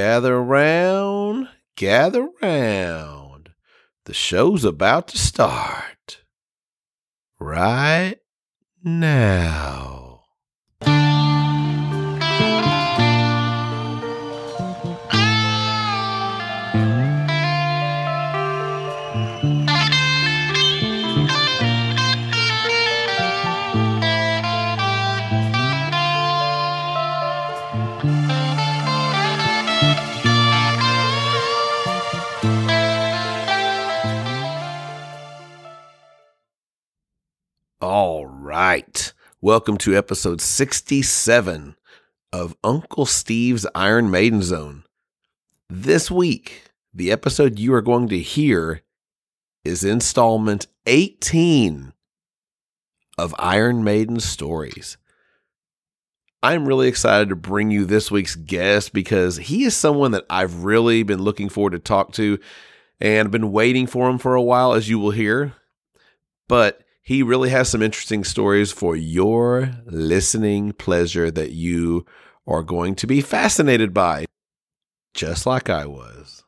[0.00, 3.50] Gather round, gather round.
[4.06, 6.22] The show's about to start.
[7.38, 8.16] Right
[8.82, 9.99] now.
[38.50, 39.12] Right.
[39.40, 41.76] Welcome to episode 67
[42.32, 44.82] of Uncle Steve's Iron Maiden Zone.
[45.68, 48.82] This week, the episode you are going to hear
[49.64, 51.92] is installment 18
[53.16, 54.96] of Iron Maiden Stories.
[56.42, 60.64] I'm really excited to bring you this week's guest because he is someone that I've
[60.64, 62.40] really been looking forward to talk to
[63.00, 65.54] and been waiting for him for a while, as you will hear.
[66.48, 72.04] But he really has some interesting stories for your listening pleasure that you
[72.46, 74.26] are going to be fascinated by,
[75.14, 76.44] just like I was.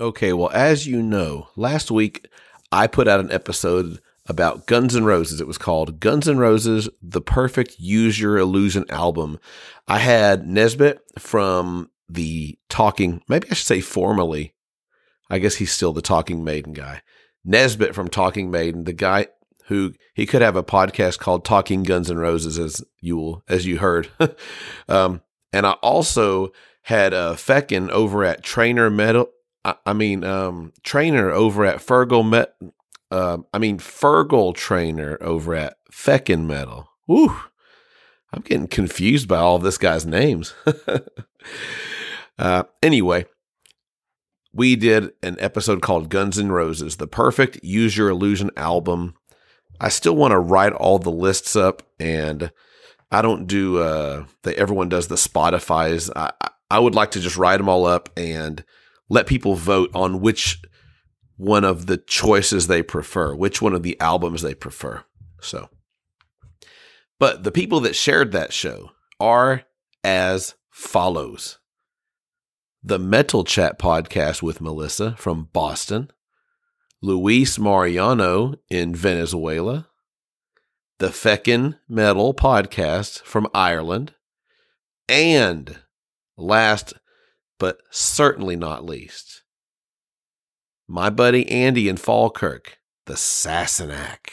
[0.00, 2.28] Okay, well, as you know, last week
[2.72, 5.40] I put out an episode about Guns N' Roses.
[5.40, 9.38] It was called Guns N' Roses, the perfect Use Your Illusion album.
[9.86, 14.54] I had Nesbitt from the Talking, maybe I should say formally.
[15.30, 17.02] I guess he's still the Talking Maiden guy.
[17.44, 19.28] Nesbitt from Talking Maiden, the guy
[19.66, 23.64] who he could have a podcast called Talking Guns N' Roses, as you will, as
[23.64, 24.08] you heard.
[24.88, 25.22] um,
[25.52, 26.52] and I also
[26.82, 29.28] had uh, Feckin over at Trainer Metal.
[29.64, 32.54] I, mean, um, Trainer over at Fergal Met.
[33.10, 36.88] Uh, I mean, Fergal Trainer over at Feckin Metal.
[37.06, 37.34] Woo!
[38.32, 40.54] I'm getting confused by all this guy's names.
[42.38, 43.26] uh, anyway,
[44.52, 49.14] we did an episode called Guns N' Roses, the perfect Use Your Illusion album.
[49.80, 52.50] I still want to write all the lists up, and
[53.10, 56.10] I don't do uh, the everyone does the Spotify's.
[56.14, 56.32] I-
[56.70, 58.64] I would like to just write them all up and
[59.08, 60.62] let people vote on which
[61.36, 65.04] one of the choices they prefer, which one of the albums they prefer.
[65.40, 65.68] So,
[67.18, 68.90] but the people that shared that show
[69.20, 69.62] are
[70.02, 71.58] as follows
[72.86, 76.10] the Metal Chat podcast with Melissa from Boston,
[77.00, 79.88] Luis Mariano in Venezuela,
[80.98, 84.14] the Feckin Metal podcast from Ireland,
[85.08, 85.78] and
[86.36, 86.92] last
[87.64, 89.42] but certainly not least,
[90.86, 94.28] my buddy Andy in Falkirk, the Sassenach.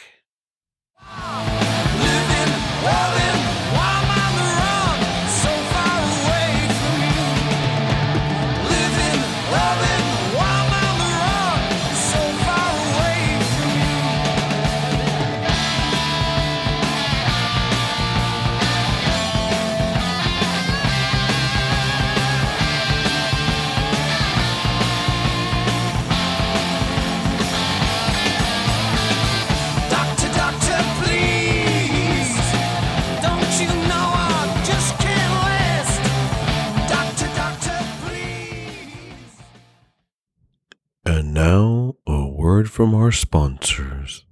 [41.52, 44.24] Now, a word from our sponsors.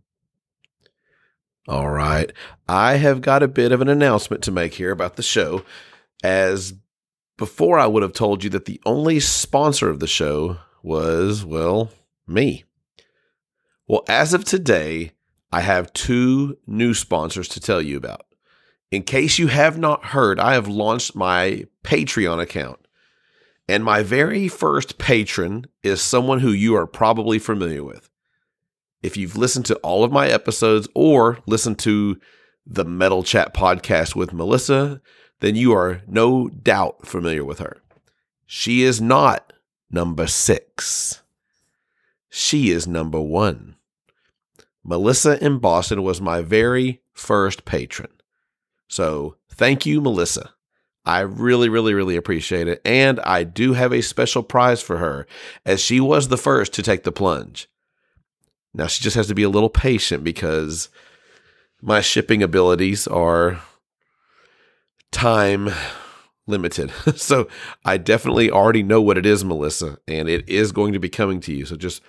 [1.68, 2.32] All right.
[2.66, 5.62] I have got a bit of an announcement to make here about the show.
[6.24, 6.72] As
[7.36, 11.90] before, I would have told you that the only sponsor of the show was, well,
[12.26, 12.64] me.
[13.86, 15.12] Well, as of today,
[15.52, 18.24] I have two new sponsors to tell you about.
[18.90, 22.79] In case you have not heard, I have launched my Patreon account.
[23.70, 28.10] And my very first patron is someone who you are probably familiar with.
[29.00, 32.18] If you've listened to all of my episodes or listened to
[32.66, 35.00] the Metal Chat podcast with Melissa,
[35.38, 37.80] then you are no doubt familiar with her.
[38.44, 39.52] She is not
[39.88, 41.22] number six.
[42.28, 43.76] She is number one.
[44.82, 48.10] Melissa in Boston was my very first patron.
[48.88, 50.54] So thank you, Melissa.
[51.04, 52.80] I really, really, really appreciate it.
[52.84, 55.26] And I do have a special prize for her
[55.64, 57.68] as she was the first to take the plunge.
[58.74, 60.90] Now she just has to be a little patient because
[61.82, 63.60] my shipping abilities are
[65.10, 65.70] time
[66.46, 66.90] limited.
[67.16, 67.48] so
[67.84, 71.40] I definitely already know what it is, Melissa, and it is going to be coming
[71.40, 71.64] to you.
[71.64, 72.02] So just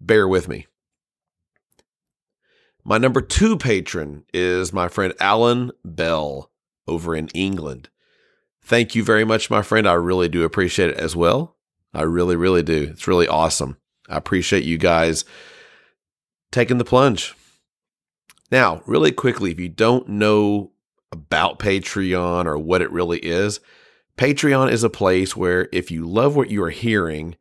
[0.00, 0.66] bear with me.
[2.84, 6.50] My number two patron is my friend Alan Bell
[6.86, 7.90] over in England.
[8.62, 9.88] Thank you very much, my friend.
[9.88, 11.56] I really do appreciate it as well.
[11.94, 12.88] I really, really do.
[12.90, 13.78] It's really awesome.
[14.08, 15.24] I appreciate you guys
[16.50, 17.34] taking the plunge.
[18.50, 20.72] Now, really quickly, if you don't know
[21.12, 23.60] about Patreon or what it really is,
[24.16, 27.36] Patreon is a place where if you love what you are hearing,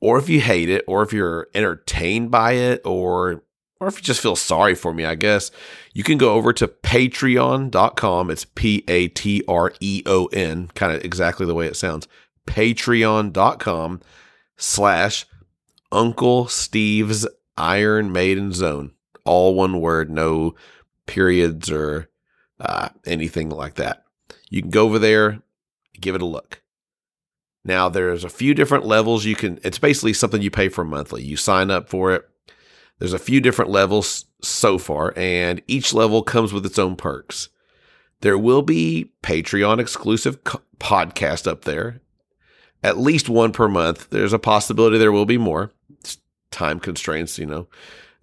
[0.00, 3.44] or if you hate it, or if you're entertained by it, or
[3.80, 5.50] or if you just feel sorry for me, I guess,
[5.92, 8.30] you can go over to patreon.com.
[8.30, 12.08] It's P A T R E O N, kind of exactly the way it sounds.
[12.46, 14.00] Patreon.com
[14.56, 15.26] slash
[15.92, 17.26] Uncle Steve's
[17.56, 18.92] Iron Maiden Zone.
[19.24, 20.54] All one word, no
[21.06, 22.08] periods or
[22.60, 24.04] uh, anything like that.
[24.50, 25.42] You can go over there,
[26.00, 26.62] give it a look.
[27.64, 31.22] Now, there's a few different levels you can, it's basically something you pay for monthly.
[31.22, 32.28] You sign up for it.
[32.98, 37.48] There's a few different levels so far, and each level comes with its own perks.
[38.20, 42.00] There will be Patreon exclusive co- podcast up there,
[42.82, 44.10] at least one per month.
[44.10, 45.70] There's a possibility there will be more.
[46.00, 46.18] It's
[46.50, 47.68] time constraints, you know.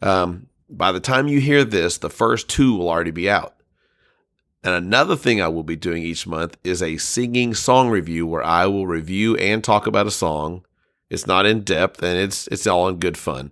[0.02, 3.56] Um, by the time you hear this, the first two will already be out.
[4.64, 8.44] And another thing I will be doing each month is a singing song review where
[8.44, 10.66] I will review and talk about a song.
[11.08, 13.52] It's not in depth and it's it's all in good fun.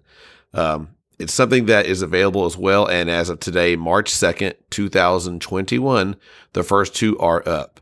[0.55, 2.85] Um, it's something that is available as well.
[2.85, 6.15] And as of today, March 2nd, 2021,
[6.53, 7.79] the first two are up.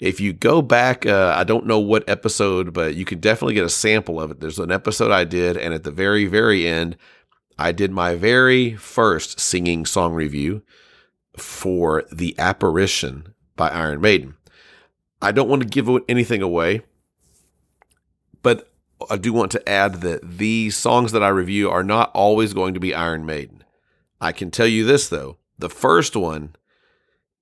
[0.00, 3.64] If you go back, uh, I don't know what episode, but you can definitely get
[3.64, 4.40] a sample of it.
[4.40, 6.96] There's an episode I did, and at the very, very end,
[7.56, 10.62] I did my very first singing song review
[11.36, 14.34] for The Apparition by Iron Maiden.
[15.20, 16.82] I don't want to give anything away,
[18.42, 18.71] but
[19.10, 22.74] I do want to add that the songs that I review are not always going
[22.74, 23.64] to be Iron Maiden.
[24.20, 25.38] I can tell you this though.
[25.58, 26.56] The first one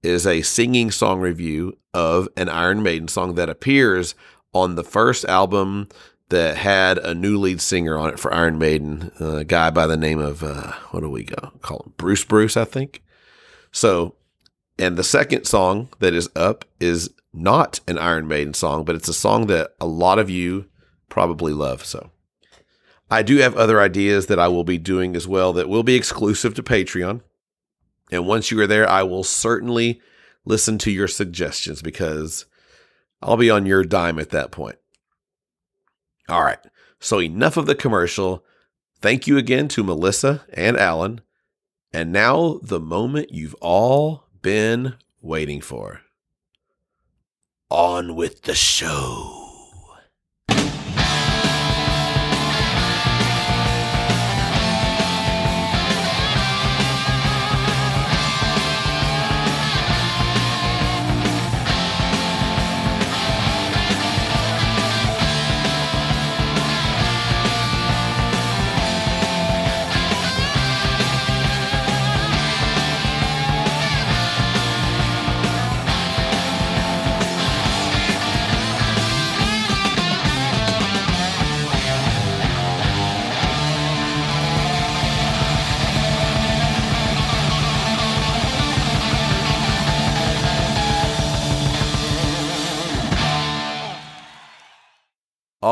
[0.03, 4.15] is a singing song review of an Iron Maiden song that appears
[4.53, 5.89] on the first album
[6.31, 9.97] that had a new lead singer on it for Iron Maiden, a guy by the
[9.97, 11.93] name of uh, what do we go call him?
[11.97, 13.03] Bruce Bruce, I think.
[13.73, 14.15] So,
[14.79, 19.09] and the second song that is up is not an Iron Maiden song, but it's
[19.09, 20.67] a song that a lot of you
[21.11, 21.85] probably love.
[21.85, 22.11] So,
[23.11, 25.97] I do have other ideas that I will be doing as well that will be
[25.97, 27.21] exclusive to Patreon.
[28.11, 30.01] And once you are there, I will certainly
[30.45, 32.47] listen to your suggestions because
[33.21, 34.77] I'll be on your dime at that point.
[36.29, 36.59] All right.
[37.01, 38.45] So, enough of the commercial.
[39.01, 41.23] Thank you again to Melissa and Alan.
[41.93, 46.03] And now, the moment you've all been waiting for.
[47.71, 49.40] On with the show.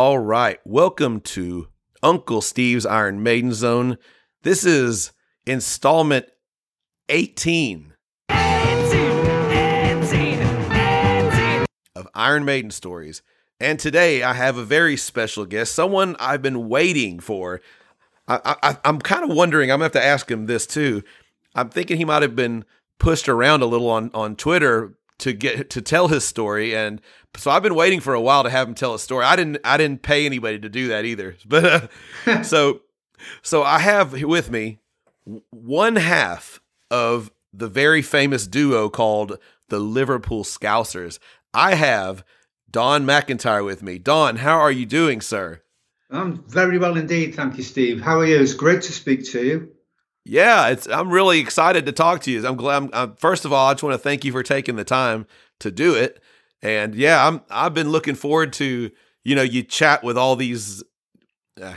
[0.09, 0.59] All right.
[0.65, 1.69] Welcome to
[2.03, 3.99] Uncle Steve's Iron Maiden Zone.
[4.43, 5.12] This is
[5.45, 6.25] installment
[7.11, 7.93] 18
[11.95, 13.21] of Iron Maiden stories.
[13.61, 17.61] And today I have a very special guest, someone I've been waiting for.
[18.27, 21.03] I, I'm kind of wondering, I'm going to have to ask him this too.
[21.55, 22.65] I'm thinking he might have been
[22.99, 27.03] pushed around a little on, on Twitter to get to tell his story, and
[27.37, 29.25] so I've been waiting for a while to have him tell a story.
[29.25, 31.90] I didn't I didn't pay anybody to do that either, but
[32.26, 32.80] uh, so
[33.42, 34.78] so I have with me
[35.50, 41.18] one half of the very famous duo called the Liverpool Scousers.
[41.52, 42.25] I have
[42.70, 43.99] Don McIntyre with me.
[43.99, 45.62] Don, how are you doing, sir?
[46.11, 48.00] I'm very well indeed, thank you, Steve.
[48.00, 48.40] How are you?
[48.40, 49.73] It's great to speak to you.
[50.25, 50.87] Yeah, it's.
[50.88, 52.47] I'm really excited to talk to you.
[52.47, 52.76] I'm glad.
[52.76, 55.26] I'm, I'm, first of all, I just want to thank you for taking the time
[55.61, 56.23] to do it.
[56.62, 57.43] And yeah, I'm.
[57.50, 58.91] I've been looking forward to.
[59.25, 60.83] You know, you chat with all these.
[61.61, 61.75] Uh,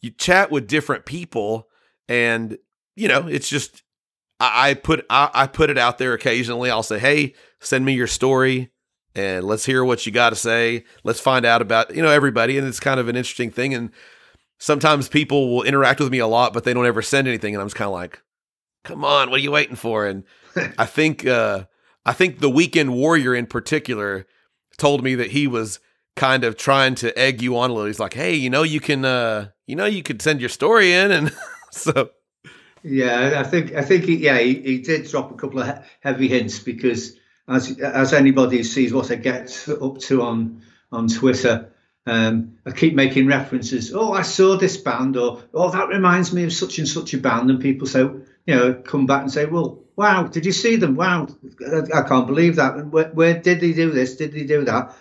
[0.00, 1.68] you chat with different people,
[2.08, 2.58] and
[2.96, 3.82] you know, it's just.
[4.40, 5.06] I, I put.
[5.08, 6.70] I, I put it out there occasionally.
[6.70, 8.70] I'll say, "Hey, send me your story."
[9.16, 10.84] And let's hear what you got to say.
[11.04, 13.72] Let's find out about you know everybody, and it's kind of an interesting thing.
[13.72, 13.90] And
[14.58, 17.62] sometimes people will interact with me a lot, but they don't ever send anything, and
[17.62, 18.20] I'm just kind of like,
[18.82, 20.24] "Come on, what are you waiting for?" And
[20.78, 21.66] I think uh,
[22.06, 24.26] I think the Weekend Warrior in particular
[24.76, 25.80] told me that he was
[26.16, 27.86] kind of trying to egg you on a little.
[27.86, 30.92] He's like, "Hey, you know, you can, uh, you know, you could send your story
[30.92, 31.32] in," and
[31.72, 32.10] so
[32.82, 36.28] Yeah, I think I think he, yeah he, he did drop a couple of heavy
[36.28, 37.16] hints because
[37.48, 41.70] as as anybody who sees what I get up to on on Twitter,
[42.06, 43.92] um, I keep making references.
[43.94, 47.18] Oh, I saw this band, or oh, that reminds me of such and such a
[47.18, 48.06] band, and people say,
[48.46, 50.96] you know, come back and say, well, wow, did you see them?
[50.96, 51.28] Wow,
[51.60, 52.74] I, I can't believe that.
[52.74, 54.16] And Where, where did they do this?
[54.16, 54.94] Did they do that?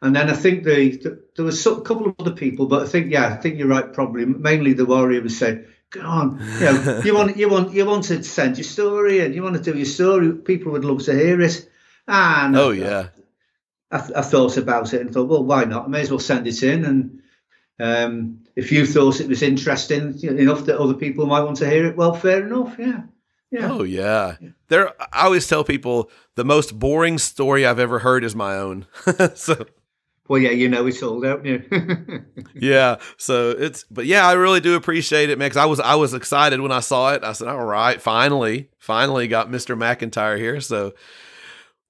[0.00, 3.10] And then I think the, there was a couple of other people, but I think
[3.10, 3.92] yeah, I think you're right.
[3.92, 7.84] Probably mainly the warrior was saying, "Go on, you know, you want you want you
[7.84, 10.32] want to send your story and you want to do your story.
[10.34, 11.68] People would love to hear it."
[12.06, 13.08] And oh yeah,
[13.90, 15.86] I, I thought about it and thought, well, why not?
[15.86, 16.84] I may as well send it in.
[16.84, 17.22] And
[17.80, 21.86] um, if you thought it was interesting enough that other people might want to hear
[21.86, 22.74] it, well, fair enough.
[22.76, 23.02] Yeah,
[23.52, 23.70] yeah.
[23.70, 24.34] oh yeah.
[24.66, 28.86] There, I always tell people the most boring story I've ever heard is my own.
[29.36, 29.64] so
[30.26, 31.62] Well, yeah, you know it all, don't you?
[32.54, 35.48] yeah so it's but yeah i really do appreciate it man.
[35.48, 38.70] Cause i was i was excited when i saw it i said all right finally
[38.78, 40.92] finally got mr mcintyre here so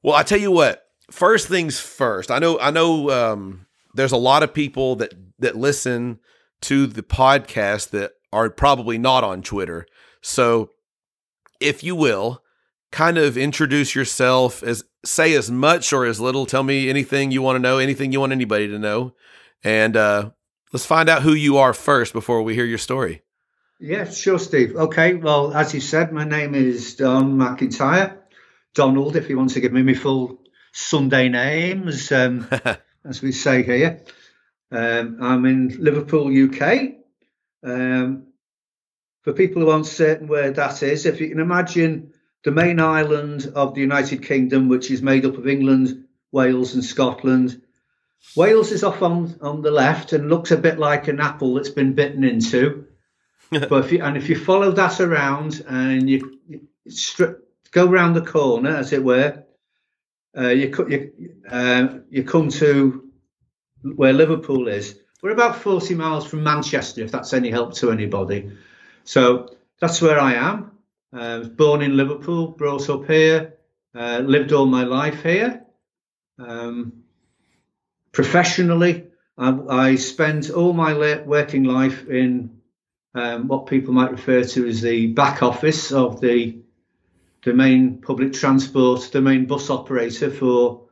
[0.02, 4.18] well i tell you what first things first i know i know um there's a
[4.18, 6.18] lot of people that that listen
[6.60, 9.86] to the podcast that are probably not on twitter
[10.20, 10.70] so
[11.60, 12.42] if you will
[12.90, 17.42] kind of introduce yourself as say as much or as little tell me anything you
[17.42, 19.12] want to know anything you want anybody to know
[19.62, 20.30] and uh
[20.72, 23.22] let's find out who you are first before we hear your story
[23.80, 24.74] yeah, sure, Steve.
[24.74, 28.18] Okay, well, as you said, my name is Don McIntyre.
[28.74, 30.40] Donald, if you want to give me my full
[30.72, 32.48] Sunday name, as, um,
[33.04, 34.02] as we say here.
[34.70, 36.94] Um, I'm in Liverpool, UK.
[37.62, 38.28] Um,
[39.22, 42.12] for people who aren't certain where that is, if you can imagine
[42.44, 46.84] the main island of the United Kingdom, which is made up of England, Wales, and
[46.84, 47.60] Scotland.
[48.36, 51.70] Wales is off on, on the left and looks a bit like an apple that's
[51.70, 52.86] been bitten into.
[53.50, 56.38] but if you, and if you follow that around and you,
[57.70, 59.44] go round the corner, as it were,
[60.36, 63.07] uh, you, you, uh, you come to
[63.82, 64.98] where Liverpool is.
[65.22, 68.52] We're about 40 miles from Manchester, if that's any help to anybody.
[69.04, 70.72] So that's where I am.
[71.12, 73.54] Uh, I was born in Liverpool, brought up here,
[73.94, 75.64] uh, lived all my life here.
[76.38, 77.04] Um,
[78.12, 79.06] professionally,
[79.36, 82.60] I, I spent all my working life in
[83.14, 86.58] um, what people might refer to as the back office of the
[87.44, 90.87] the main public transport, the main bus operator for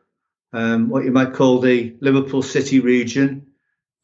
[0.56, 3.46] um, what you might call the Liverpool City region.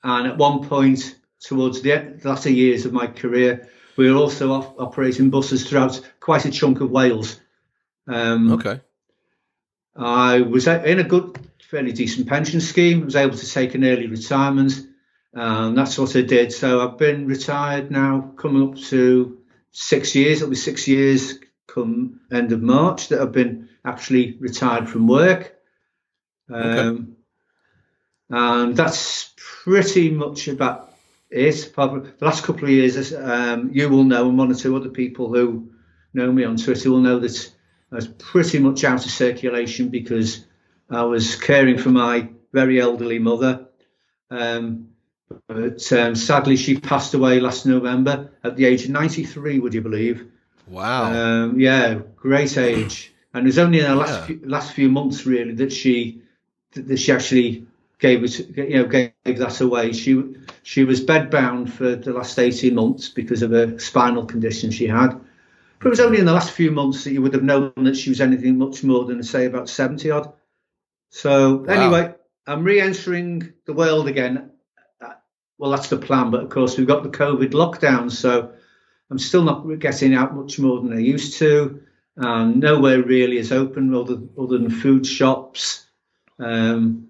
[0.04, 4.80] And at one point, towards the latter years of my career, we were also op-
[4.80, 7.40] operating buses throughout quite a chunk of Wales.
[8.06, 8.80] Um, okay
[9.96, 13.02] I was in a good, fairly decent pension scheme.
[13.02, 14.72] I was able to take an early retirement,
[15.34, 16.52] and that's what I did.
[16.52, 19.38] So I've been retired now, coming up to
[19.70, 20.38] six years.
[20.38, 25.54] It'll be six years come end of March that I've been actually retired from work.
[26.50, 27.16] Um,
[28.30, 30.94] And that's pretty much about
[31.30, 31.70] it.
[31.74, 34.88] Probably the last couple of years, um, you will know, and one or two other
[34.88, 35.70] people who
[36.14, 37.52] know me on Twitter will know that
[37.90, 40.46] I was pretty much out of circulation because
[40.88, 43.66] I was caring for my very elderly mother.
[44.30, 44.88] Um,
[45.46, 49.82] but um, sadly, she passed away last November at the age of 93, would you
[49.82, 50.26] believe?
[50.68, 53.12] wow Um, yeah, great age.
[53.34, 54.26] And it was only in the last Yeah.
[54.26, 56.21] few, last few months really that she
[56.74, 57.66] that she actually
[57.98, 59.92] gave it, you know, gave that away.
[59.92, 64.86] She she was bedbound for the last 18 months because of a spinal condition she
[64.86, 65.18] had.
[65.78, 67.96] But it was only in the last few months that you would have known that
[67.96, 70.32] she was anything much more than say about 70 odd.
[71.10, 71.74] So Wow.
[71.74, 72.14] anyway,
[72.46, 74.50] I'm re-entering the world again.
[75.00, 75.14] Uh,
[75.58, 78.52] Well, that's the plan, but of course we've got the COVID lockdown, so
[79.10, 81.82] I'm still not getting out much more than I used to.
[82.16, 85.86] Um, nowhere really is open other other than food shops.
[86.38, 87.08] Um,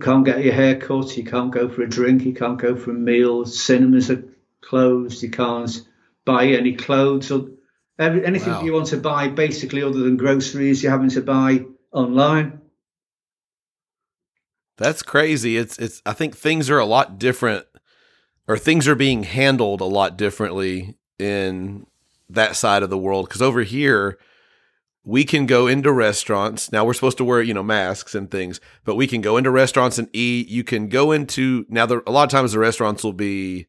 [0.00, 1.16] can't get your hair cut.
[1.16, 2.24] You can't go for a drink.
[2.24, 3.44] You can't go for a meal.
[3.44, 4.24] Cinemas are
[4.60, 5.22] closed.
[5.22, 5.82] You can't
[6.24, 7.48] buy any clothes or
[7.98, 8.62] every, anything Wow.
[8.64, 12.60] you want to buy, basically, other than groceries, you're having to buy online.
[14.76, 15.56] That's crazy.
[15.56, 17.66] It's it's I think things are a lot different
[18.48, 21.86] or things are being handled a lot differently in
[22.28, 24.18] that side of the world cuz over here
[25.04, 26.72] we can go into restaurants.
[26.72, 29.50] Now we're supposed to wear, you know, masks and things, but we can go into
[29.50, 30.48] restaurants and eat.
[30.48, 33.66] You can go into now a lot of times the restaurants will be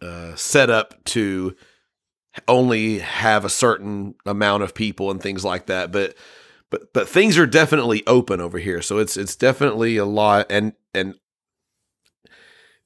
[0.00, 1.54] uh, set up to
[2.48, 6.14] only have a certain amount of people and things like that, but
[6.70, 10.72] but but things are definitely open over here so it's it's definitely a lot and
[10.94, 11.14] and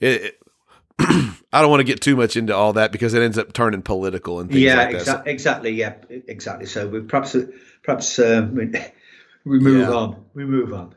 [0.00, 0.38] it, it-
[1.52, 3.82] I don't want to get too much into all that because it ends up turning
[3.82, 5.04] political and things yeah, like that.
[5.06, 5.70] So- exa- exactly.
[5.70, 6.66] Yeah, exactly.
[6.66, 7.36] So we perhaps
[7.82, 8.66] perhaps uh, we,
[9.44, 9.94] we move Yeah.
[9.94, 10.24] on.
[10.34, 10.94] We move on.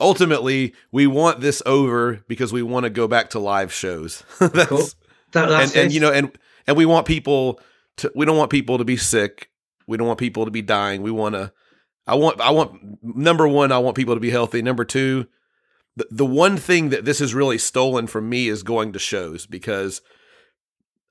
[0.00, 4.22] ultimately, we want this over because we want to go back to live shows.
[4.38, 4.88] That's, Cool.
[5.32, 7.60] That, that's and, and you know, and and we want people
[7.98, 8.10] to.
[8.16, 9.48] We don't want people to be sick.
[9.86, 11.02] We don't want people to be dying.
[11.02, 11.52] We want to.
[12.06, 12.40] I want.
[12.40, 13.70] I want number one.
[13.70, 14.60] I want people to be healthy.
[14.60, 15.26] Number two,
[16.00, 19.46] the the one thing that this has really stolen from me is going to shows
[19.46, 20.00] because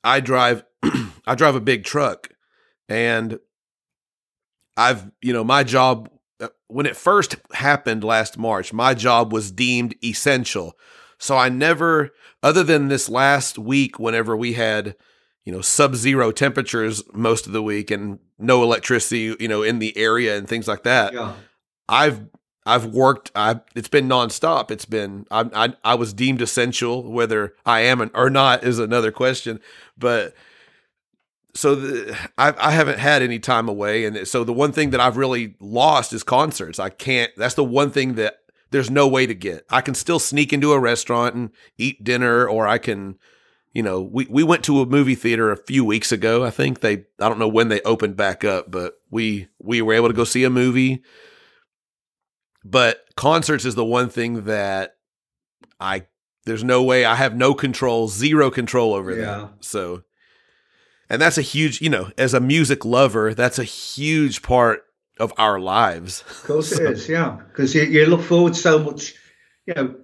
[0.04, 0.64] I drive.
[1.28, 2.30] I drive a big truck,
[2.88, 3.40] and
[4.76, 8.74] I've you know my job uh, when it first happened last March.
[8.74, 10.74] My job was deemed essential,
[11.20, 14.96] so I never other than this last week whenever we had
[15.46, 19.96] you know sub-zero temperatures most of the week and no electricity you know in the
[19.98, 21.34] area and things like that yeah.
[21.88, 22.22] i've
[22.70, 24.72] i've worked i it's been nonstop.
[24.72, 29.12] It's been I, I i was deemed essential whether i am or not is another
[29.12, 29.60] question.
[29.98, 30.34] But
[31.56, 34.06] so the, I, I haven't had any time away.
[34.06, 36.80] And so the one thing that i've really lost is concerts.
[36.80, 38.38] I can't that's the one thing that
[38.72, 39.66] there's no way to get.
[39.70, 43.18] I can still sneak into a restaurant and eat dinner or i can
[43.74, 46.82] you know we, we went to a movie theater a few weeks ago i think.
[46.82, 50.14] They i don't know when they opened back up but we we were able to
[50.14, 51.04] go see a movie
[52.70, 54.96] but concerts is the one thing that
[55.80, 56.04] i
[56.46, 59.26] there's no way i have no control zero control over Yeah.
[59.26, 60.04] that so
[61.10, 64.84] and that's a huge you know as a music lover that's a huge part
[65.20, 67.40] of our lives Of course So- it is, yeah.
[67.50, 69.16] Because you, you look forward so much,
[69.66, 69.96] you know,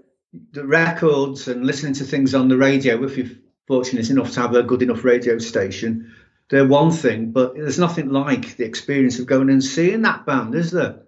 [0.52, 3.02] the records and listening to things on the radio.
[3.06, 3.30] If you're
[3.66, 6.14] fortunate enough to have a good enough radio station,
[6.50, 10.54] they're one thing, but there's nothing like the experience of going and seeing that band,
[10.54, 11.04] is there?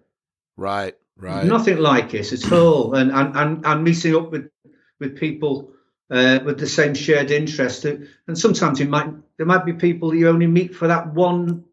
[0.55, 2.95] right right Nothing like it at all.
[2.95, 4.49] And and, and, and meeting up with
[4.99, 5.71] with people
[6.09, 7.85] uh, with the same shared interest.
[7.85, 11.65] And sometimes you might there might be people you only meet for that one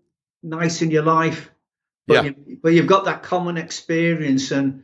[0.42, 1.50] night in your life,
[2.06, 2.22] but Yeah.
[2.22, 4.82] you, but you've got that common experience and.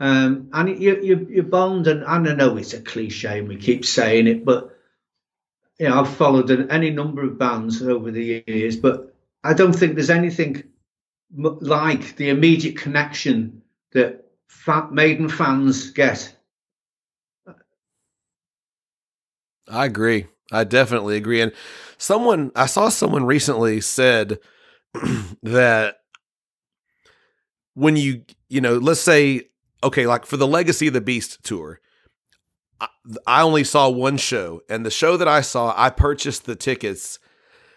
[0.00, 3.56] Um, and you, you, you bond, and, and I know it's a cliche, and we
[3.56, 4.76] keep saying it, but
[5.78, 9.72] you know, I've followed an, any number of bands over the years, but I don't
[9.72, 10.64] think there's anything
[11.32, 13.62] like the immediate connection
[13.94, 16.36] that fa- Maiden fans get.
[19.68, 20.26] I agree.
[20.52, 21.40] I definitely agree.
[21.40, 21.52] And
[21.96, 24.38] someone, I saw someone recently said
[25.42, 25.96] that
[27.74, 29.48] when you, you know, let's say,
[29.82, 31.80] okay, like for the Legacy of the Beast tour,
[32.80, 32.88] I,
[33.26, 37.18] I only saw one show, and the show that I saw, I purchased the tickets.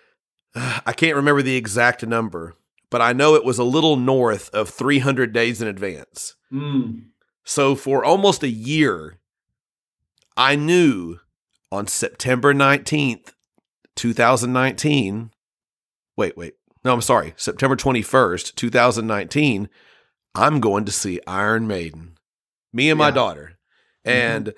[0.56, 2.56] I can't remember the exact number,
[2.90, 6.36] but I know it was a little north of 300 days in advance.
[6.52, 7.08] Mm.
[7.44, 9.20] So for almost a year,
[10.36, 11.20] I knew
[11.72, 13.34] on September 19th,
[13.96, 15.32] 2019.
[16.16, 16.54] Wait, wait.
[16.84, 17.34] No, I'm sorry.
[17.36, 19.70] September 21st, 2019,
[20.36, 22.18] I'm going to see Iron Maiden.
[22.72, 23.58] Me and my daughter.
[24.06, 24.54] And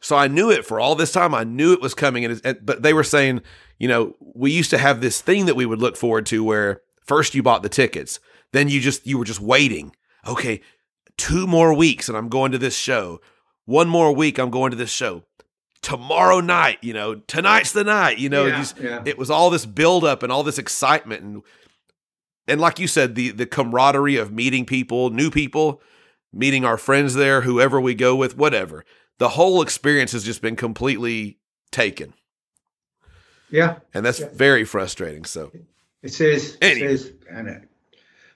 [0.00, 1.34] so I knew it for all this time.
[1.34, 2.24] I knew it was coming.
[2.24, 3.42] And, and but they were saying,
[3.78, 6.82] you know, we used to have this thing that we would look forward to where
[7.10, 8.20] first you bought the tickets,
[8.52, 9.94] then you just you were just waiting.
[10.26, 10.60] Okay,
[11.16, 13.20] two more weeks and I'm going to this show.
[13.64, 15.24] One more week, I'm going to this show.
[15.82, 19.02] Tomorrow night, you know, tonight's the night, you know, Yeah, just- yeah.
[19.04, 21.42] it was all this buildup and all this excitement and
[22.46, 25.80] and like you said, the the camaraderie of meeting people, new people,
[26.32, 28.84] meeting our friends there, whoever we go with, whatever.
[29.18, 31.38] The whole experience has just been completely
[31.72, 32.14] taken.
[33.50, 34.28] Yeah, And that's Yeah.
[34.32, 35.24] very frustrating.
[35.24, 35.50] So
[36.02, 36.54] it is.
[36.56, 36.86] It Anyway.
[36.92, 37.12] is.
[37.34, 37.60] I know.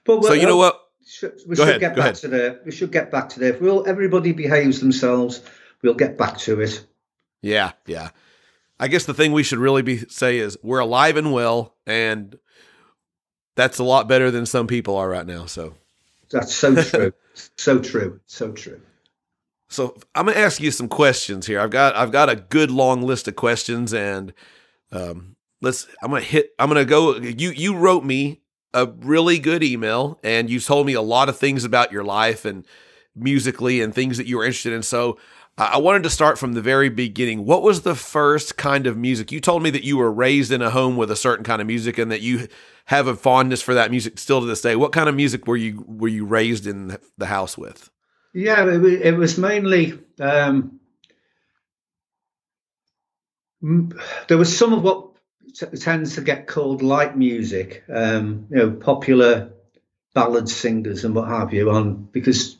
[0.05, 0.81] But so you know what?
[1.05, 2.15] should, we Go should ahead, get go back ahead.
[2.15, 2.59] to there.
[2.65, 3.53] We should get back to there.
[3.53, 5.41] If we'll, everybody behaves themselves,
[5.81, 6.85] we'll get back to it.
[7.41, 8.09] Yeah, yeah.
[8.79, 12.37] I guess the thing we should really be say is we're alive and well, and
[13.55, 15.45] that's a lot better than some people are right now.
[15.45, 15.75] So,
[16.29, 17.13] That's so true.
[17.33, 18.19] so true.
[18.25, 18.81] So true.
[19.69, 21.59] so I'm gonna ask you some questions here.
[21.61, 24.33] I've got I've got a good long list of questions, and
[24.91, 25.34] um,
[25.65, 25.87] let's.
[26.01, 26.51] I'm gonna hit.
[26.57, 27.17] I'm gonna go.
[27.17, 28.41] You you wrote me
[28.73, 32.45] a really good email, and you told me a lot of things about your life
[32.45, 32.65] and
[33.15, 34.83] musically and things that you were interested in.
[34.83, 35.17] So.
[35.57, 37.45] I wanted to start from the very beginning.
[37.45, 39.31] What was the first kind of music?
[39.31, 41.67] You told me that you were raised in a home with a certain kind of
[41.67, 42.49] music and that you
[42.87, 44.75] have a fondness for that music still to this day.
[44.75, 47.89] What kind of music were you were you raised in the house with?
[48.33, 49.97] Yeah, it, was mainly.
[50.19, 50.81] Um,
[54.27, 55.14] there was some of what
[55.55, 59.51] t- tends to get called light music, um, you know, popular
[60.13, 62.57] ballad singers and what have you, on because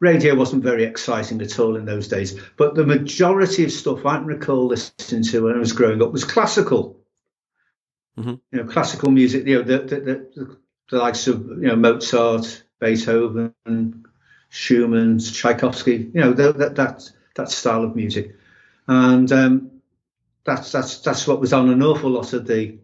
[0.00, 2.38] radio wasn't very exciting at all in those days.
[2.56, 6.12] But the majority of stuff I can recall listening to when I was growing up
[6.12, 7.00] was classical.
[8.18, 8.40] Mhm.
[8.52, 9.46] You know, classical music.
[9.46, 10.56] You know, the the, the, the,
[10.90, 14.04] the likes of you know Mozart, Beethoven,
[14.50, 18.36] Schumann, Tchaikovsky, you know, that that that, that style of music,
[18.86, 19.70] and um,
[20.44, 22.78] that's that's that's what was on an awful lot of the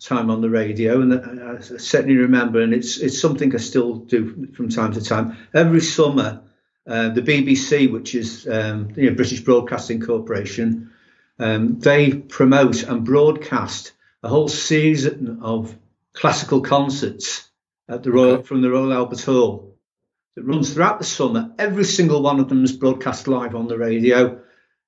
[0.00, 3.96] time on the radio, and I, I certainly remember, and it's it's something I still
[3.96, 5.36] do from time to time.
[5.54, 6.42] Every summer,
[6.86, 10.90] uh, the BBC, which is um, you know British Broadcasting Corporation,
[11.38, 15.76] um, they promote and broadcast a whole season of
[16.14, 17.48] classical concerts
[17.88, 18.42] at the Royal Okay.
[18.44, 19.76] from the Royal Albert Hall
[20.34, 21.52] that runs throughout the summer.
[21.58, 24.40] Every single one of them is broadcast live on the radio.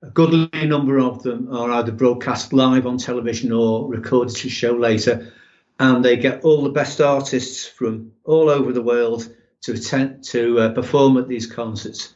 [0.05, 4.73] A goodly number of them are either broadcast live on television or recorded to show
[4.75, 5.33] later.
[5.79, 10.61] And they get all the best artists from all over the world to attend to
[10.61, 12.15] uh, perform at these concerts.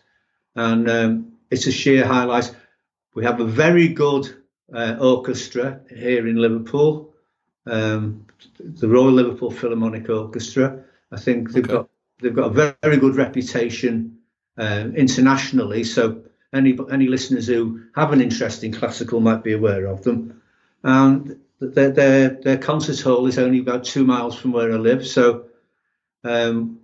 [0.54, 2.54] And um, it's a sheer highlight.
[3.14, 4.36] We have a very good
[4.70, 7.14] uh, orchestra here in Liverpool,
[7.66, 8.26] um,
[8.58, 10.84] the Royal Liverpool Philharmonic Orchestra.
[11.10, 11.72] I think they've Okay.
[11.72, 11.88] got
[12.20, 14.18] they've got a very, very good reputation
[14.58, 15.84] um, internationally.
[15.84, 20.42] So any any listeners who have an interest in classical might be aware of them.
[20.82, 25.06] And their their, their concert hall is only about two miles from where I live.
[25.06, 25.46] So
[26.24, 26.80] um,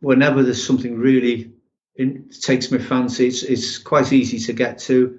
[0.00, 1.52] whenever there's something really
[1.96, 5.18] in, takes my fancy, it's it's quite easy to get to.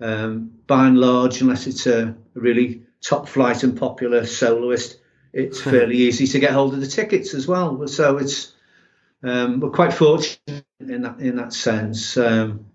[0.00, 4.98] Um, by and large, unless it's a really top flight and popular soloist,
[5.32, 7.86] it's fairly easy to get hold of the tickets as well.
[7.86, 8.54] So it's
[9.22, 12.69] um, we're quite fortunate in that in that sense um,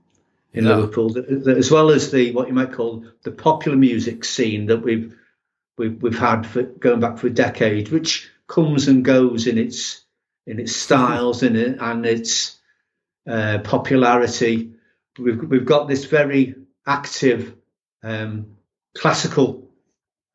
[0.56, 0.76] in Yeah.
[0.76, 4.68] Liverpool, that, that as well as the what you might call the popular music scene
[4.68, 5.14] that we've
[5.78, 10.02] we've, we've had for going back for a decade, which comes and goes in its
[10.48, 12.58] in its styles and it, and its
[13.28, 14.72] uh, popularity.
[15.20, 16.56] We've we've got this very
[16.88, 17.56] active
[18.04, 18.58] um,
[18.98, 19.70] classical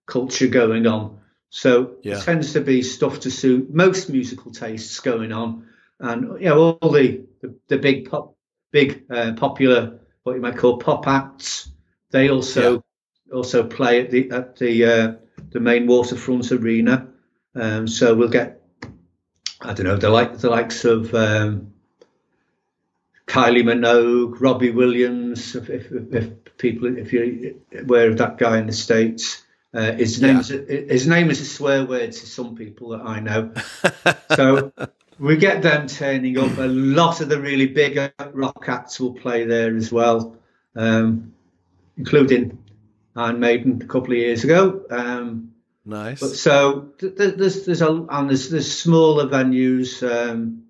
[0.06, 1.18] culture going on.
[1.50, 2.18] So Yeah.
[2.18, 5.66] it tends to be stuff to suit most musical tastes going on,
[5.98, 8.34] and you know all the the, the big pop,
[8.72, 9.99] big uh, popular
[10.30, 11.68] what you might call pop acts.
[12.10, 12.84] They also
[13.32, 15.12] also play at the at the uh,
[15.50, 17.08] the main waterfront arena.
[17.54, 18.62] Um, so we'll get
[19.60, 21.72] I don't know the like the likes of um,
[23.26, 25.56] Kylie Minogue, Robbie Williams.
[25.56, 29.42] If, if, if people if you're aware of that guy in the states,
[29.74, 33.02] uh, his name is a, his name is a swear word to some people that
[33.02, 33.52] I know.
[34.36, 34.72] so
[35.20, 36.56] we get them turning up.
[36.56, 40.36] A lot of the really big rock acts will play there as well,
[40.74, 41.34] um,
[41.96, 42.58] including
[43.14, 44.82] Iron Maiden a couple of years ago.
[44.90, 45.52] Um,
[45.84, 46.20] Nice.
[46.20, 50.64] but so th- th- there's there's a and there's there's smaller venues um,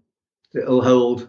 [0.53, 1.29] that'll hold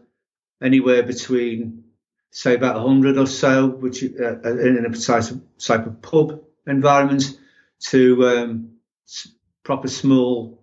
[0.62, 1.84] anywhere between
[2.32, 6.42] say about hundred or so, which uh, uh, in a type of, type of pub
[6.66, 7.38] environment,
[7.82, 8.72] to um,
[9.08, 9.28] s-
[9.64, 10.61] proper small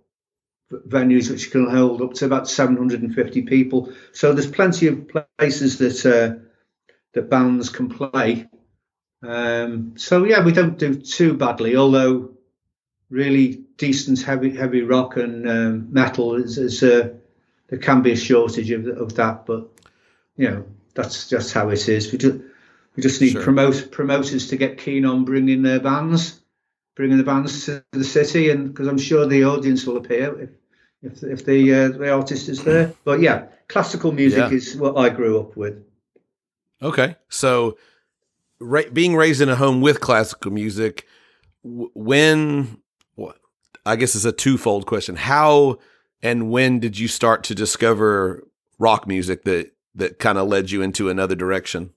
[0.70, 3.92] venues which can hold up to about 750 people.
[4.12, 6.44] So there's plenty of places that uh,
[7.14, 8.48] that bands can play.
[9.22, 12.30] Um, so yeah, we don't do too badly, although
[13.10, 17.14] really decent heavy heavy rock and um, metal is, is uh,
[17.68, 19.68] there can be a shortage of, of that, but
[20.36, 22.12] you know that's just how it is.
[22.12, 22.38] We just
[22.96, 23.42] we just need Sure.
[23.42, 26.37] promote promoters to get keen on bringing their bands,
[26.98, 30.50] bringing the bands to the city, and because I'm sure the audience will appear if
[31.00, 32.92] if, if the uh, the artist is there.
[33.04, 34.50] But yeah, classical music Yeah.
[34.50, 35.82] is what I grew up with.
[36.82, 37.16] Okay.
[37.28, 37.78] So,
[38.60, 41.06] ra- being raised in a home with classical music,
[41.64, 42.78] w- when,
[43.14, 43.36] what,
[43.86, 45.16] I guess it's a twofold question.
[45.16, 45.78] How
[46.20, 48.42] And when did you start to discover
[48.78, 51.90] rock music that that kind of led you into another direction?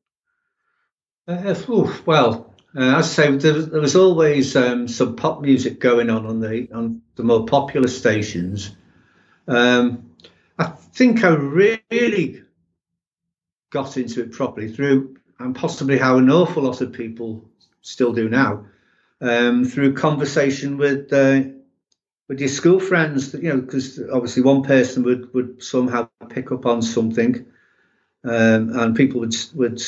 [1.27, 5.41] Uh, oof, well, uh, as I say, there, was- there was always um, some pop
[5.41, 8.75] music going on on the on the more popular stations.
[9.47, 10.11] Um,
[10.59, 12.43] I think I really
[13.71, 17.43] got into it properly through, and possibly how an awful lot of people
[17.81, 18.65] still do now,
[19.21, 21.41] um, through conversation with uh,
[22.27, 23.33] with your school friends.
[23.33, 27.45] You know, because obviously one person would would somehow pick up on something,
[28.23, 29.81] um, and people would would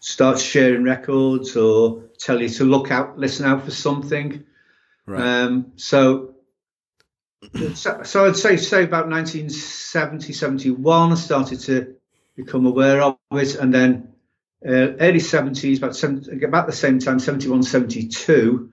[0.00, 4.44] start sharing records or tell you to look out, listen out for something.
[5.22, 6.34] Um, so,
[7.74, 11.94] so, so I'd say, say about 1970, 71, I started to
[12.36, 13.54] become aware of it.
[13.56, 14.12] And then
[14.66, 18.70] uh, early 70s, about, 70, about the same time, 71, 72,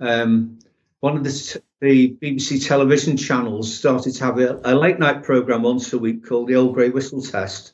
[0.00, 0.58] um,
[1.00, 5.62] one of the, the BBC television channels started to have a, a late night program
[5.62, 7.73] once a week called the Old Grey Whistle Test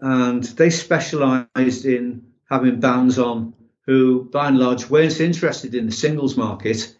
[0.00, 3.54] and they specialised in having bands on
[3.86, 6.94] who, by and large, weren't interested in the singles market.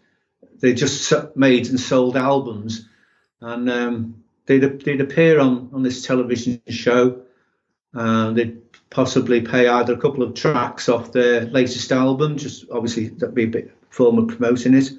[0.59, 2.87] They just made and sold albums,
[3.41, 7.21] and um, they'd they'd appear on on this television show,
[7.93, 13.09] and they'd possibly pay either a couple of tracks off their latest album, just obviously
[13.09, 14.91] that'd be a bit form of promoting it,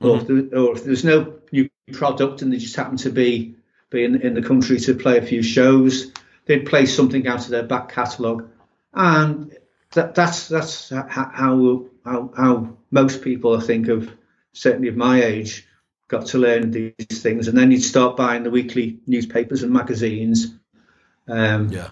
[0.00, 3.54] or, if there, or if there's no new product and they just happen to be
[3.90, 6.12] be in, in the country to play a few shows,
[6.50, 8.48] they'd play something out of their back catalogue,
[8.92, 9.56] and
[9.92, 14.10] that, that's that's how, how how most people I think of
[14.52, 15.68] certainly of my age
[16.08, 20.52] got to learn these things, and then you'd start buying the weekly newspapers and magazines.
[21.28, 21.90] Um, Yeah.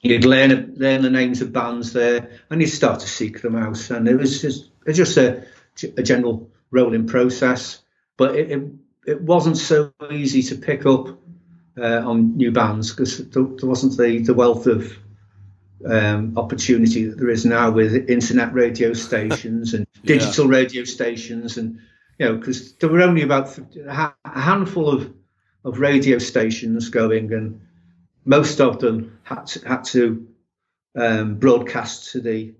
[0.00, 3.90] you'd learn learn the names of bands there, and you'd start to seek them out.
[3.90, 5.44] And it was just it was just a,
[5.96, 7.82] a general rolling process,
[8.16, 8.62] but it, it
[9.08, 11.18] it wasn't so easy to pick up
[11.80, 14.96] uh, on new bands because there, there wasn't the the wealth of
[15.86, 21.78] um, opportunity that there is now with internet radio stations and digital radio stations, and
[22.18, 25.12] you know because there were only about a a handful of
[25.64, 27.60] of radio stations going, and
[28.24, 30.26] most of them had to, had to
[30.96, 32.54] um, broadcast to the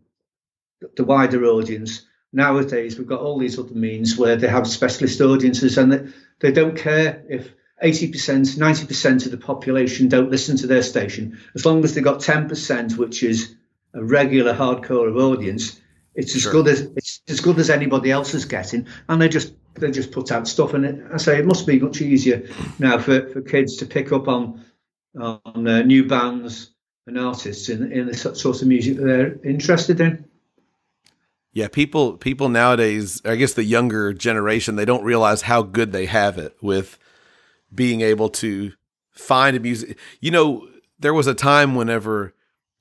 [0.97, 2.05] the wider audience.
[2.33, 6.07] Nowadays, we've got all these other means where they have specialist audiences, and they,
[6.41, 7.51] they don't care if
[7.83, 11.95] eighty percent, ninety percent of the population don't listen to their station, as long as
[11.95, 13.55] they've got ten percent, which is
[13.95, 15.81] a regular hardcore audience.
[16.15, 16.53] It's as Sure.
[16.53, 20.11] good as it's as good as anybody else is getting, and they just they just
[20.11, 20.75] put out stuff.
[20.75, 24.11] And it, I say it must be much easier now for, for kids to pick
[24.13, 24.65] up on
[25.17, 26.71] on uh, new bands
[27.07, 30.25] and artists in in the so- sort of music that they're interested in.
[31.53, 36.07] Yeah, people people nowadays, I guess the younger generation, they don't realize how good they
[36.07, 36.99] have it with
[37.75, 38.73] being able to
[39.11, 39.99] find a music.
[40.21, 42.35] You know, there was a time whenever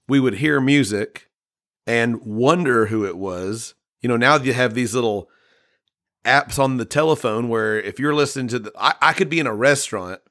[0.07, 1.29] we would hear music
[1.85, 3.73] and wonder who it was.
[4.01, 5.29] You know, now you have these little
[6.25, 9.47] apps on the telephone where if you're listening to the, I, I could be in
[9.47, 10.21] a restaurant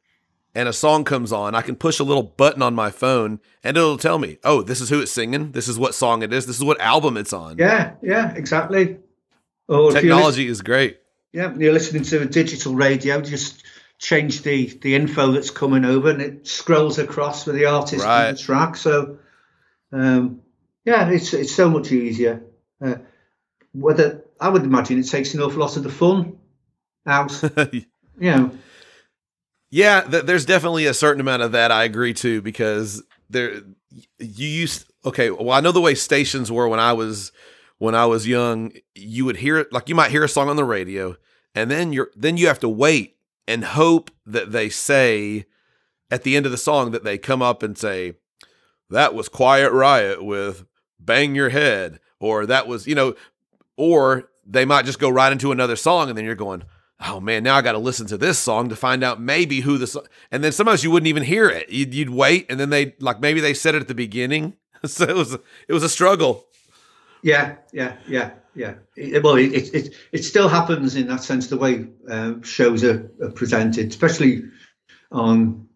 [0.55, 3.77] and a song comes on, I can push a little button on my phone and
[3.77, 5.53] it'll tell me, oh, this is who it's singing.
[5.53, 6.47] This is what song it is.
[6.47, 7.59] This is what album it's on.
[7.59, 8.99] Yeah, yeah, exactly.
[9.69, 10.99] Or Technology is great.
[11.33, 13.21] Yeah, you're listening to a digital radio.
[13.21, 13.65] Just
[13.99, 18.29] change the the info that's coming over, and it scrolls across with the artist Right.
[18.29, 18.77] and the track.
[18.77, 19.19] So,
[19.93, 20.41] um,
[20.85, 22.43] yeah, it's it's so much easier.
[22.85, 22.97] Uh,
[23.73, 26.39] whether I would imagine it takes an awful lot of the fun
[27.07, 27.33] out.
[27.73, 27.85] you
[28.19, 28.51] know,
[29.71, 31.71] Yeah, th- there's definitely a certain amount of that.
[31.71, 33.63] I agree too because there
[34.19, 35.31] you used okay.
[35.31, 37.33] Well, I know the way stations were when I was
[37.79, 38.73] when I was young.
[38.95, 41.17] You would hear it like you might hear a song on the radio,
[41.55, 43.16] and then you're then you have to wait
[43.47, 45.47] and hope that they say
[46.11, 48.15] at the end of the song that they come up and say
[48.91, 50.65] that was Quiet Riot with
[50.99, 53.15] Bang Your Head, or that was you know,
[53.77, 56.63] or they might just go right into another song, and then you're going
[57.01, 59.79] oh man, now I got to listen to this song to find out maybe who
[59.79, 60.07] the song.
[60.31, 61.69] And then sometimes you wouldn't even hear it.
[61.69, 64.55] You'd, you'd wait, and then they like maybe they said it at the beginning.
[64.85, 66.45] So it was it was a struggle.
[67.23, 68.75] Yeah, yeah, yeah, yeah.
[68.97, 71.49] It, well, it, it it still happens in that sense.
[71.49, 74.45] The way um, shows are, are presented, especially
[75.11, 75.69] on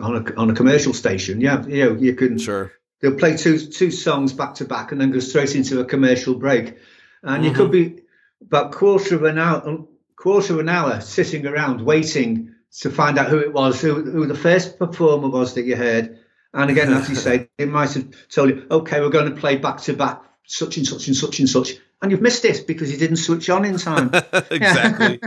[0.00, 1.40] on a on a commercial station.
[1.40, 2.72] Yeah, you know, you can Sure.
[3.00, 6.34] they'll play two two songs back to back and then go straight into a commercial
[6.34, 6.78] break
[7.22, 8.00] and you could be
[8.40, 9.84] about quarter of an hour
[10.16, 14.26] quarter of an hour sitting around waiting to find out who it was who, who
[14.26, 16.18] the first performer was that you heard
[16.54, 19.56] and again as you say they might have told you okay we're going to play
[19.56, 22.90] back to back such and such and such and such and you've missed it because
[22.90, 24.10] you didn't switch on in time
[24.50, 25.20] exactly.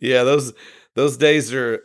[0.00, 0.52] yeah, those
[0.94, 1.82] those days are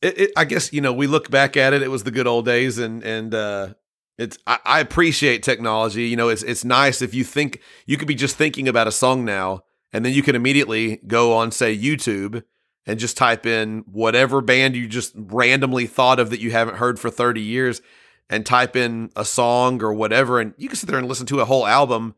[0.00, 1.82] it, it, I guess you know we look back at it.
[1.82, 3.74] It was the good old days, and and uh,
[4.16, 6.04] it's I, I appreciate technology.
[6.04, 8.92] You know, it's it's nice if you think you could be just thinking about a
[8.92, 12.44] song now, and then you can immediately go on say YouTube
[12.86, 17.00] and just type in whatever band you just randomly thought of that you haven't heard
[17.00, 17.82] for thirty years,
[18.30, 21.40] and type in a song or whatever, and you can sit there and listen to
[21.40, 22.14] a whole album.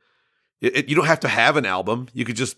[0.60, 2.08] It, it- you don't have to have an album.
[2.12, 2.56] You could just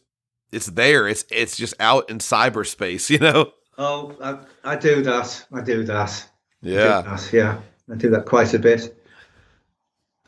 [0.52, 1.06] it's there.
[1.08, 3.08] It's it's just out in cyberspace.
[3.10, 3.52] You know.
[3.78, 5.46] Oh, I, I do that.
[5.52, 6.28] I do that.
[6.62, 7.00] I do Yeah.
[7.02, 7.58] that, yeah.
[7.90, 8.94] I do that quite a bit.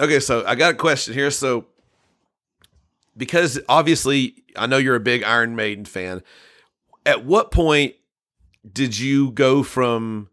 [0.01, 1.31] Okay, so I got a question here.
[1.31, 1.67] So,
[3.17, 6.23] because obviously I know you're a big Iron Maiden fan,
[7.07, 7.95] at what point
[8.71, 10.29] did you go from?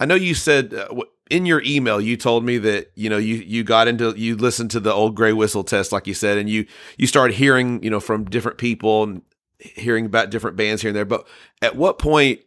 [0.00, 0.88] I know you said uh,
[1.30, 4.70] in your email you told me that you know you you got into you listened
[4.72, 6.66] to the old Grey Whistle test, like you said, and you
[6.98, 9.22] you started hearing you know from different people and
[9.58, 11.04] hearing about different bands here and there.
[11.04, 11.26] But
[11.62, 12.40] at what point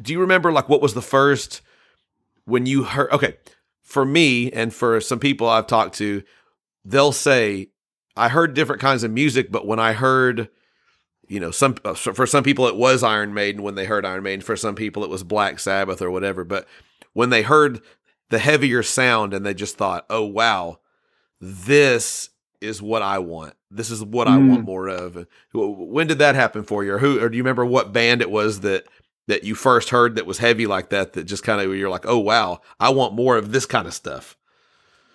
[0.00, 1.60] do you remember like what was the first
[2.44, 3.10] when you heard?
[3.12, 3.36] Okay,
[3.82, 6.22] for me and for some people I've talked to,
[6.84, 7.68] they'll say,
[8.16, 10.48] I heard different kinds of music, but when I heard,
[11.28, 14.22] you know, some uh, for some people it was Iron Maiden when they heard Iron
[14.22, 14.40] Maiden.
[14.40, 16.44] For some people it was Black Sabbath or whatever.
[16.44, 16.66] But
[17.12, 17.80] when they heard
[18.30, 20.78] the heavier sound and they just thought, oh wow,
[21.40, 23.54] this is what I want.
[23.70, 25.26] This is what I want more of.
[25.52, 28.30] When did that happen for you, or who, or do you remember what band it
[28.30, 28.84] was that
[29.28, 31.12] that you first heard that was heavy like that?
[31.12, 33.94] That just kind of you're like, oh wow, I want more of this kind of
[33.94, 34.36] stuff.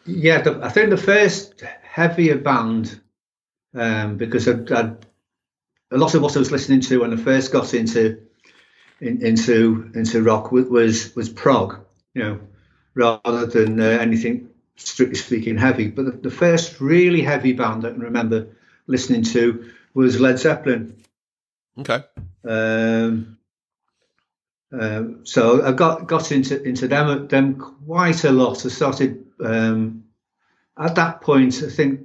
[0.06, 3.02] Yeah, the, I think the first heavier band,
[3.74, 5.06] um, because I'd, I'd,
[5.92, 8.22] a lot of what I was listening to when I first got into
[9.02, 11.85] in, into into rock wa- was was prog,
[12.16, 12.40] you know,
[12.96, 15.90] rather than uh, anything strictly speaking heavy.
[15.90, 18.48] But the, the first really heavy band I can remember
[18.88, 20.98] listening to was Led Zeppelin.
[21.78, 22.04] Okay.
[22.44, 23.38] Um,
[24.72, 28.66] um, so I got got into into them them quite a lot.
[28.66, 30.06] I started um,
[30.78, 31.62] at that point.
[31.64, 32.02] I think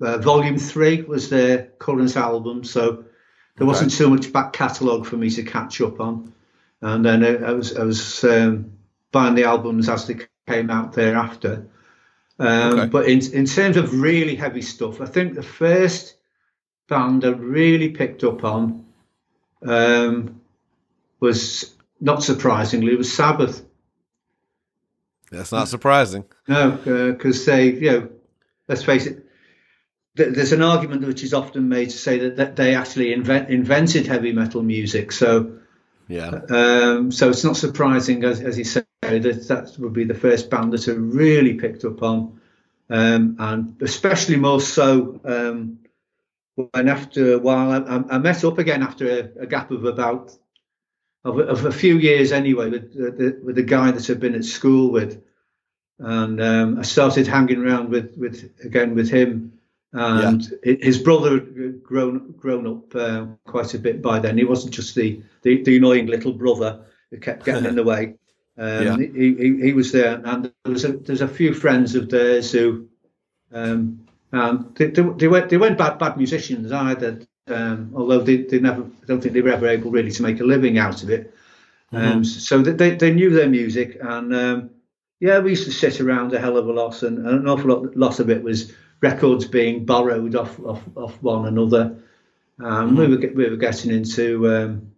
[0.00, 3.04] uh, Volume Three was their current album, so
[3.56, 6.32] there wasn't too much back catalogue for me to catch up on.
[6.80, 8.72] And then I, I was I was um,
[9.12, 10.16] buying the albums as they
[10.48, 11.66] came out thereafter.
[12.38, 12.86] Um, Okay.
[12.86, 16.16] But in in terms of really heavy stuff, I think the first
[16.88, 18.86] band I really picked up on
[19.64, 20.40] um,
[21.20, 23.64] was not surprisingly was Sabbath.
[25.30, 26.24] That's not surprising.
[26.48, 26.72] No,
[27.12, 28.08] because they, you know,
[28.68, 29.24] let's face it.
[30.16, 33.48] th- There's an argument which is often made to say that, that they actually invent,
[33.48, 35.10] invented heavy metal music.
[35.12, 35.58] So,
[36.08, 36.28] Yeah.
[36.50, 40.48] um, so it's not surprising, as, as you say, that that would be the first
[40.50, 42.40] band that I really picked up on,
[42.88, 45.78] um, and especially more so um,
[46.54, 50.36] when after a while I, I- met up again after a, a gap of about
[51.24, 54.34] of, a- of a few years anyway with the, with the guy that I'd been
[54.36, 55.22] at school with,
[55.98, 59.48] and um, I started hanging around with with again with him.
[59.94, 64.38] And hi- his brother had grown grown up uh, quite a bit by then.
[64.38, 68.14] He wasn't just the, the, the annoying little brother who kept getting in the way.
[68.58, 68.96] Um, Yeah.
[68.98, 72.52] he, he, he was there, and there was a, there's a few friends of theirs
[72.52, 72.86] who,
[73.52, 77.20] um, and they, they, they weren't they weren't bad bad musicians either.
[77.48, 80.40] Um, although they, they never, I don't think they were ever able really to make
[80.40, 81.34] a living out of it.
[81.94, 84.70] Um, so they, they, knew their music, and um,
[85.20, 87.70] yeah, we used to sit around a hell of a lot, and, and an awful
[87.70, 88.72] lot, lot of it was
[89.02, 91.96] records being borrowed off off, off one another.
[92.60, 94.91] Um, We were we were getting into um,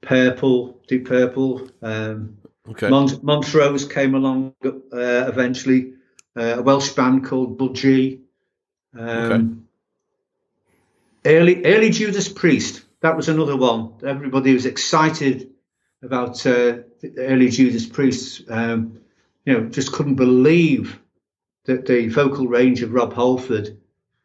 [0.00, 1.68] Purple, Deep Purple.
[1.82, 2.34] Um,
[2.70, 2.90] Okay.
[2.90, 5.94] Mont- Montrose came along uh, eventually.
[6.36, 8.20] Uh, a Welsh band called Budgie.
[8.94, 9.66] Um,
[11.24, 12.82] Early, early Judas Priest.
[13.00, 13.94] That was another one.
[14.06, 15.50] Everybody was excited
[16.02, 18.42] about uh, the early Judas Priest.
[18.50, 19.00] Um,
[19.44, 20.98] you know, just couldn't believe
[21.64, 23.78] that the vocal range of Rob Halford.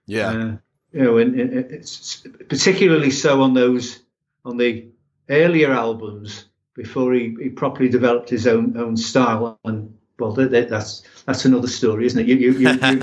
[0.05, 0.29] yeah.
[0.29, 0.57] Uh,
[0.91, 3.99] you know, and, and it's particularly so on those
[4.45, 4.87] on the
[5.29, 6.45] earlier albums
[6.75, 9.59] before he, he properly developed his own own style.
[9.63, 12.27] And well, that, that- that's that's another story, isn't it?
[12.27, 13.01] You you, you, you,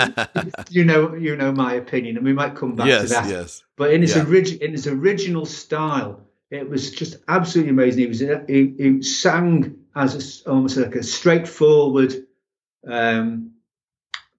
[0.71, 3.29] you know you know my opinion, and we might come back to that.
[3.29, 3.63] Yes.
[3.77, 4.25] But in his Yeah.
[4.25, 8.01] orig- in his original style, it was just absolutely amazing.
[8.01, 12.15] He was he, he sang as a almost like a straightforward
[12.87, 13.53] um,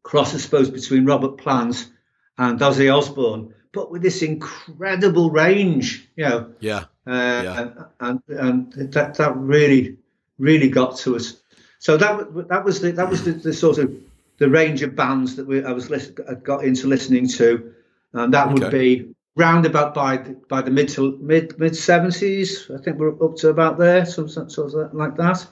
[0.03, 1.89] cross, I suppose, between Robert Plant
[2.37, 6.53] and Ozzy Osbourne, but with this incredible range, you know.
[6.59, 6.85] Yeah.
[7.07, 7.73] Uh, Yeah.
[7.99, 9.97] and, and and that that really
[10.37, 11.41] really got to us.
[11.79, 13.91] So that that was the that was the, the sort of
[14.37, 17.73] the range of bands that we, I was listen, I got into listening to,
[18.13, 18.77] and that would Okay.
[18.77, 22.69] be roundabout by the, by the mid to mid mid seventies.
[22.73, 25.45] I think we're up to about there, some sort of like that.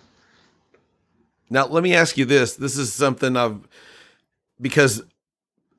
[1.49, 2.55] Now, let me ask you this.
[2.55, 3.67] This is something I've
[4.61, 5.01] because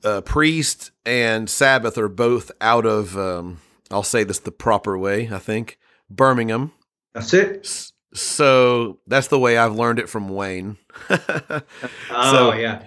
[0.02, 3.16] uh, Priest and Sabbath are both out of.
[3.16, 3.60] Um,
[3.90, 5.28] I'll say this the proper way.
[5.32, 5.78] I think
[6.08, 6.72] Birmingham.
[7.14, 7.60] That's it.
[7.64, 10.76] S- So that's the way I've learned it from Wayne.
[11.10, 11.62] Oh
[12.32, 12.82] So- yeah.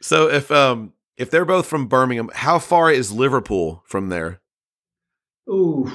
[0.00, 4.40] so if um if they're both from Birmingham, how far is Liverpool from there?
[5.48, 5.90] Ooh,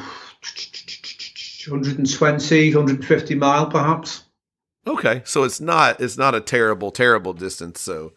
[1.68, 4.24] 120, 150 mile perhaps.
[4.88, 7.80] Okay, so it's not it's not a terrible terrible distance.
[7.82, 8.14] So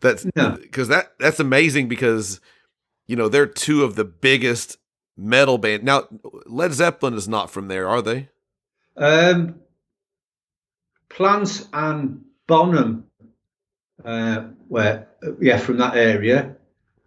[0.00, 0.56] that's No.
[0.60, 2.40] because that that's amazing because
[3.06, 4.78] you know they're two of the biggest
[5.16, 5.84] metal band.
[5.84, 6.08] Now
[6.46, 8.28] Led Zeppelin is not from there, are they?
[8.96, 9.56] Um,
[11.08, 13.06] Plant and Bonham,
[14.04, 15.08] uh, where
[15.40, 16.56] yeah, from that area,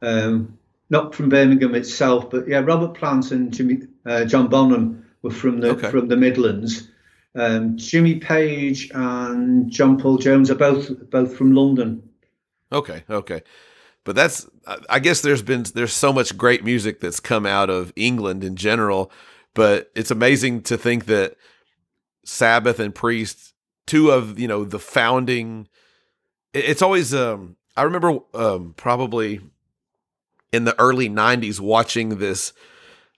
[0.01, 0.57] um,
[0.89, 5.60] not from Birmingham itself, but yeah, Robert Plant and Jimmy uh, John Bonham were from
[5.60, 5.91] the Okay.
[5.91, 6.89] from the Midlands.
[7.36, 12.03] Um, Jimmy Page and John Paul Jones are both both from London.
[12.72, 13.41] Okay, okay.
[14.06, 14.47] But that's
[14.89, 18.56] I- guess there's been there's so much great music that's come out of England in
[18.56, 19.12] general,
[19.54, 21.36] but it's amazing to think that
[22.26, 23.54] Sabbath and Priest,
[23.88, 25.68] two of, you know, the founding
[26.54, 29.41] it's always um I remember um probably
[30.52, 32.54] in the early 90s watching this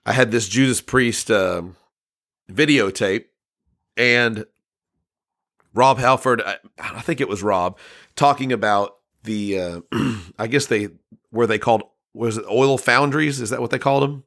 [0.06, 1.76] I had this Judas Priest um
[2.52, 3.26] videotape
[3.98, 4.46] and
[5.74, 7.78] Rob Halford, I, I think it was Rob,
[8.16, 9.82] talking about the uh,
[10.40, 10.90] I guess they
[11.32, 13.40] were they called was it oil foundries?
[13.40, 14.24] Is that what they called them?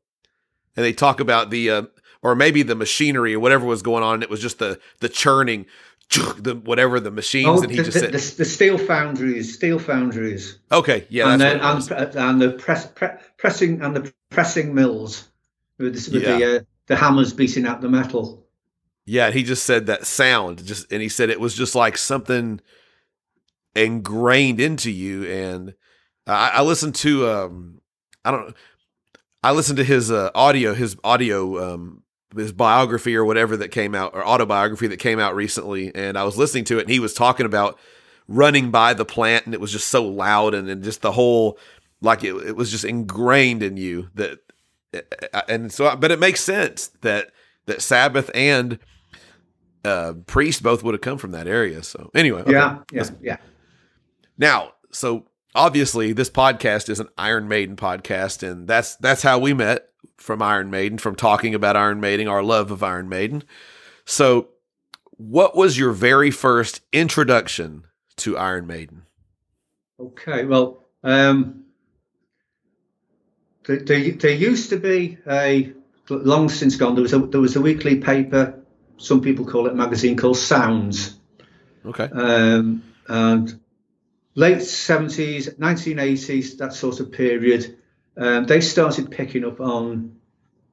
[0.76, 1.82] And they talk about the uh,
[2.22, 4.14] or maybe the machinery or whatever was going on.
[4.14, 5.66] And it was just the the churning,
[6.38, 7.60] the whatever the machines.
[7.60, 11.30] Oh, and he the, just the, said, the, the steel foundries, steel foundries, okay, yeah,
[11.30, 11.90] and then it was.
[11.90, 15.28] and, and the press, pre, pressing and the pressing mills
[15.78, 16.38] with, the, with Yeah.
[16.38, 18.46] the uh, the hammers beating out the metal.
[19.06, 22.60] Yeah, he just said that sound just and he said it was just like something
[23.74, 25.74] ingrained into you and
[26.26, 27.80] I, I listened to um
[28.24, 28.54] I don't
[29.42, 32.02] I listened to his uh, audio his audio um
[32.34, 36.24] his biography or whatever that came out or autobiography that came out recently and I
[36.24, 37.78] was listening to it and he was talking about
[38.26, 41.58] running by the plant and it was just so loud and, and just the whole
[42.00, 44.38] like it, it was just ingrained in you that
[45.48, 47.30] and so but it makes sense that
[47.66, 48.78] that Sabbath and
[49.84, 51.82] uh, priest both would have come from that area.
[51.82, 52.52] So anyway, okay.
[52.52, 53.36] Yeah, yeah, yeah.
[54.36, 59.54] Now, so obviously this podcast is an Iron Maiden podcast, and that's that's how we
[59.54, 63.42] met from Iron Maiden, from talking about Iron Maiden, our love of Iron Maiden.
[64.04, 64.48] So,
[65.16, 67.84] what was your very first introduction
[68.16, 69.02] to Iron Maiden?
[69.98, 71.64] Okay, well, um,
[73.66, 75.72] there, there, there used to be a
[76.08, 76.94] long since gone.
[76.94, 78.60] There was a there was a weekly paper.
[78.96, 81.16] Some people call it magazine called Sounds,
[81.84, 83.60] Okay, um, and
[84.34, 87.78] late seventies, nineteen eighties, that sort of period.
[88.16, 90.16] Um, they started picking up on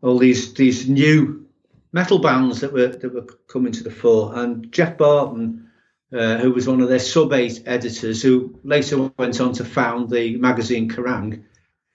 [0.02, 1.48] all these these new
[1.92, 5.72] metal bands that were that were coming to the fore, and Geoff Barton
[6.14, 10.10] uh, who was one of their sub eight editors, who later went on to found
[10.10, 11.44] the magazine Kerrang.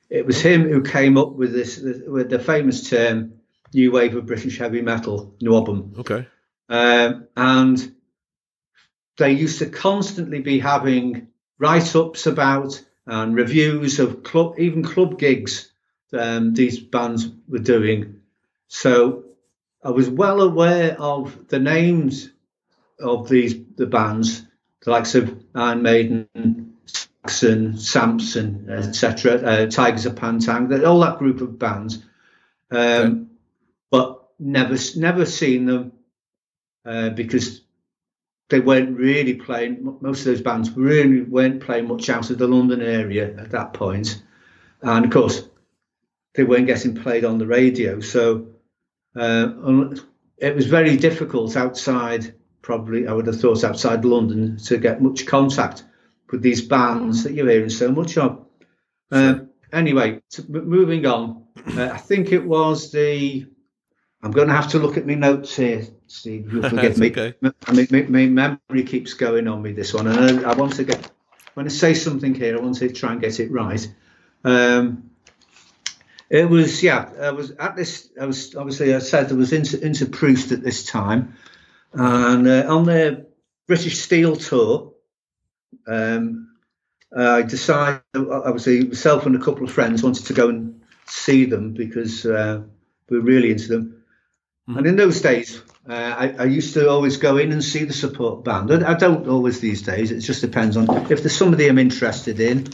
[0.09, 3.35] It was him who came up with this with the famous term
[3.75, 6.27] "new wave of British heavy metal" (NWOBHM), okay,
[6.69, 7.95] um, and
[9.19, 11.29] they used to constantly be having
[11.59, 15.73] write-ups about and reviews of club, even club gigs
[16.13, 18.21] um, these bands were doing.
[18.69, 19.25] So
[19.85, 22.31] I was well aware of the names
[23.01, 24.45] of these the bands,
[24.85, 31.01] the likes of Iron Maiden, Saxon, Samson, etc., uh, Tygers of Pan Tang, that- all
[31.01, 31.99] that group of bands,
[32.71, 33.21] um, Okay.
[33.91, 35.93] but never never seen them
[36.87, 37.63] uh, because
[38.49, 39.99] they weren't really playing.
[40.01, 43.73] Most of those bands really weren't playing much out of the London area at that
[43.73, 44.23] point,
[44.83, 45.49] and of course,
[46.35, 48.01] they weren't getting played on the radio.
[48.01, 48.49] So
[49.17, 49.95] uh,
[50.39, 52.35] it was very difficult outside.
[52.63, 55.85] Probably, I would have thought outside London to get much contact
[56.31, 58.45] with these bands that you're hearing so much of.
[59.11, 61.47] Um, anyway, moving on.
[61.77, 63.47] Uh, I think it was the.
[64.27, 66.53] I'm going to have to look at my notes here, Steve.
[66.53, 67.11] You'll forgive me.
[67.11, 67.35] okay.
[67.43, 70.55] M- I mean, my, my memory keeps going on me this one, and I, I
[70.55, 71.11] want to get.
[71.55, 73.89] When I say something here, I want to try and get it right.
[74.45, 75.11] Um,
[76.29, 77.09] it was yeah.
[77.21, 78.11] I was at this.
[78.21, 81.37] I was obviously I said I was into into Priest at this time,
[81.93, 83.27] and uh, on the
[83.69, 84.93] British Steel tour,
[85.87, 86.51] um,
[87.17, 91.75] I decided obviously myself and a couple of friends wanted to go and see them
[91.75, 92.63] because uh,
[93.09, 94.03] we're really into them.
[94.69, 94.79] Mhm.
[94.79, 97.93] And in those days, uh, I, I used to always go in and see the
[97.93, 98.73] support band.
[98.73, 100.11] I, I don't always these days.
[100.11, 102.67] It just depends on if there's somebody I'm interested in,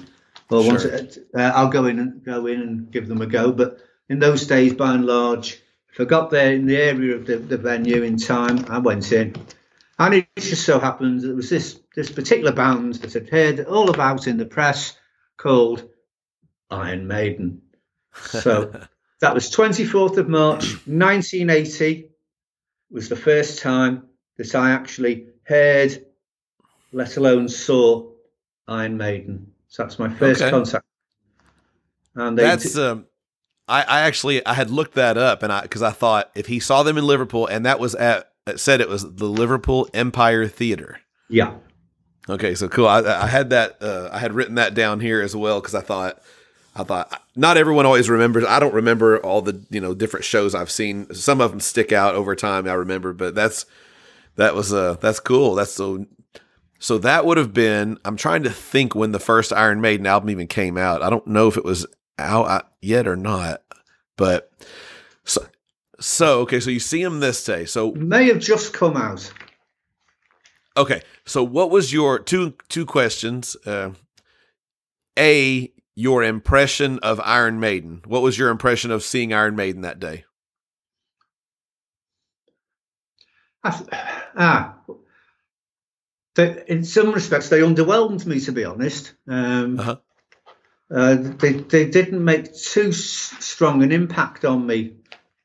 [0.51, 0.99] or want Sure.
[0.99, 3.53] to, uh, I'll go in and go in and give them a go.
[3.53, 3.79] But
[4.09, 5.61] in those days, by and large,
[5.93, 9.13] if I got there in the area of the, the venue in time, I went
[9.13, 9.35] in.
[9.99, 13.61] And it just so happened that there was this this particular band that I'd heard
[13.67, 14.97] all about in the press
[15.37, 15.89] called
[16.71, 17.61] Iron Maiden.
[18.15, 18.73] So
[19.23, 22.09] that was 24th of March 1980
[22.91, 26.05] was the first time that I actually heard,
[26.93, 28.11] let alone saw
[28.67, 29.53] Iron Maiden.
[29.69, 30.51] So that's my first Okay.
[30.51, 30.85] contact.
[32.17, 33.07] And they That's um,
[33.69, 36.59] I, I actually I had looked that up and I because I thought if he
[36.61, 40.49] saw them in Liverpool and that was at it said it was the Liverpool Empire
[40.49, 41.01] Theater.
[41.29, 41.55] yeah,
[42.29, 42.87] Okay, so cool.
[42.87, 43.83] I, I had that.
[43.83, 46.21] Uh, I had written that down here as well because I thought,
[46.75, 48.45] I thought not everyone always remembers.
[48.45, 51.13] I don't remember all the you know different shows I've seen.
[51.15, 52.67] Some of them stick out over time.
[52.67, 53.67] I remember, but that's
[54.37, 55.55] that was uh that's cool.
[55.55, 56.07] That's so.
[56.79, 57.99] So that would have been.
[58.05, 61.01] I'm trying to think when the first Iron Maiden album even came out.
[61.01, 61.87] I don't know if it was
[62.19, 63.63] out uh, yet or not,
[64.17, 64.51] but
[65.23, 65.47] so
[66.01, 66.59] so okay.
[66.59, 67.67] So you see him this day.
[67.67, 69.33] So may have just come out.
[70.77, 73.57] Okay, so what was your two two questions?
[73.65, 73.91] Uh,
[75.19, 78.03] a your impression of Iron Maiden.
[78.07, 80.25] What was your impression of seeing Iron Maiden that day?
[83.65, 83.89] Th-
[84.37, 84.77] ah,
[86.37, 89.15] they, in some respects, they underwhelmed me, to be honest.
[89.29, 89.97] Um, Uh-huh.
[90.91, 94.95] uh, they they didn't make too s- strong an impact on me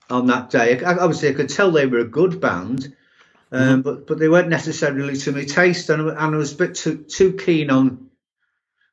[0.10, 0.84] on that day.
[0.84, 2.96] I, obviously, I could tell they were a good band,
[3.52, 6.58] um, but but they weren't necessarily to my taste, and, I- and I was a
[6.58, 8.07] bit too too keen on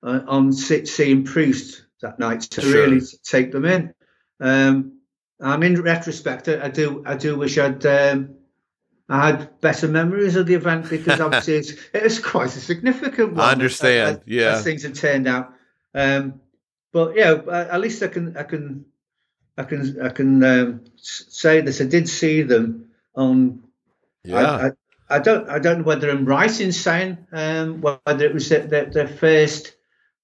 [0.05, 2.73] uh, on see, seeing Priest that night to Sure.
[2.87, 3.95] really take them in.
[4.41, 4.99] Um,
[5.41, 7.85] and in retrospect, I, I do I do wish I'd.
[7.87, 8.37] Um,
[9.09, 13.35] I had better memories of the event because obviously it's, it was quite a significant
[13.35, 13.41] one.
[13.41, 14.53] I understand, as- yeah.
[14.57, 15.53] as things have turned out.
[15.95, 16.41] Um,
[16.93, 18.85] but yeah, at least I can I can
[19.59, 21.81] I can I can um, say this.
[21.81, 23.63] I did see them on.
[24.25, 24.71] Yeah, I, I,
[25.11, 28.67] I don't I don't know whether I'm right in saying um, whether it was their,
[28.67, 29.75] their, their first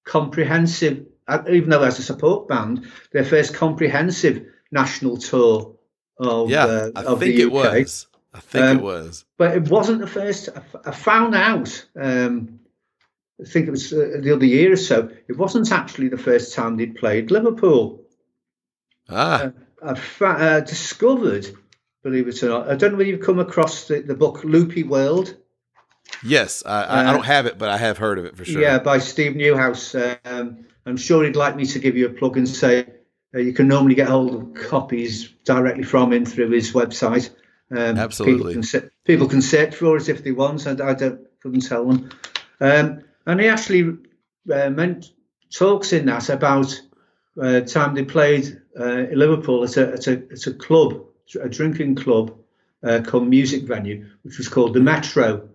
[0.03, 5.75] comprehensive, uh, even though as a support band, their first comprehensive national tour
[6.17, 6.65] of yeah.
[6.65, 8.07] uh, I of think the it was.
[8.33, 9.25] I think Um, it was.
[9.37, 10.49] but it wasn't the first.
[10.85, 11.85] I found out.
[11.95, 12.59] Um,
[13.41, 15.09] I think it was uh, the other year or so.
[15.27, 18.03] It wasn't actually the first time they'd played Liverpool.
[19.09, 19.51] Ah,
[19.83, 21.47] I fa- uh, discovered,
[22.03, 25.35] believe it or not, I don't know whether you've come across the, the book Loopyworld.
[26.23, 26.63] Yes.
[26.65, 28.61] I, I, I uh, don't have it, but I have heard of it for sure.
[28.61, 29.95] Yeah, by Steve Newhouse.
[30.25, 32.87] Um, I'm sure he'd like me to give you a plug and say
[33.33, 37.29] uh, you can normally get hold of copies directly from him through his website.
[37.71, 38.55] Um, Absolutely.
[38.55, 41.85] People can, people can search for it if they want, and I don't couldn't tell
[41.85, 42.09] them.
[42.59, 43.97] Um, and he actually
[44.51, 45.11] uh, meant
[45.49, 46.79] talks in that about
[47.41, 51.05] uh, time they played uh, in Liverpool at a, at a, at a club,
[51.41, 52.37] a drinking club
[52.83, 55.49] uh, called Music Venue, which was called the Metro.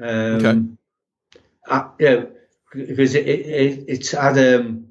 [0.00, 0.78] Um,
[1.68, 1.88] Okay.
[1.98, 2.24] yeah,
[2.74, 4.86] because it, it, it, it's had um,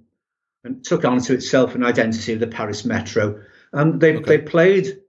[0.64, 3.41] and took on to itself an identity of the Paris Metro,
[3.72, 4.38] and they Okay.
[4.38, 4.99] they played.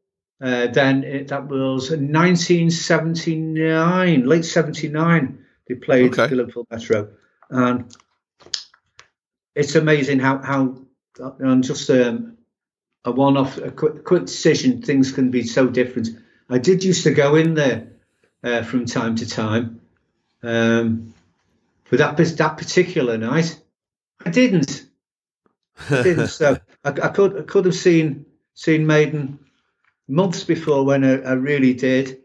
[0.42, 5.38] Uh, then it, that was 1979, late 79.
[5.68, 6.26] They played Okay.
[6.26, 7.08] the Liverpool Metro,
[7.50, 7.94] and
[9.54, 10.76] it's amazing how how
[11.20, 12.36] on just um,
[13.04, 16.08] a one-off, a quick, quick decision, things can be so different.
[16.50, 17.92] I did used to go in there
[18.42, 19.80] uh, from time to time,
[20.44, 21.14] um,
[21.90, 23.60] but that that particular night,
[24.24, 24.84] I didn't.
[25.90, 26.28] I didn't.
[26.28, 29.38] so I, I could I could have seen seen Maiden
[30.08, 32.18] months before when I, I really did,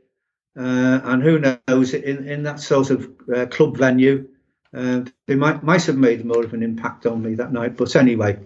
[0.58, 4.28] uh, and who knows in in that sort of uh, club venue,
[4.74, 7.78] uh, they might might have made more of an impact on me that night.
[7.78, 8.40] But anyway,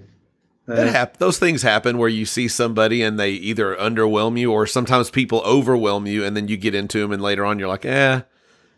[0.74, 4.52] That uh, hap- those things happen where you see somebody and they either underwhelm you
[4.52, 7.68] or sometimes people overwhelm you and then you get into them and later on you're
[7.68, 8.22] like, eh.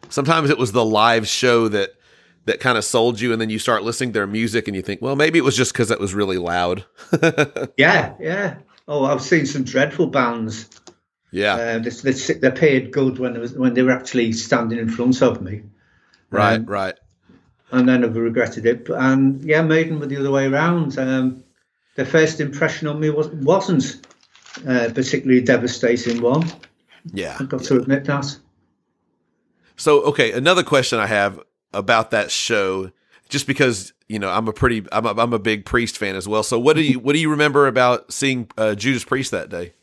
[0.10, 1.96] Sometimes it was the live show that
[2.46, 4.82] that kind of sold you and then you start listening to their music and you
[4.82, 6.86] think, well, maybe it was just because it was really loud.
[7.78, 8.58] yeah, yeah.
[8.88, 10.70] Oh, I've seen some dreadful bands.
[11.32, 14.78] yeah, Uh, they, they, they paid good when they was when they were actually standing
[14.78, 15.64] in front of me.
[16.30, 16.96] right, um, right.
[17.72, 18.88] and then I've regretted it.
[18.90, 20.98] And yeah, Maiden were the other way around.
[21.00, 21.44] Um,
[21.96, 24.06] their first impression on me was, wasn't
[24.68, 26.48] uh, particularly devastating one.
[27.14, 27.38] Yeah.
[27.40, 28.38] I've got to admit that.
[29.78, 31.40] So, okay, another question I have
[31.74, 32.92] about that show.
[33.28, 36.28] just because you know I'm a pretty I'm a, I'm a big Priest fan as
[36.28, 36.44] well.
[36.44, 39.74] So what do you what do you remember about seeing uh, Judas Priest that day?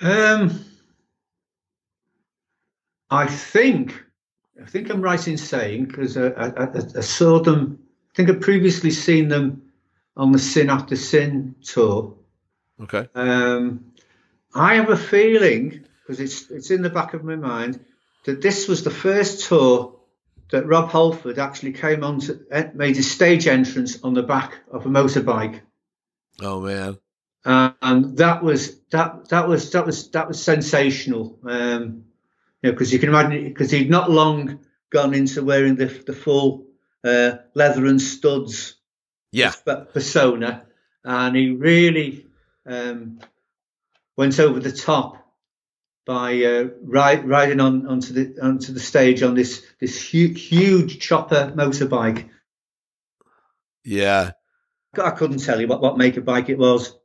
[0.00, 0.64] Um,
[3.10, 4.04] I think,
[4.62, 7.78] I think I'm right in saying because I, I, I- I saw them.
[8.12, 9.62] I think I'd previously seen them
[10.16, 12.14] on the Sin After Sin tour.
[12.82, 13.08] Okay.
[13.14, 13.92] Um,
[14.54, 17.84] I have a feeling because it's it's in the back of my mind
[18.24, 19.94] that this was the first tour
[20.50, 24.54] that Rob Halford actually came on to eh, made his stage entrance on the back
[24.70, 25.60] of a motorbike.
[26.40, 26.96] Oh man.
[27.44, 31.38] Uh, and that was that that was that was that was sensational.
[31.44, 32.04] Um,
[32.62, 36.14] you know, because you can imagine because he'd not long gone into wearing the the
[36.14, 36.64] full
[37.04, 38.76] uh, leather and studs
[39.30, 39.52] Yeah.
[39.92, 40.64] persona,
[41.04, 42.26] and he really
[42.64, 43.20] um,
[44.16, 45.27] went over the top
[46.08, 50.98] by uh, ri- riding on onto the onto the stage on this this huge, huge
[51.00, 52.30] chopper motorbike.
[53.84, 54.32] Yeah.
[54.98, 56.96] I couldn't tell you what, what make of bike it was.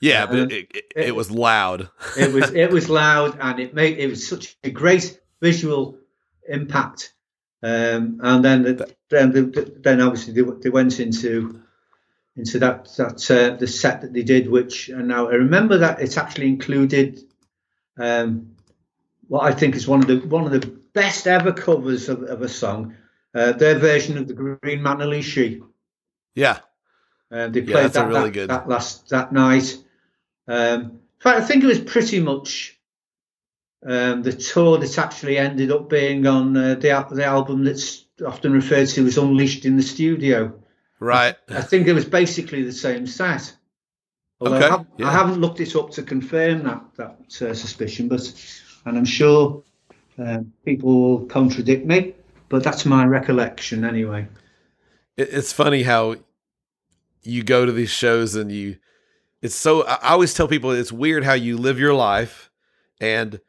[0.00, 1.90] Yeah, Uh, but it, it, it was loud.
[2.16, 5.98] it was it was loud and it made it was such a great visual
[6.48, 7.12] impact.
[7.60, 11.60] Um, and then the, then the, then obviously they, they went into
[12.36, 16.00] into that that uh, the set that they did, which and now I remember that
[16.00, 17.20] it actually included
[17.98, 18.56] um,
[19.28, 22.42] what I think is one of the one of the best ever covers of, of
[22.42, 22.96] a song.
[23.34, 25.62] Uh, their version of the Green Manalishi.
[26.34, 26.60] Yeah.
[27.30, 29.76] Uh, they played a that, really that, good- that last that night.
[30.48, 32.78] Um, in fact, I think it was pretty much
[33.84, 38.52] um, the tour that actually ended up being on uh, the the album that's often
[38.52, 40.54] referred to as Unleashed in the Studio.
[40.98, 41.36] Right.
[41.48, 43.54] I think it was basically the same set.
[44.40, 45.08] Although Okay, I, have, yeah.
[45.08, 48.32] I haven't looked it up to confirm that that uh, suspicion, but
[48.84, 49.62] and I'm sure
[50.18, 52.14] um, people will contradict me,
[52.48, 54.26] but that's my recollection anyway.
[55.16, 56.16] It, it's funny how
[57.22, 58.76] you go to these shows and you
[59.42, 62.50] it's so I I always tell people it's weird how you live your life
[63.00, 63.40] and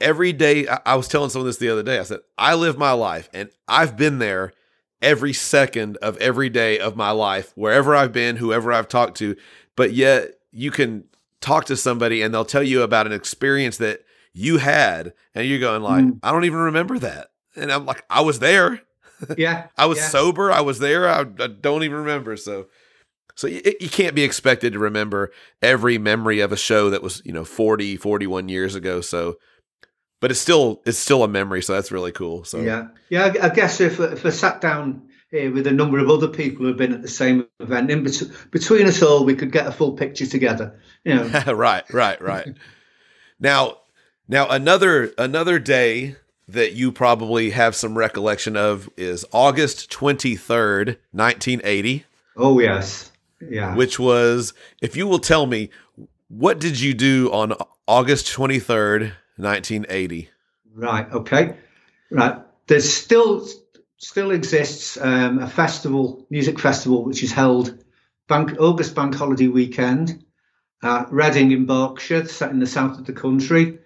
[0.00, 1.98] every day I, I was telling someone this the other day.
[1.98, 4.52] I said, I live my life and I've been there
[5.00, 9.36] every second of every day of my life, wherever I've been, whoever I've talked to,
[9.76, 11.04] but yet you can
[11.40, 14.00] talk to somebody and they'll tell you about an experience that
[14.32, 16.18] you had and you're going like, Mm.
[16.22, 17.28] I don't even remember that.
[17.56, 18.80] And I'm like, I was there.
[19.38, 20.08] Yeah, I was yeah.
[20.08, 20.50] sober.
[20.50, 21.08] I was there.
[21.08, 22.36] I, I don't even remember.
[22.36, 22.66] So,
[23.36, 25.30] so you, you can't be expected to remember
[25.62, 29.00] every memory of a show that was, you know, 40, 41 years ago.
[29.00, 29.36] So,
[30.20, 31.62] but it's still, it's still a memory.
[31.62, 32.42] So that's really cool.
[32.42, 33.32] So Yeah, yeah.
[33.40, 36.64] I I guess if if I sat down here with a number of other people
[36.64, 38.22] who've been at the same event, in bet-
[38.52, 40.78] between us all, we could get a full picture together.
[41.04, 41.24] You know,
[41.54, 42.54] right, right, right.
[43.40, 43.78] now,
[44.28, 46.16] now another, another day
[46.46, 52.04] that you probably have some recollection of is August 23rd, 1980.
[52.36, 53.10] oh yes,
[53.40, 53.74] yeah.
[53.74, 55.70] which was if you will tell me
[56.28, 57.52] what did you do on
[57.86, 60.30] August 23rd, 1980?
[60.74, 61.10] Right.
[61.12, 61.56] Okay.
[62.10, 62.36] Right.
[62.66, 63.46] There's still
[64.02, 67.82] still exists um, a festival, music festival, which is held
[68.28, 70.24] bank August Bank Holiday weekend
[70.82, 73.78] at Reading in Berkshire, set in the south of the country.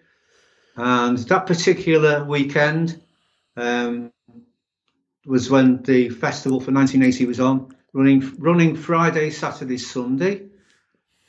[0.74, 3.02] And that particular weekend
[3.56, 4.10] um,
[5.26, 10.46] was when the festival for 1980 was on, running running Friday, Saturday, Sunday.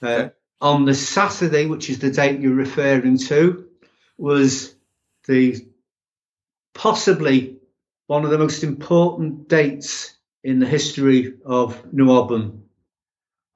[0.02, 0.32] Uh, Okay.
[0.60, 3.68] On the Saturday, which is the date you're referring to,
[4.18, 4.74] was
[5.28, 5.68] the
[6.74, 7.57] possibly
[8.08, 12.62] one of the most important dates in the history of NWOBHM.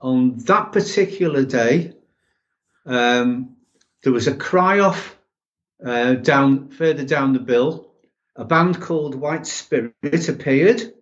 [0.01, 1.93] On that particular day,
[2.85, 3.55] um,
[4.03, 5.17] there was a cry off
[5.85, 7.91] uh, down further down the bill.
[8.35, 10.93] A band called White Spirit appeared.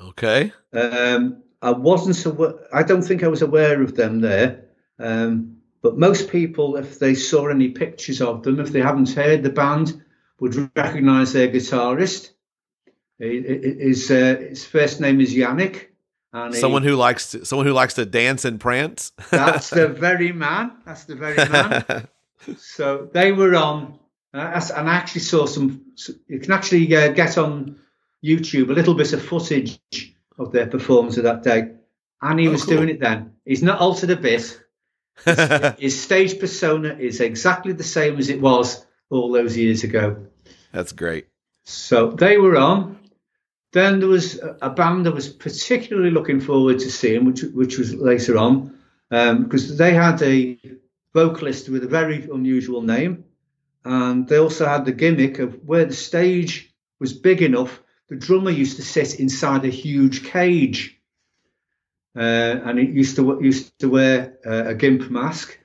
[0.00, 0.52] Okay.
[0.72, 4.66] Um, I wasn't aware, I don't think I was aware of them there.
[4.98, 9.42] Um, but most people, if they saw any pictures of them, if they haven't heard
[9.42, 10.02] the band,
[10.38, 12.30] would recognize their guitarist.
[13.20, 15.86] He- he- His, uh, his first name is Janick.
[16.32, 19.12] And he- Someone who likes to, someone who likes to dance and prance.
[19.30, 20.72] that's the very man.
[20.86, 22.08] That's the very man.
[22.56, 23.98] so they were on,
[24.32, 25.82] uh, and I actually saw some.
[26.28, 27.76] You can actually uh, get on
[28.24, 29.78] YouTube a little bit of footage
[30.38, 31.72] of their performance of that day,
[32.22, 32.76] and he Oh, was cool.
[32.76, 33.32] doing it then.
[33.44, 34.58] He's not altered a bit.
[35.78, 40.26] His stage persona is exactly the same as it was all those years ago.
[40.72, 41.26] That's great.
[41.64, 42.99] So they were on.
[43.72, 47.94] Then there was a band I was particularly looking forward to seeing, which which was
[47.94, 48.76] later on,
[49.08, 50.58] because they had a
[51.14, 53.24] vocalist with a very unusual name,
[53.84, 58.50] and they also had the gimmick of where the stage was big enough the drummer
[58.50, 61.00] used to sit inside a huge cage,
[62.16, 62.18] uh,
[62.64, 65.56] and he used to used to wear uh, a gimp mask.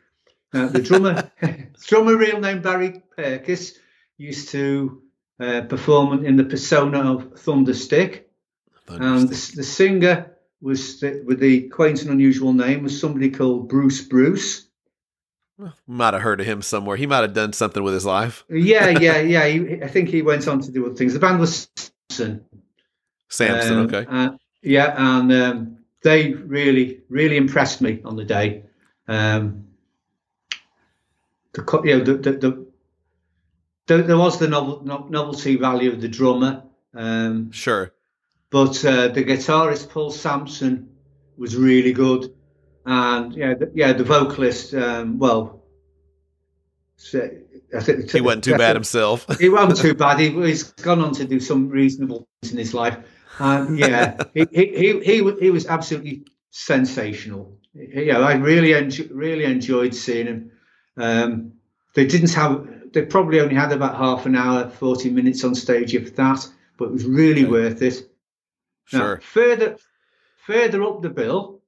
[0.53, 1.31] Uh, the drummer,
[1.87, 3.77] drummer, real name Barry Purkis,
[4.17, 5.01] used to
[5.39, 8.29] uh, perform in the persona of Thunderstick,
[8.87, 10.31] and the, the singer
[10.61, 14.67] was the, with the quaint and unusual name was somebody called Bruce Bruce.
[15.87, 16.97] Might have heard of him somewhere.
[16.97, 18.43] He might have done something with his life.
[18.49, 19.47] Yeah, yeah, yeah.
[19.47, 21.13] He, I think he went on to do other things.
[21.13, 21.69] The band was
[22.09, 22.45] Samson.
[23.29, 24.05] Samson, Um, okay.
[24.09, 24.29] uh,
[24.61, 28.63] yeah, and um, they really, really impressed me on the day.
[29.07, 29.67] Um,
[31.53, 32.64] the, you know, the, the, the,
[33.87, 36.63] there, there was the novel, no- novelty value of the drummer,
[36.93, 37.91] um, Sure.
[38.49, 40.89] but uh, the guitarist Paul Samson
[41.37, 42.33] was really good,
[42.85, 45.63] and yeah, the, yeah, the vocalist, um, well,
[46.97, 47.29] so,
[47.75, 49.25] I think He wasn't too bad himself.
[49.39, 50.19] he wasn't too bad.
[50.19, 52.97] He, he's gone on to do some reasonable things in his life.
[53.39, 57.57] Um, yeah, he, he, he, he, he was absolutely sensational.
[57.73, 60.51] Yeah, I really enjoy, really enjoyed seeing him.
[60.97, 61.53] Um,
[61.93, 62.65] they didn't have.
[62.95, 66.47] They probably only had about half an hour, forty minutes on stage, if that.
[66.77, 67.51] But it was really Okay.
[67.51, 68.09] worth it.
[68.93, 69.19] Now, Sure.
[69.21, 69.75] further,
[70.47, 71.61] further up the bill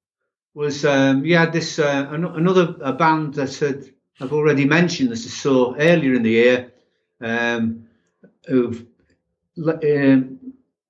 [0.54, 3.90] was um, you had this uh, an- another a band that had,
[4.22, 6.72] I've already mentioned that I saw earlier in the year,
[7.20, 7.88] um,
[8.48, 8.86] who've
[9.58, 10.40] um,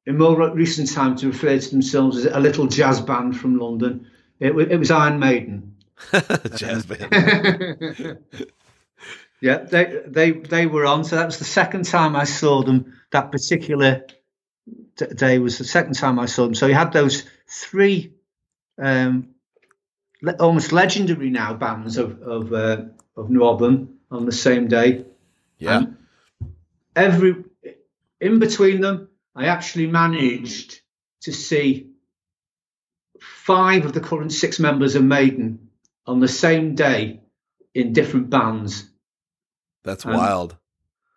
[0.06, 4.06] in more recent times referred to themselves as a little jazz band from London.
[4.40, 5.76] It, it was Iron Maiden.
[6.56, 8.20] Jazz band.
[9.42, 11.04] Yeah, they they they were on.
[11.04, 12.94] So that was the second time I saw them.
[13.12, 14.06] That particular
[14.96, 16.56] d- day was the second time I saw them.
[16.56, 18.14] So you had those three
[18.82, 19.30] um,
[20.22, 22.86] le- almost legendary now bands of of uh,
[23.16, 25.06] of Northern on the same day.
[25.60, 25.84] Yeah.
[26.96, 27.44] Every
[28.20, 30.82] in between them, I actually managed
[31.22, 31.92] to see
[33.20, 35.70] five of the current six members of Maiden
[36.06, 37.22] on the same day
[37.74, 38.87] in different bands.
[39.84, 40.56] That's um, wild.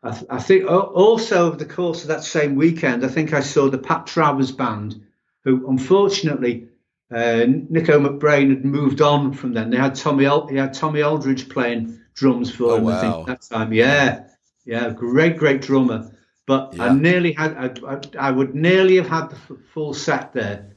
[0.02, 3.40] I, th- I think also over the course of that same weekend, I think I
[3.40, 5.02] saw the Pat Travers band,
[5.44, 6.68] who unfortunately
[7.12, 9.70] uh, Nicko McBrain had moved on from them.
[9.70, 12.86] They had Tommy Al- he had Tommy Aldridge playing drums for Oh, him.
[12.88, 13.72] I think that time.
[13.72, 14.24] Yeah,
[14.64, 16.10] yeah, great, great drummer.
[16.46, 20.32] But I nearly had I, I, I would nearly have had the f- full set
[20.32, 20.74] there.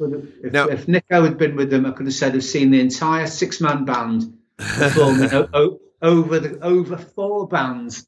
[0.00, 2.80] If, Now- if Nicko had been with them, I could have said I've seen the
[2.80, 5.28] entire six man band performing
[6.04, 8.06] over the over four bands.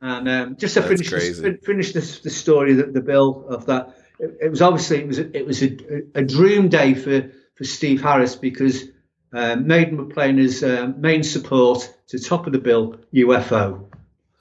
[0.00, 3.66] And um, just to That's finish the, finish this, the story, the, the bill of
[3.66, 5.76] that, it, it was obviously it was a, it was a,
[6.14, 8.84] a dream day for for Steve Harris because
[9.32, 13.86] um, Maiden were playing his um, main support to top of the bill UFO.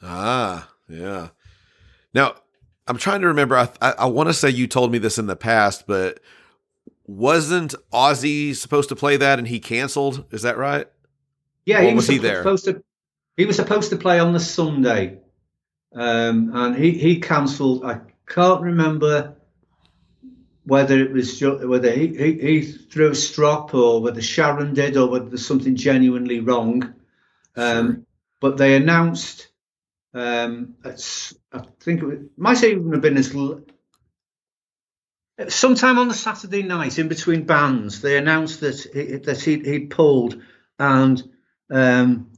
[0.03, 1.29] Ah, yeah.
[2.13, 2.35] Now,
[2.87, 3.57] I'm trying to remember.
[3.57, 6.19] I I, I want to say you told me this in the past, but
[7.07, 10.25] wasn't Ozzy supposed to play that and he canceled?
[10.31, 10.87] Is that right?
[11.65, 12.37] Yeah, Or he was was, he there?
[12.37, 12.83] supposed to.
[13.37, 15.19] He was supposed to play on the Sunday,
[15.95, 17.85] um, and he he cancelled.
[17.85, 19.35] I can't remember
[20.65, 25.09] whether it was whether he, he, he threw a strop or whether Sharon did or
[25.09, 26.93] whether there's something genuinely wrong.
[27.55, 28.05] Um,
[28.41, 29.49] But they announced.
[30.13, 33.61] Um, I think it was, might even have been as l-
[35.49, 38.01] sometime on the Saturday night in between bands.
[38.01, 40.41] They announced that he, that he he'd pulled
[40.79, 41.23] and
[41.69, 42.31] um,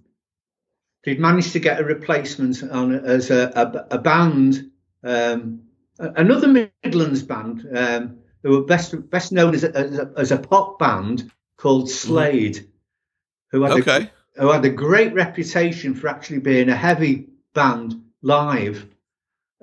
[1.03, 4.71] they'd managed to get a replacement on as a, a, a band,
[5.03, 5.61] um,
[5.99, 10.37] another Midlands band, um, who were best best known as a, as a, as a
[10.37, 12.67] pop band called Slade,
[13.51, 14.09] who had Okay.
[14.37, 18.87] a, who had a great reputation for actually being a heavy band live,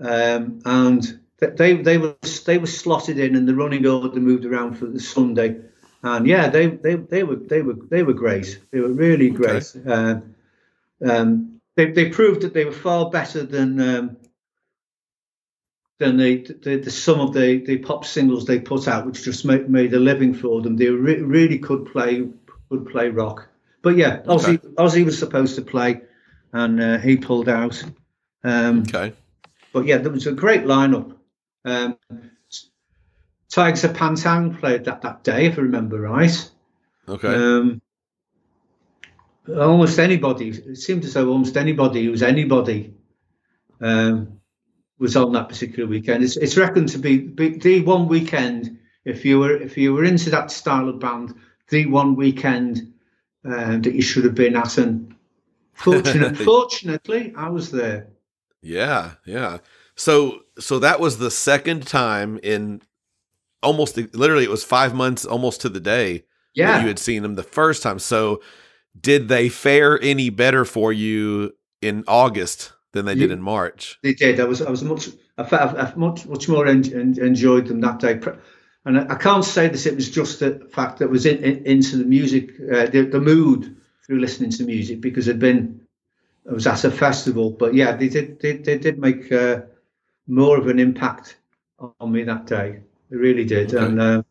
[0.01, 4.75] um, and they they were they were slotted in, and the running order moved around
[4.75, 5.61] for the Sunday.
[6.05, 8.61] And yeah, they, they, they were they were they were great.
[8.70, 9.74] They were really great.
[9.86, 10.20] Uh,
[11.02, 14.16] um, they they proved that they were far better than um,
[15.98, 19.46] than the, the the some of the, the pop singles they put out, which just
[19.46, 20.76] made, made a living for them.
[20.76, 22.28] They re- really could play
[22.68, 23.48] could play rock.
[23.80, 26.02] But yeah, Ozzy Ozzy was supposed to play,
[26.52, 27.82] and uh, he pulled out.
[28.42, 29.14] Um, Okay.
[29.72, 31.16] but yeah, there was a great lineup.
[31.64, 31.96] Um,
[33.55, 36.50] Tygers of Pan Tang played that that day, if I remember right.
[37.09, 37.32] Okay.
[37.32, 37.80] Um,
[39.48, 40.48] almost anybody.
[40.48, 42.94] It seemed as though almost anybody who was anybody
[43.80, 44.40] um,
[44.98, 46.24] was on that particular weekend.
[46.24, 48.76] It's, it's reckoned to be, be the one weekend.
[49.05, 51.34] If you were if you were into that style of band,
[51.68, 52.92] the one weekend
[53.44, 54.78] uh, that you should have been at.
[54.78, 55.14] And
[55.74, 58.09] fortunate, fortunately, I was there.
[58.62, 59.59] Yeah, yeah.
[59.94, 62.80] So so that was the second time in
[63.65, 67.23] almost literally it was five months almost to the day that Yeah, you had seen
[67.23, 67.99] them the first time.
[67.99, 68.43] So
[69.01, 71.53] did they fare any better for you
[71.83, 73.99] in August than they did in March?
[74.03, 74.41] they did.
[74.41, 75.09] I was I was much
[75.39, 78.21] I felt I much much more en- en- enjoyed them that day.
[78.87, 79.87] And I, I can't say this.
[79.87, 83.09] It was just the fact that I was in, in, into the music, uh, the,
[83.11, 85.81] the mood through listening to music because it'd been
[86.49, 87.51] I was at a festival.
[87.51, 89.62] But yeah, they did they, they did make uh,
[90.27, 91.37] more of an impact
[92.01, 92.81] on me that day.
[93.11, 93.74] They really did.
[93.74, 93.84] Okay.
[93.84, 94.22] And uh,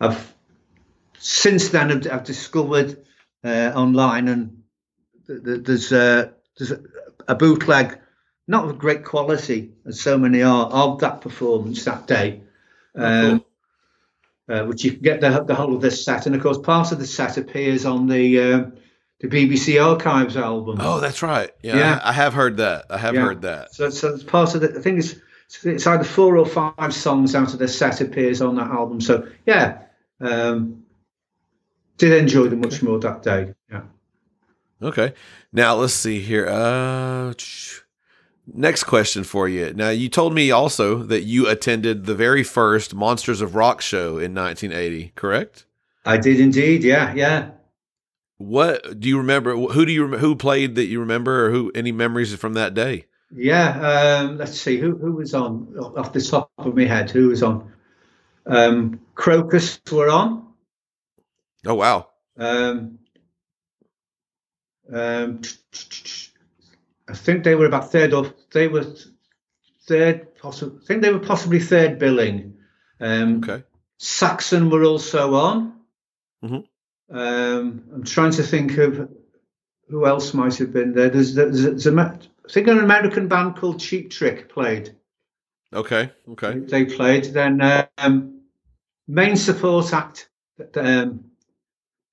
[0.00, 0.32] I've
[1.18, 3.04] since then I've, I've discovered
[3.44, 4.62] uh, online and
[5.26, 6.80] th- th- there's uh, there's a,
[7.28, 7.98] a bootleg,
[8.48, 12.40] not of great quality as so many are, of that performance that day.
[12.94, 13.44] Um,
[14.48, 16.92] uh, which you can get the, the whole of this set, and of course, part
[16.92, 18.70] of the set appears on the uh,
[19.20, 20.78] the BBC Archives album.
[20.80, 21.50] Oh, that's right.
[21.62, 22.00] Yeah, Yeah.
[22.02, 22.86] I, I have heard that.
[22.90, 23.22] I have Yeah.
[23.22, 23.72] heard that.
[23.72, 24.76] So, so it's part of the.
[24.76, 25.14] I think it's
[25.64, 29.00] it's either four or five songs out of the set appears on that album.
[29.00, 29.82] So yeah,
[30.20, 30.84] um,
[31.98, 33.54] did enjoy them much more that day.
[33.70, 33.82] Yeah.
[34.82, 35.14] Okay.
[35.52, 36.48] Now let's see here.
[36.48, 37.34] Uh,
[38.52, 39.72] next question for you.
[39.74, 44.18] Now you told me also that you attended the very first Monsters of Rock show
[44.18, 45.12] in 1980.
[45.14, 45.66] Correct?
[46.04, 46.82] I did indeed.
[46.82, 47.50] Yeah, yeah.
[48.38, 49.54] What do you remember?
[49.54, 53.06] Who do you who played that you remember, or who any memories from that day?
[53.34, 57.10] Yeah, um, let's see who who was on off the top of my head.
[57.10, 57.72] Who was on?
[58.46, 60.52] Um, Krokus were on.
[61.66, 62.08] Oh wow.
[62.36, 62.98] Um,
[64.92, 65.40] um,
[67.08, 68.86] I think they were about third or they were
[69.86, 70.34] third.
[70.36, 72.58] Possibly, I think they were possibly third billing.
[73.00, 73.64] Um, Okay.
[73.98, 75.80] Saxon were also on.
[76.44, 76.64] Mhm.
[77.08, 79.08] Um, I'm trying to think of
[79.88, 81.10] who else might have been there.
[81.10, 82.18] There's, there's, there's a,
[82.48, 84.96] I think an American band called Cheap Trick played.
[85.72, 86.10] Okay.
[86.28, 86.58] Okay.
[86.58, 87.24] They played.
[87.26, 87.60] Then
[87.98, 88.40] um,
[89.08, 90.28] main support act
[90.74, 91.24] um,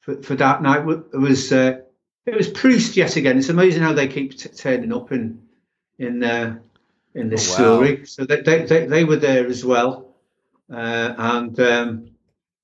[0.02, 1.82] for, for that night was uh,
[2.26, 3.38] it was Priest yet again.
[3.38, 5.42] It's amazing how they keep t- turning up in
[5.98, 6.58] in uh,
[7.16, 7.56] in this Oh, wow.
[7.88, 8.06] story.
[8.06, 10.16] So they, they they they were there as well,
[10.72, 12.10] uh, and um,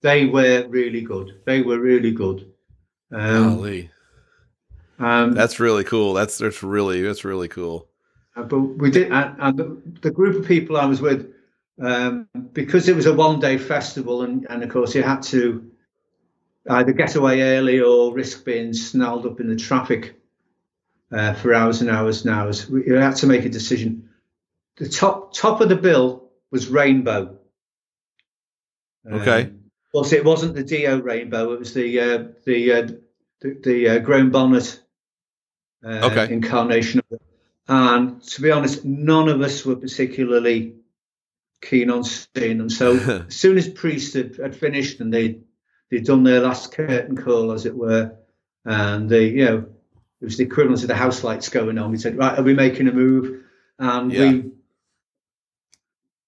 [0.01, 1.41] they were really good.
[1.45, 2.51] They were really good.
[3.11, 3.89] Um, Golly.
[4.99, 6.13] Um, That's really cool.
[6.13, 7.87] That's that's really that's really cool.
[8.35, 11.33] Uh, but we did, and, and the, the group of people I was with,
[11.81, 15.71] um, because it was a one-day festival, and, and of course you had to
[16.69, 20.19] either get away early or risk being snarled up in the traffic
[21.11, 22.69] uh, for hours and hours and hours.
[22.69, 24.09] We you had to make a decision.
[24.77, 27.37] The top top of the bill was Rainbow.
[29.09, 29.43] Okay.
[29.43, 29.59] Um,
[29.93, 32.87] well, it wasn't the Dio Rainbow; it was the uh, the uh,
[33.41, 34.81] the, the uh, Graham Bonnet
[35.83, 36.33] uh, Okay.
[36.33, 37.21] incarnation of it.
[37.67, 40.75] And to be honest, none of us were particularly
[41.61, 42.69] keen on seeing them.
[42.69, 42.97] So
[43.27, 45.39] as soon as Priest had, had finished and they
[45.89, 48.15] they'd done their last curtain call, as it were,
[48.63, 49.65] and they you know
[50.21, 51.91] it was the equivalent of the house lights going on.
[51.91, 53.43] We said, right, are we making a move?
[53.79, 54.31] And Yeah.
[54.31, 54.51] we.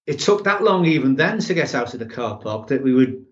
[0.06, 2.94] It took that long even then to get out of the car park that we
[2.94, 3.26] would,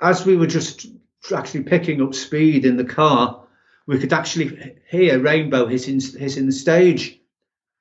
[0.00, 0.86] as we were just
[1.34, 3.41] actually picking up speed in the car,
[3.86, 7.18] we could actually hear Rainbow hitting hitting the stage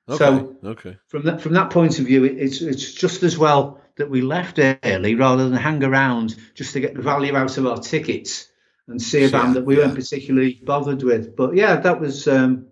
[0.10, 0.18] Okay.
[0.18, 0.98] So- okay.
[1.08, 4.22] from that from that point of view, it, it's it's just as well that we
[4.22, 8.48] left early rather than hang around just to get the value out of our tickets
[8.88, 9.84] and see a Yeah, band that we yeah.
[9.86, 11.36] weren't particularly bothered with.
[11.36, 12.68] But yeah, that was um,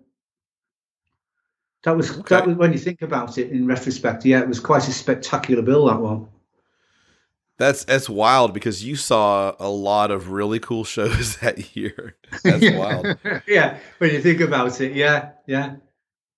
[1.84, 2.22] that was Okay.
[2.36, 4.24] that was when you think about it in retrospect.
[4.24, 6.28] Yeah, it was quite a spectacular bill that one.
[7.60, 12.16] That's that's wild because you saw a lot of really cool shows that year.
[12.42, 13.18] That's wild.
[13.46, 15.76] yeah, when you think about it, yeah, yeah.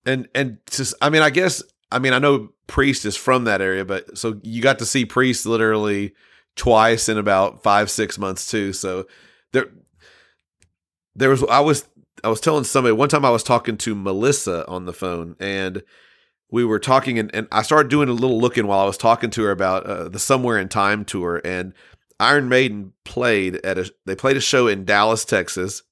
[0.05, 3.61] And and just I mean, I guess I mean I know Priest is from that
[3.61, 6.13] area, but so you got to see Priest literally
[6.57, 8.73] twice in about five six months too.
[8.73, 9.07] So
[9.53, 9.67] there
[11.15, 11.87] there was I was
[12.21, 15.83] I was telling somebody one time I was talking to Melissa on the phone and
[16.51, 19.29] we were talking and, and I started doing a little looking while I was talking
[19.31, 21.73] to her about uh, the Somewhere in Time tour and
[22.19, 25.83] Iron Maiden played at a they played a show in Dallas, Texas.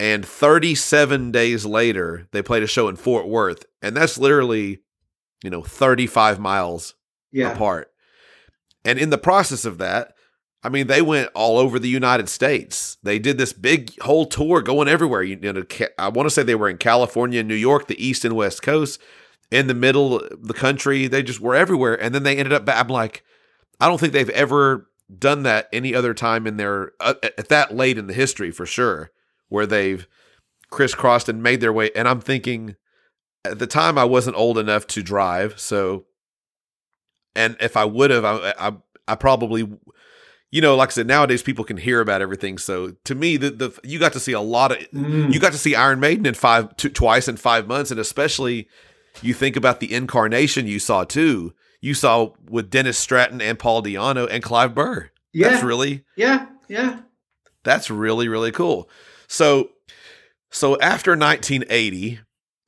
[0.00, 3.64] And 37 days later, they played a show in Fort Worth.
[3.82, 4.80] And that's literally,
[5.44, 6.94] you know, 35 miles
[7.30, 7.92] Yeah, apart.
[8.84, 10.14] And in the process of that,
[10.62, 12.96] I mean, they went all over the United States.
[13.02, 15.22] They did this big whole tour going everywhere.
[15.22, 15.64] You know,
[15.98, 18.62] I want to say they were in California and New York, the East and West
[18.62, 19.00] Coast,
[19.50, 21.08] in the middle of the country.
[21.08, 22.00] They just were everywhere.
[22.00, 23.24] And then they ended up, I'm like,
[23.80, 24.88] I don't think they've ever
[25.18, 28.64] done that any other time in their, uh, at that late in the history for
[28.64, 29.10] sure,
[29.48, 30.06] where they've
[30.70, 31.90] crisscrossed and made their way.
[31.96, 32.76] And I'm thinking,
[33.44, 36.04] at the time I wasn't old enough to drive, so
[37.34, 38.72] and if I would have, I, I
[39.08, 39.68] I probably,
[40.52, 42.58] you know, like I said, nowadays people can hear about everything.
[42.58, 45.32] So to me, the the you got to see a lot of Mm.
[45.34, 48.68] you got to see Iron Maiden in five twice in five months, and especially
[49.22, 51.52] you think about the incarnation you saw too.
[51.80, 55.10] You saw with Dennis Stratton and Paul Di'Anno and Clive Burr.
[55.32, 55.48] Yeah.
[55.48, 57.00] That's really Yeah, yeah.
[57.64, 58.88] that's really really cool.
[59.28, 59.70] So
[60.50, 62.20] so after 1980,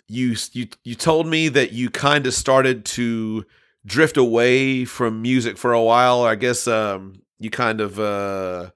[0.08, 3.44] you you you told me that you kind of started to
[3.86, 6.22] drift away from music for a while.
[6.22, 8.70] I guess um you kind of uh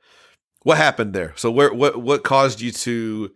[0.63, 1.33] what happened there?
[1.37, 3.33] So where what what caused you to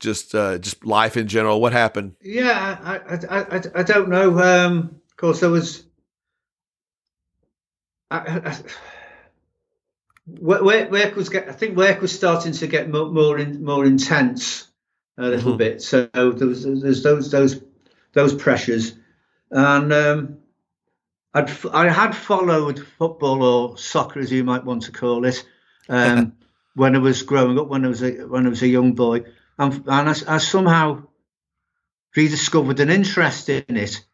[0.00, 1.60] just uh just life in general?
[1.60, 2.16] What happened?
[2.20, 4.38] Yeah, I, I, I, I, don't know.
[4.38, 5.84] Um, of course, there was.
[8.10, 8.56] I, I,
[10.26, 11.48] work, work was get.
[11.48, 14.68] I think work was starting to get more more, in, more intense
[15.16, 15.58] a little Mhm.
[15.58, 15.82] bit.
[15.82, 17.60] So there was there's those those
[18.12, 18.94] those pressures,
[19.50, 20.38] and um,
[21.34, 25.44] I'd f- I had followed football or soccer, as you might want to call it,
[25.88, 26.34] um,
[26.74, 29.24] when I was growing up, when I was a when I was a young boy,
[29.58, 31.04] and, and I, I somehow
[32.16, 34.04] rediscovered an interest in it,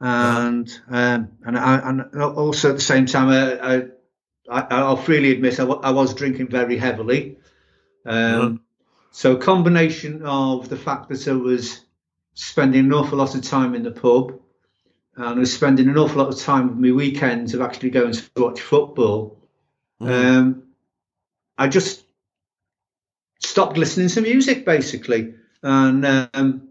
[0.00, 3.82] and um, and I, and also at the same time, I, I,
[4.50, 7.38] I I'll freely admit I, was drinking very heavily.
[8.06, 8.60] Um,
[9.12, 11.80] So a combination of the fact that I was
[12.34, 14.40] spending an awful lot of time in the pub,
[15.16, 18.12] and I was spending an awful lot of time with my weekends of actually going
[18.12, 19.38] to watch football.
[20.00, 20.64] Um,
[21.56, 22.04] I just
[23.40, 26.04] stopped listening to music basically, and
[26.34, 26.68] um,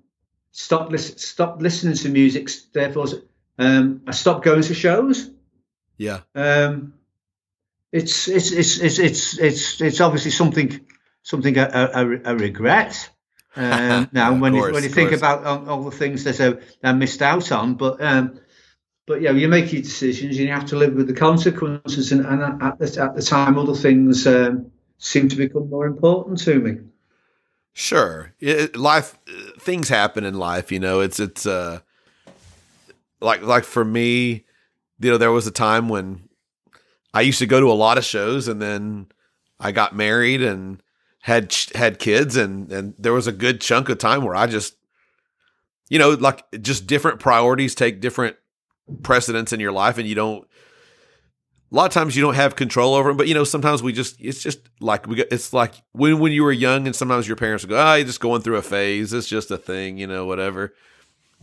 [0.52, 2.50] stopped lis- stopped listening to music.
[2.74, 3.08] Therefore,
[3.58, 5.30] um, I stopped going to shows.
[5.98, 6.22] Yeah.
[6.36, 6.94] Um,
[7.92, 10.86] it's, it's it's it's it's it's it's obviously something
[11.22, 13.10] something I, I, I regret.
[13.56, 15.22] Um, now, Yeah, when course, you when you think course.
[15.22, 16.40] about all, all the things that
[16.84, 18.40] I, I missed out on, but um,
[19.06, 22.12] but yeah, you make your decisions and you have to live with the consequences.
[22.12, 26.40] And, and at the at the time, other things um, seem to become more important
[26.40, 26.78] to me.
[27.74, 28.34] Sure.
[28.40, 29.18] It, life
[29.60, 31.00] things happen in life, you know.
[31.02, 31.80] It's it's uh
[33.20, 34.46] like like for me,
[35.00, 36.30] you know, there was a time when
[37.14, 39.08] I used to go to a lot of shows and then
[39.60, 40.82] I got married and
[41.24, 44.76] had had kids and and there was a good chunk of time where I just
[45.90, 48.36] you know, like just different priorities take different
[49.04, 50.48] precedence in your life and you don't
[51.72, 53.94] a lot of times you don't have control over them, but you know, sometimes we
[53.94, 57.36] just, it's just like, we it's like when, when you were young and sometimes your
[57.36, 59.12] parents go, ah, you're just going through a phase.
[59.12, 60.76] It's just a thing, you know, whatever.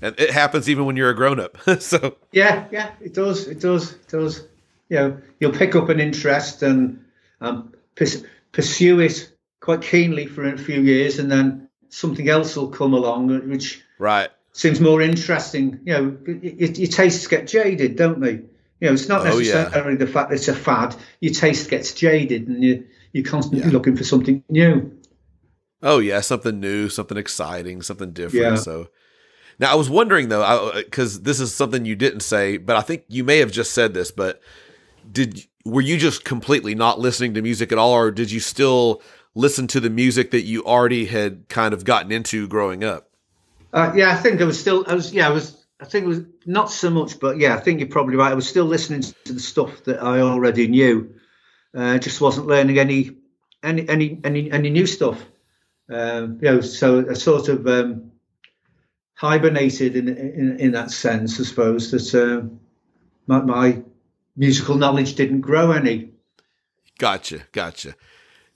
[0.01, 1.59] And it happens even when you're a grown up.
[1.81, 4.45] so, Yeah, yeah, it does, it does, it does.
[4.89, 7.05] You know, you'll pick up an interest and
[7.41, 12.69] um, pers- pursue it quite keenly for a few years, and then something else will
[12.69, 14.31] come along which right.
[14.53, 15.81] seems more interesting.
[15.85, 18.33] You know, y- y- your tastes get jaded, don't they?
[18.81, 19.55] You know, it's not Oh, yeah.
[19.65, 20.97] necessarily the fact that it's a fad.
[21.21, 23.73] Your taste gets jaded, and you you're constantly Yeah.
[23.73, 24.93] looking for something new.
[25.83, 28.45] Oh yeah, something new, something exciting, something different.
[28.45, 28.55] Yeah.
[28.57, 28.89] So
[29.59, 32.83] now I was wondering though, because uh, this is something you didn't say, but I
[32.83, 34.11] think you may have just said this.
[34.11, 34.41] But
[35.11, 39.03] did were you just completely not listening to music at all, or did you still
[39.35, 43.11] listen to the music that you already had kind of gotten into growing up?
[43.73, 44.85] Uh, yeah, I think I was still.
[44.89, 45.13] I was.
[45.13, 45.57] Yeah, I was.
[45.81, 48.33] I think it was not so much, but yeah, I think you're probably right.
[48.33, 51.15] I was still listening to the stuff that I already knew.
[51.75, 53.13] Uh, just wasn't learning any
[53.63, 55.25] any any any, any new stuff.
[55.89, 58.13] Um, you know, so I sort of um,
[59.15, 62.61] hibernated in, in in that sense, I suppose that um,
[63.27, 63.83] my, my
[64.37, 66.11] musical knowledge didn't grow any.
[66.99, 67.95] Gotcha, gotcha.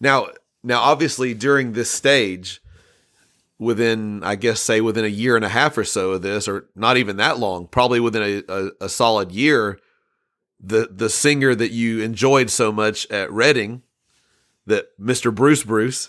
[0.01, 0.29] Now,
[0.65, 2.62] now, obviously, during this stage,
[3.59, 6.67] within I guess say within a year and a half or so of this, or
[6.75, 9.79] not even that long, probably within a, a, a solid year,
[10.59, 13.83] the the singer that you enjoyed so much at Reading,
[14.67, 15.33] that Mr.
[15.33, 16.09] Bruce Bruce,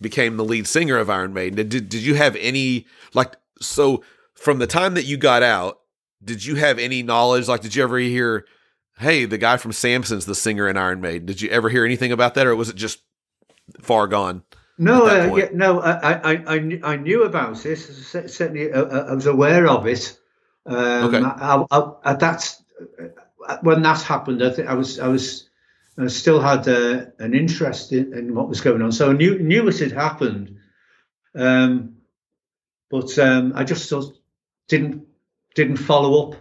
[0.00, 1.68] became the lead singer of Iron Maiden.
[1.68, 4.02] Did did you have any like so
[4.34, 5.80] from the time that you got out?
[6.22, 7.48] Did you have any knowledge?
[7.48, 8.46] Like, did you ever hear?
[8.98, 11.26] Hey, the guy from Samson's the singer in Iron Maiden.
[11.26, 13.00] Did you ever hear anything about that, or was it just
[13.80, 14.42] far gone?
[14.78, 17.76] No, uh, yeah, no, I, I, I, knew, I knew about it.
[17.76, 20.18] C- Certainly, uh, uh, I was aware of it.
[20.64, 21.22] Um, Okay.
[21.22, 22.62] I, I, I, that's
[23.46, 24.42] uh, when that happened.
[24.42, 25.50] I think I was, I was,
[25.98, 28.92] I still had uh, an interest in, in what was going on.
[28.92, 30.56] So I knew knew it had happened,
[31.34, 31.96] um,
[32.90, 33.92] but um, I just
[34.68, 35.06] didn't
[35.54, 36.36] didn't follow up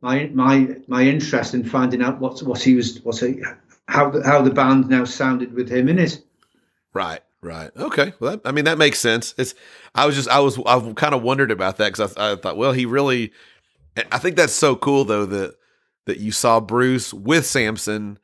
[0.00, 3.42] my my my interest in finding out what what he was what he,
[3.88, 6.22] how the, how the band now sounded with him in it.
[6.94, 7.72] Right, Right.
[7.76, 8.12] Okay.
[8.20, 9.34] Well, that, I mean, that makes sense.
[9.36, 9.54] It's.
[9.96, 10.28] I was just.
[10.28, 10.60] I was.
[10.64, 13.32] I've kind of wondered about that because I, I thought, well, he really.
[14.12, 15.56] I think that's so cool though that
[16.06, 18.18] that you saw Bruce with Samson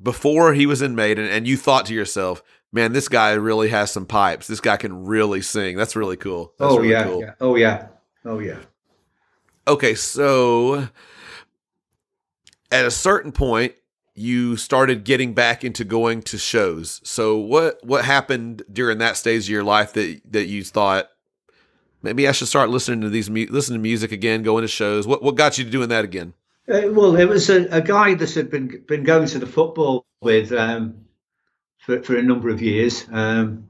[0.00, 2.42] before he was in Maiden, and you thought to yourself,
[2.72, 4.48] "Man, this guy really has some pipes.
[4.48, 5.78] This guy can really sing.
[5.78, 7.20] That's really cool." That's oh really yeah, cool.
[7.22, 7.32] yeah.
[7.40, 7.86] Oh yeah.
[8.26, 8.58] Oh yeah.
[9.66, 10.88] Okay, so
[12.70, 13.72] at a certain point,
[14.14, 17.00] you started getting back into going to shows.
[17.04, 21.08] So what what happened during that stage of your life that that you thought
[22.02, 25.06] maybe I should start listening to these listening to music again, going to shows?
[25.06, 26.34] What what got you to doing that again?
[26.68, 30.04] Uh, well, it was a, a guy that had been been going to the football
[30.20, 31.06] with um,
[31.78, 33.06] for for a number of years.
[33.10, 33.68] Um,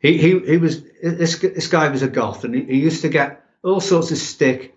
[0.00, 3.08] he, he he was this this guy was a goth, and he, he used to
[3.08, 4.76] get all sorts of stick.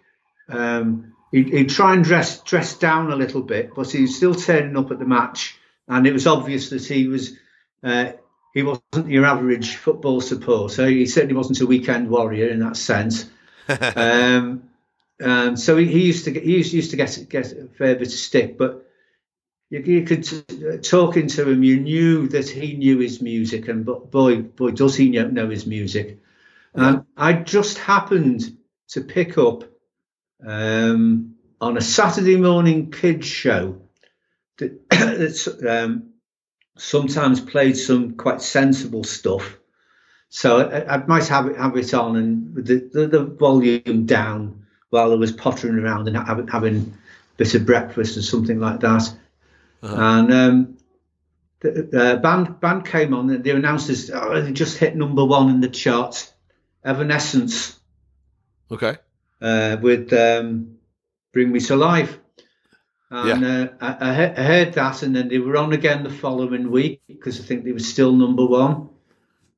[0.49, 4.36] Um, he'd, he'd try and dress dress down a little bit, but he was still
[4.36, 5.57] turning up at the match,
[5.88, 7.34] and it was obvious that he was.
[7.84, 8.13] Uh,
[8.53, 10.88] he wasn't your average football supporter.
[10.88, 13.30] He certainly wasn't a weekend warrior in that sense.
[13.95, 14.63] um,
[15.21, 17.95] um, so he, he used to get he used, used to get get a fair
[17.95, 18.88] bit of stick, but
[19.69, 23.86] you, you could uh, talking to him, you knew that he knew his music, and
[23.86, 26.19] but boy, boy, does he know, know his music.
[26.73, 28.55] And I just happened
[28.89, 29.63] to pick up
[30.46, 33.82] um, on a Saturday morning kids show
[34.58, 36.14] that that's, um,
[36.78, 39.58] sometimes played some quite sensible stuff.
[40.30, 44.66] So I, I might have it have it on and the, the, the volume down
[44.90, 48.82] while I was pottering around and having, having a bit of breakfast and something like
[48.82, 49.14] that.
[49.82, 50.78] And um,
[51.60, 54.12] the uh, band band came on and they announced this.
[54.14, 56.32] Oh, they just hit number one in the charts.
[56.84, 57.78] Evanescence
[58.72, 58.98] Okay.
[59.42, 60.78] Uh, with um,
[61.34, 62.20] "Bring Me to Life."
[63.10, 67.02] And uh, I, I, heard that, and then they were on again the following week
[67.08, 68.90] because I think they were still number one.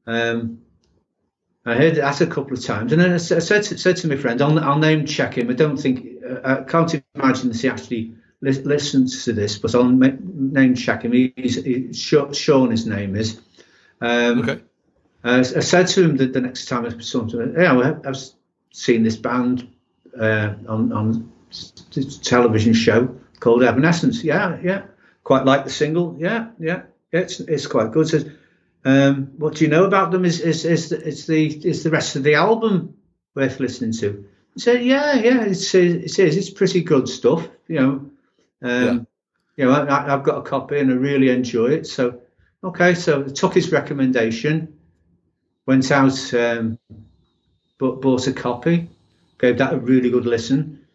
[0.06, 0.62] Um,
[1.66, 4.18] I heard that a couple of times, and then I said to, said to my
[4.18, 7.68] friend, "I'll, I'll name check him." I don't think uh, I can't imagine that he
[7.68, 11.14] actually lis- listens to this, but I'll name check him.
[11.14, 12.72] He, he's, he's Sean.
[12.72, 13.42] His name is.
[14.00, 14.62] Um, Okay.
[15.24, 18.18] uh, I said to him that the next time I saw him, yeah, I've
[18.72, 19.67] seen this band
[20.20, 21.32] uh, on on
[22.22, 24.24] television show called Evanescence.
[24.24, 24.84] Yeah, yeah,
[25.24, 26.15] quite like the single.
[26.17, 28.07] Yeah, yeah, yeah it's it's quite good.
[28.07, 28.30] Says,
[28.86, 30.26] um, what do you know about them?
[30.26, 32.95] Is is is the, is the is the rest of the album
[33.36, 34.26] worth listening to?
[34.53, 36.38] He said, yeah, yeah, it's it is.
[36.38, 37.47] It's pretty good stuff.
[37.67, 38.11] You know,
[38.61, 39.07] um,
[39.55, 41.88] you know, I, I've got a copy and I really enjoy it.
[41.88, 42.22] So,
[42.63, 44.80] okay, so I took his recommendation
[45.70, 46.80] went out, um,
[47.80, 48.90] bought, bought a copy,
[49.40, 50.86] gave that a really good listen.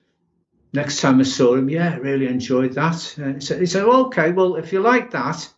[0.73, 3.19] Next time I saw him, yeah, really enjoyed that.
[3.19, 5.49] Uh, so he said, okay, well, if you like that,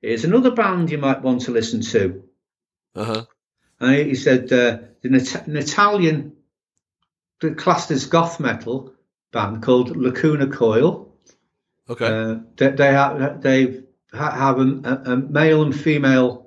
[0.00, 2.24] here's another band you might want to listen to.
[2.94, 3.24] Uh huh.
[3.80, 6.32] And he said, uh, an, It- an Italian,
[7.40, 8.94] the classed as goth metal
[9.32, 11.12] band called Lacuna Coil.
[11.90, 12.06] Okay.
[12.06, 13.82] Uh, they, they have they
[14.14, 16.41] ha- have a, a male and female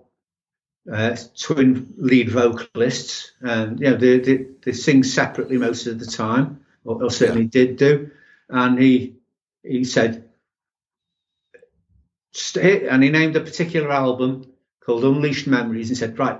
[0.91, 6.05] uh, twin lead vocalists, and you know they, they they sing separately most of the
[6.05, 8.11] time, or, or certainly did do.
[8.49, 9.15] And he
[9.63, 10.29] he said,
[12.63, 16.39] and he named a particular album called Unleashed Memories, and said, right,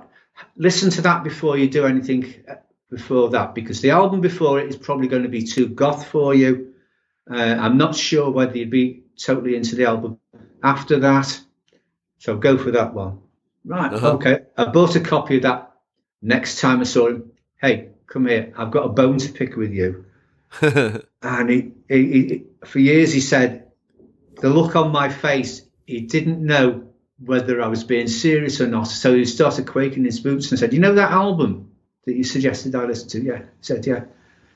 [0.55, 2.55] listen to that before you do anything uh,
[2.91, 6.35] before that, because the album before it is probably going to be too goth for
[6.35, 6.73] you.
[7.29, 10.19] Uh, I'm not sure whether you'd be totally into the album
[10.61, 11.41] after that.
[12.19, 13.24] So go for that one.
[13.65, 13.93] Right.
[13.93, 14.13] Uh-huh.
[14.13, 14.39] Okay.
[14.57, 15.71] I bought a copy of that.
[16.21, 17.31] Next time I saw him,
[17.61, 18.53] hey, come here.
[18.57, 20.05] I've got a bone to pick with you.
[21.21, 23.71] And he, he, he for years, he said,
[24.35, 26.87] the look on my face, he didn't know
[27.17, 28.83] whether I was being serious or not.
[28.83, 31.71] So he started quaking in his boots and said, You know that album
[32.05, 33.23] that you suggested I listen to?
[33.23, 33.39] Yeah.
[33.39, 34.03] He said, Yeah.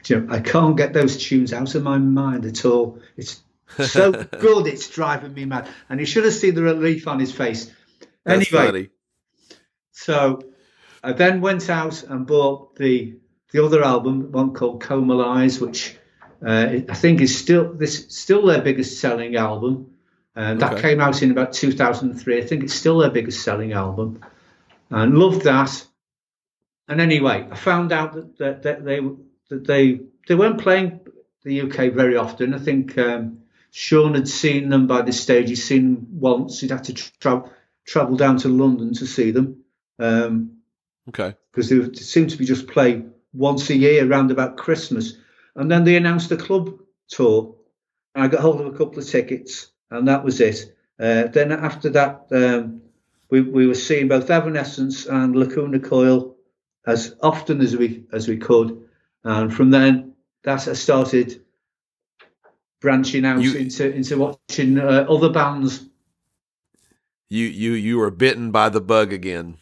[0.06, 3.00] You know, I can't get those tunes out of my mind at all.
[3.18, 3.42] It's
[3.80, 5.68] so good, it's driving me mad.
[5.90, 7.72] And he should have seen the relief on his face.
[8.24, 8.90] That's anyway, funny.
[10.04, 10.42] So
[11.04, 13.18] I then went out and bought the
[13.52, 15.98] the other album, one called Comalies, which
[16.46, 19.92] uh, I think is still this still their biggest selling album.
[20.36, 20.82] That Okay.
[20.82, 22.38] came out in about 2003.
[22.38, 24.22] I think it's still their biggest selling album,
[24.90, 25.86] and loved that.
[26.88, 29.02] And anyway, I found out that, that, that they
[29.50, 31.02] that they they weren't playing
[31.44, 32.54] the UK very often.
[32.54, 33.40] I think um,
[33.72, 35.50] Sean had seen them by this stage.
[35.50, 36.62] He'd seen them once.
[36.62, 37.52] He'd had to tra-
[37.86, 39.66] travel down to London to see them.
[40.00, 40.58] Um,
[41.10, 41.36] Okay.
[41.52, 43.04] because they seemed to be just play
[43.34, 45.18] once a year around about Christmas.
[45.56, 47.56] And then they announced a club tour.
[48.16, 50.76] And I got hold of a couple of tickets, and that was it.
[51.00, 52.82] Uh, then after that, um,
[53.30, 56.36] we, we were seeing both Evanescence and Lacuna Coil
[56.86, 58.84] as often as we as we could,
[59.24, 60.14] and from then
[60.44, 61.42] that I started
[62.82, 65.86] branching out You- into into watching uh, other bands.
[67.30, 69.58] You you you were bitten by the bug again.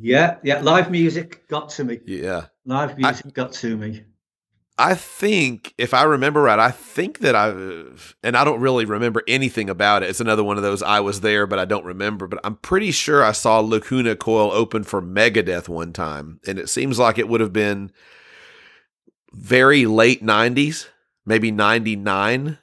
[0.00, 2.00] Yeah, yeah, live music got to me.
[2.06, 2.46] Yeah.
[2.64, 4.04] Live music got to me.
[4.78, 7.50] I think, if I remember right, I think that I,
[8.22, 10.08] and I don't really remember anything about it.
[10.08, 12.26] It's another one of those I was there, but I don't remember.
[12.26, 16.40] But I'm pretty sure I saw Lacuna Coil open for Megadeth one time.
[16.46, 17.92] And it seems like it would have been
[19.34, 20.88] very late 90s,
[21.26, 22.56] maybe 99,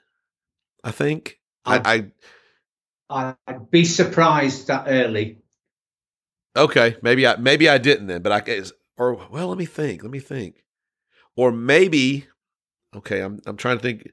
[0.83, 1.39] I think.
[1.65, 2.09] I,
[3.09, 5.39] I I'd be surprised that early.
[6.57, 10.03] Okay, maybe I maybe I didn't then, but I guess or well, let me think.
[10.03, 10.63] Let me think.
[11.35, 12.25] Or maybe
[12.95, 14.11] okay, I'm I'm trying to think.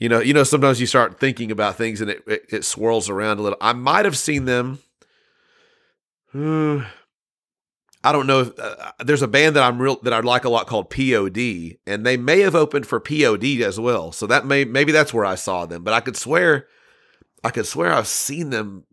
[0.00, 3.08] You know, you know sometimes you start thinking about things and it it, it swirls
[3.08, 3.58] around a little.
[3.60, 4.80] I might have seen them
[6.34, 6.80] Hmm.
[8.02, 10.50] I don't know if uh, there's a band that I'm real that I like a
[10.50, 14.10] lot called POD and they may have opened for POD as well.
[14.10, 16.66] So that may maybe that's where I saw them, but I could swear
[17.44, 18.84] I could swear I've seen them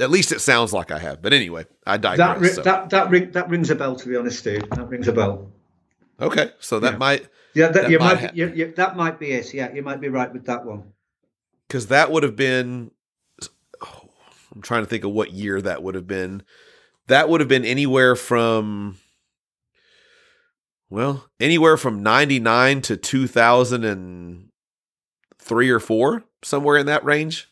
[0.00, 1.22] at least it sounds like I have.
[1.22, 2.18] But anyway, I digress.
[2.18, 2.62] That ri- so.
[2.62, 3.96] that that ring that rings a bell.
[3.96, 5.50] To be honest, Steve, that rings a bell.
[6.20, 6.98] Okay, so that Yeah.
[6.98, 9.52] might Yeah, that, That you might might, ha- you, you, that might be it.
[9.54, 10.92] Yeah, you might be right with that one.
[11.68, 12.90] because that would have been.
[13.80, 14.08] oh,
[14.54, 16.42] I'm trying to think of what year that would have been.
[17.06, 18.98] That would have been anywhere from.
[20.90, 27.48] Well, anywhere from '99 to 2003 or four, somewhere in that range.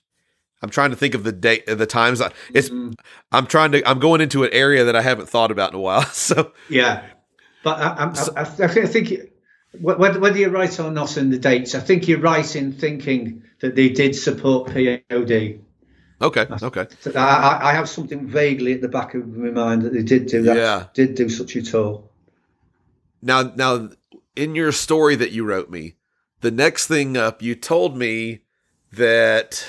[0.63, 2.21] I'm trying to think of the date, the times.
[2.21, 2.69] I- It's.
[2.71, 2.95] Mm,
[3.33, 3.89] I'm trying to.
[3.89, 6.03] I'm going into an area that I haven't thought about in a while.
[6.13, 7.05] So yeah,
[7.65, 9.31] but I, I'm- I, I, I think
[9.81, 13.75] whether, you're right or not in the dates, I think you're right in thinking that
[13.75, 15.61] they did support POD.
[16.21, 16.87] okay, okay.
[17.07, 20.27] I, I- I have something vaguely at the back of my mind that they did
[20.27, 20.57] do that.
[20.57, 20.87] Yeah.
[20.95, 22.05] Did do such a tour.
[23.23, 23.91] Now, now,
[24.37, 25.95] in your story that you wrote me,
[26.41, 28.43] the next thing up, you told me
[28.93, 29.65] that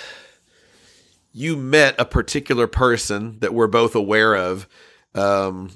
[1.33, 4.67] you met a particular person that we're both aware of.
[5.15, 5.71] Um,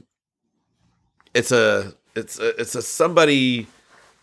[1.34, 3.68] it's a, it's a, it's a somebody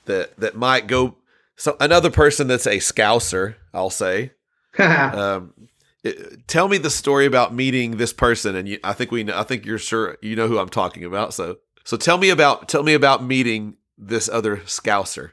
[0.06, 1.16] that that might go.
[1.56, 4.32] So another person that's a scouser, I'll say.
[4.78, 5.54] Um,
[6.02, 9.38] it- tell me the story about meeting this person, and you, I think we, know,
[9.38, 11.32] I think you're sure you know who I'm talking about.
[11.32, 15.30] So, so tell me about, tell me about meeting this other Scouser.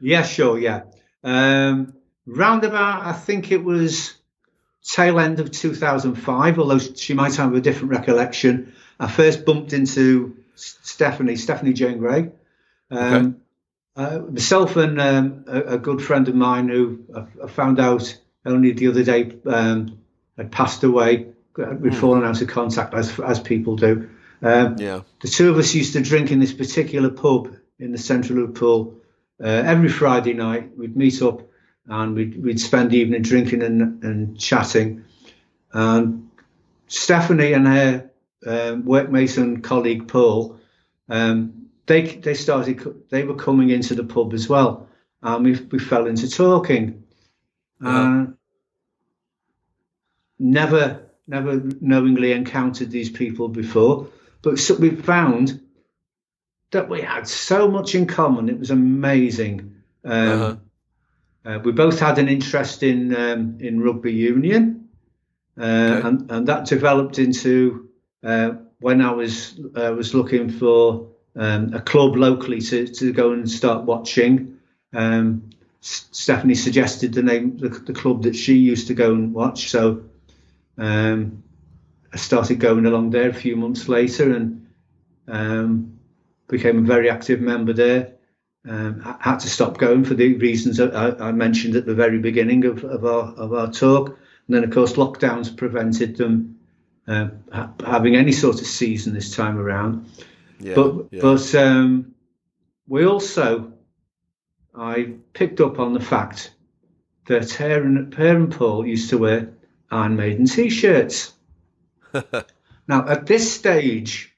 [0.00, 0.58] Yeah, sure.
[0.58, 0.82] Yeah.
[1.24, 1.94] Um,
[2.26, 4.14] roundabout, I think it was
[4.84, 8.74] tail end of 2005, although she might have a different recollection.
[8.98, 12.30] I first bumped into Stephanie, Stephanie Jane Grey.
[12.90, 13.36] Um,
[13.96, 18.18] uh, myself and um, a, a good friend of mine who I, I found out
[18.44, 19.98] only the other day um,
[20.36, 21.28] had passed away.
[21.56, 24.08] We'd fallen out of contact as as people do.
[24.40, 27.98] Um, Yeah, the two of us used to drink in this particular pub in the
[27.98, 28.94] centre of Liverpool
[29.38, 30.76] uh, every Friday night.
[30.76, 31.42] We'd meet up
[31.86, 35.04] and we'd, we'd spend the evening drinking and, and chatting.
[35.72, 36.30] And
[36.86, 38.10] Stephanie and her
[38.46, 40.58] um, workmate and colleague Paul,
[41.08, 44.88] um, they they started they were coming into the pub as well,
[45.22, 47.02] and we we fell into talking.
[47.80, 48.22] Yeah.
[48.22, 48.26] Uh,
[50.38, 54.08] never never knowingly encountered these people before,
[54.42, 55.60] but so we found
[56.70, 58.48] that we had so much in common.
[58.48, 59.74] It was amazing.
[60.04, 60.56] Um, Uh-huh.
[61.44, 64.88] Uh, we both had an interest in um, in rugby union,
[65.60, 66.08] uh, Okay.
[66.08, 67.88] and and that developed into
[68.22, 73.32] uh, when I was uh, was looking for um, a club locally to, to go
[73.32, 74.58] and start watching.
[74.92, 75.50] Um,
[75.82, 79.68] S- Stephanie suggested the name the, the club that she used to go and watch,
[79.70, 80.04] so
[80.78, 81.42] um,
[82.12, 84.66] I started going along there a few months later and
[85.26, 85.98] um,
[86.48, 88.11] became a very active member there.
[88.68, 92.64] Um, had to stop going for the reasons I, I mentioned at the very beginning
[92.64, 96.60] of, of our of our talk, and then of course lockdowns prevented them
[97.08, 100.08] uh, ha- having any sort of season this time around.
[100.60, 101.20] yeah, but yeah.
[101.20, 102.14] but um,
[102.86, 103.72] we also
[104.74, 106.52] I picked up on the fact
[107.26, 109.52] that her and, her and Paul used to wear
[109.90, 111.32] Iron Maiden t-shirts.
[112.12, 114.31] now at this stage,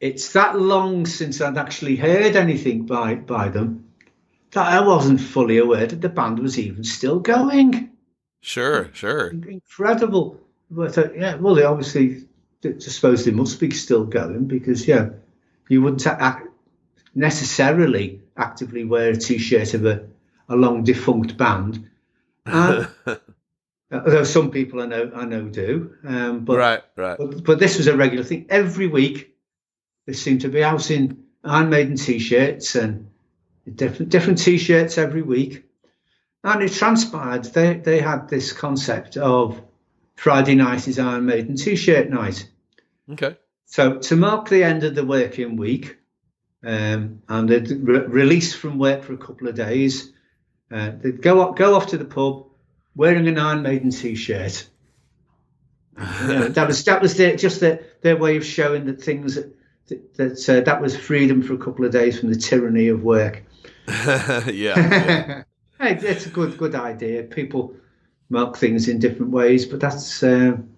[0.00, 3.84] it's that long since I'd actually heard anything by by them
[4.52, 7.90] that I wasn't fully aware that the band was even still going
[8.40, 9.28] sure, sure.
[9.28, 10.40] incredible.
[10.70, 12.24] But uh, yeah, well, they obviously,
[12.64, 15.10] I suppose they must be still going because yeah,
[15.68, 16.44] you wouldn't ac
[17.14, 20.06] necessarily actively wear a t-shirt of a,
[20.48, 21.88] a long defunct band.
[22.46, 22.88] And
[23.90, 27.16] Although some people I know I know do, um, but, right, right.
[27.18, 28.44] but but this was a regular thing.
[28.50, 29.34] Every week,
[30.08, 33.10] they seemed to be out in Iron Maiden t-shirts and
[33.70, 35.68] different different t-shirts every week,
[36.42, 39.60] and it transpired they they had this concept of
[40.16, 42.48] Friday night is Iron Maiden t-shirt night.
[43.12, 43.36] Okay.
[43.66, 45.98] So to mark the end of the working week,
[46.64, 50.10] um, and they'd re- release from work for a couple of days,
[50.70, 52.46] uh, they'd go off, go off to the pub
[52.96, 54.66] wearing an Iron Maiden t-shirt.
[55.98, 59.36] You know, that was that was their, just their, their way of showing that things
[59.88, 63.02] that that uh, that was freedom for a couple of days from the tyranny of
[63.02, 63.42] work.
[63.88, 64.44] yeah.
[64.52, 65.42] yeah.
[65.78, 67.22] hey, it's a good good idea.
[67.22, 67.74] People
[68.30, 70.68] mark things in different ways, but that's um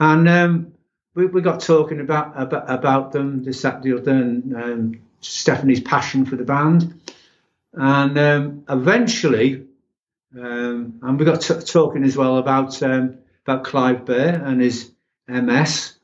[0.00, 0.72] and um,
[1.14, 5.80] we we got talking about about, about them this that the other, and um, Stephanie's
[5.80, 7.00] passion for the band,
[7.72, 9.66] and um, eventually,
[10.38, 14.92] um, and we got t- talking as well about um, about Clive Burr and his
[15.26, 15.98] MS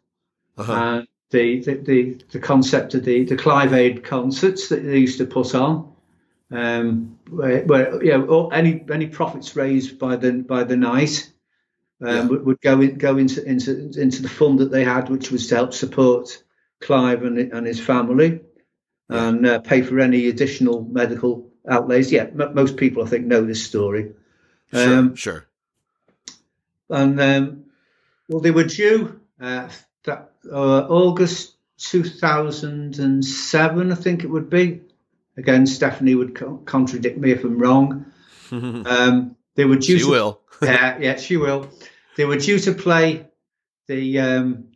[0.58, 0.72] Uh-huh.
[0.72, 5.18] and the, the, the, the concept of the, the Clive Aid concerts that they used
[5.18, 5.92] to put on,
[6.50, 11.32] um, where, where you know, all- any any profits raised by the by the night
[12.00, 12.24] um, Yeah.
[12.26, 15.46] would, would go in, go into into into the fund that they had, which was
[15.48, 16.42] to help support
[16.80, 18.40] Clive and and his family,
[19.08, 22.12] and uh, pay for any additional medical outlays.
[22.12, 24.12] Yeah, m- most people I think know this story.
[24.72, 24.98] Sure.
[24.98, 25.46] Um, sure.
[26.90, 27.64] and um,
[28.28, 29.68] well, they were due uh,
[30.04, 34.80] that uh, August 2007, I think it would be.
[35.36, 38.06] Again, Stephanie would co- contradict me if I'm wrong.
[38.52, 40.40] Um, they were due She to, will.
[40.62, 41.68] Yeah, yeah, she will.
[42.16, 43.26] They were due to play
[43.88, 44.66] the um,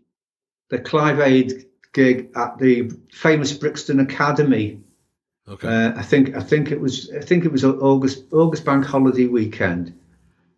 [0.69, 4.81] the Clive Aid gig at the famous Brixton Academy
[5.51, 5.67] Okay.
[5.67, 9.27] uh, I think I think it was I think it was August August Bank Holiday
[9.27, 9.99] weekend,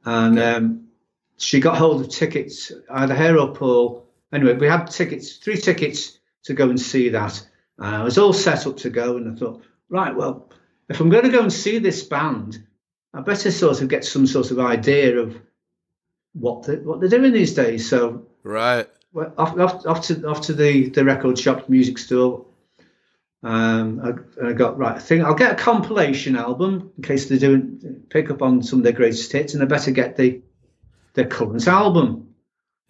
[0.05, 0.89] and um,
[1.37, 4.07] she got hold of tickets either her or Paul.
[4.33, 7.47] Anyway, we had tickets, three tickets to go and see that.
[7.79, 10.51] And I was all set up to go, and I thought, right, well,
[10.89, 12.65] if I'm going to go and see this band,
[13.13, 15.37] I better sort of get some sort of idea of
[16.33, 17.89] what they, what they're doing these days.
[17.89, 18.89] So right.
[19.13, 22.47] well, off, off, off to off to the, the record shop, music store.
[23.43, 24.01] Um,
[24.41, 24.97] I, I got right.
[24.97, 28.81] I think I'll get a compilation album in case they're doing pick up on some
[28.81, 30.43] of their greatest hits, and I better get the
[31.15, 32.30] their current album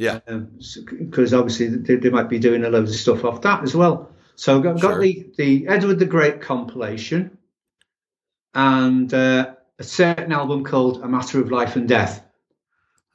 [0.01, 0.21] Yeah.
[0.27, 4.11] because obviously they, they might be doing a load of stuff off that as well.
[4.35, 4.99] So I've got Sure.
[5.01, 7.37] the the Edward the Great compilation,
[8.55, 12.25] and uh, a certain album called A Matter of Life and Death.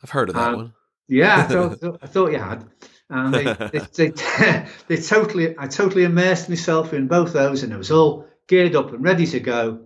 [0.03, 0.74] I've heard of that Um, one.
[1.07, 1.44] Yeah, I
[1.78, 2.66] thought, I thought you had.
[3.10, 3.80] And they, they,
[4.12, 8.76] they, they totally, I totally immersed myself in both those, and it was all geared
[8.76, 9.82] up and ready to go.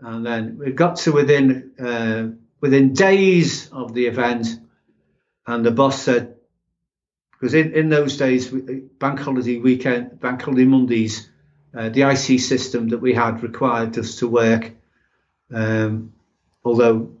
[0.00, 4.46] And then we got to within uh, within days of the event,
[5.46, 6.36] and the boss said,
[7.32, 8.48] because in, in those days,
[8.98, 11.28] bank holiday weekend, bank holiday Mondays,
[11.76, 14.72] uh, the IC system that we had required us to work.
[15.52, 16.14] Um,
[16.64, 17.12] although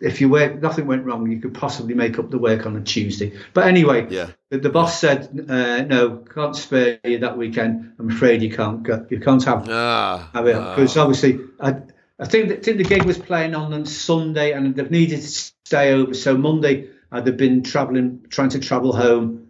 [0.00, 2.80] if you work, nothing went wrong, you could possibly make up the work on a
[2.80, 3.32] Tuesday.
[3.52, 4.30] But anyway, Yeah.
[4.50, 7.92] the, the boss said, uh, "No, can't spare you that weekend.
[7.98, 9.06] I'm afraid you can't go.
[9.10, 10.30] You can't have Ah.
[10.34, 10.74] have it ah.
[10.74, 11.76] because obviously, I,
[12.18, 15.28] I think that think the gig was playing on on Sunday, and they've needed to
[15.64, 16.14] stay over.
[16.14, 19.48] So Monday, I'd have been traveling, trying to travel home,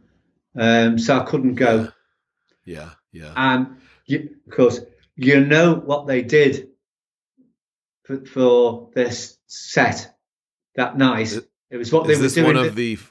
[0.54, 1.88] um, so I couldn't go.
[2.66, 2.90] yeah.
[3.10, 3.32] Yeah.
[3.36, 3.76] And
[4.06, 4.80] you, of course,
[5.16, 6.68] you know what they did
[8.04, 10.14] for, for this set
[10.76, 11.22] that night.
[11.28, 12.46] Is- It was what they were doing.
[12.46, 13.02] one of the, the?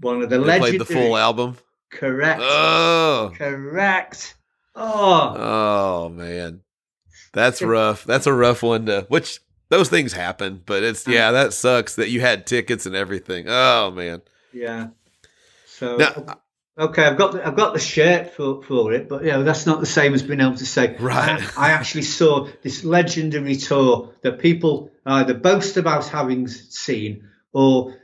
[0.00, 1.56] one of the They played the full album.
[1.90, 2.40] Correct.
[2.42, 3.32] Oh.
[3.34, 4.34] Correct.
[4.74, 6.60] Oh, Oh man,
[7.32, 8.04] that's rough.
[8.04, 9.06] That's a rough one to.
[9.08, 11.12] Which those things happen, but it's mm.
[11.12, 13.46] yeah, that sucks that you had tickets and everything.
[13.48, 14.22] Oh man.
[14.52, 14.88] yeah.
[15.66, 16.40] So Now,
[16.78, 19.66] okay, I've got the, I've got the shirt for, for it, but you know that's
[19.66, 20.96] not the same as being able to say.
[20.98, 21.40] Right.
[21.56, 27.94] I, I actually saw this legendary tour that people either boast about having seen or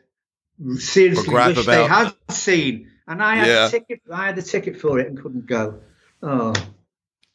[0.77, 3.67] seriously wish they had seen, and I had Yeah.
[3.67, 4.03] a ticket.
[4.13, 5.81] I had a ticket for it and couldn't go.
[6.23, 6.55] Oh,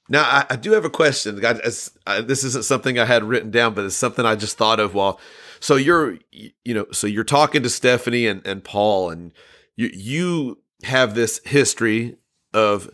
[0.09, 1.43] Now I, I do have a question.
[1.45, 1.59] I,
[2.07, 4.93] I, this isn't something I had written down, but it's something I just thought of
[4.93, 5.19] while.
[5.59, 9.33] So you're, you know, so you're talking to Stephanie and, and Paul, and
[9.75, 12.17] you you have this history
[12.53, 12.89] of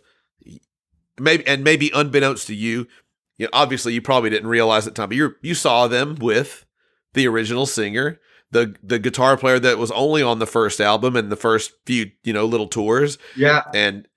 [1.20, 2.88] maybe and maybe unbeknownst to you,
[3.38, 6.16] you know, obviously you probably didn't realize at the time, but you you saw them
[6.16, 6.66] with
[7.14, 8.20] the original singer,
[8.52, 12.12] the the guitar player that was only on the first album and the first few
[12.24, 13.64] you know little tours, yeah.
[13.74, 14.08] and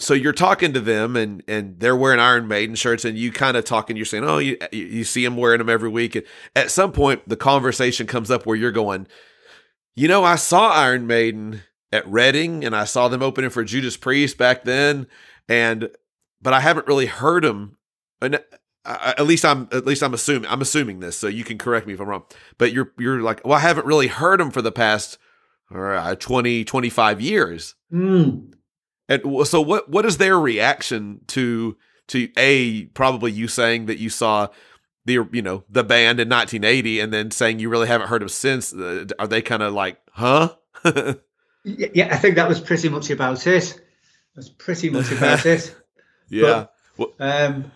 [0.00, 3.56] so you're talking to them and and they're wearing Iron Maiden shirts and you kind
[3.56, 6.24] of talking you're saying oh you you see them wearing them every week and
[6.56, 9.06] at some point the conversation comes up where you're going
[9.94, 11.62] you know I saw Iron Maiden
[11.92, 15.06] at Reading and I saw them opening for Judas Priest back then
[15.48, 15.90] and
[16.40, 17.76] but I haven't really heard them
[18.22, 18.42] and
[18.84, 21.86] uh, at least I'm at least I'm assuming I'm assuming this so you can correct
[21.86, 22.24] me if I'm wrong
[22.58, 25.18] but you're you're like well I haven't really heard them for the past
[25.74, 28.54] uh, 20 25 years Mm.
[29.10, 31.76] And so what what is their reaction to
[32.08, 34.48] to a probably you saying that you saw
[35.04, 38.28] the you know the band in 1980 and then saying you really haven't heard them
[38.28, 40.54] since Uh, are they kind of like huh
[41.64, 43.78] Yeah, I think that was pretty much about it.
[44.34, 45.76] That's pretty much about it.
[46.30, 46.66] yeah
[46.96, 47.70] well, Um,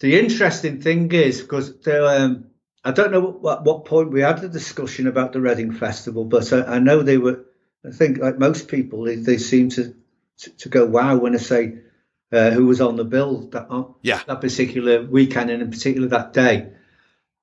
[0.00, 2.46] the interesting thing is because um,
[2.84, 6.52] I don't know what, what point we had the discussion about the Reading Festival, but
[6.52, 7.44] I, I know they were.
[7.86, 9.94] I think like most people, they, they seem to,
[10.38, 11.78] to to go wow when I say
[12.32, 14.20] uh, who was on the bill that on Yeah.
[14.26, 16.70] that particular weekend and in particular that day.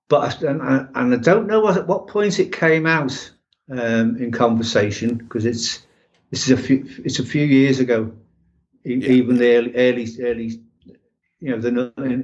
[0.09, 3.31] But I, and, I, and I don't know what, at what point it came out
[3.71, 5.79] um, in conversation because it's
[6.31, 8.13] this is a few it's a few years ago,
[8.85, 9.09] e- Yeah.
[9.11, 10.61] even the early early early
[11.39, 11.71] you know the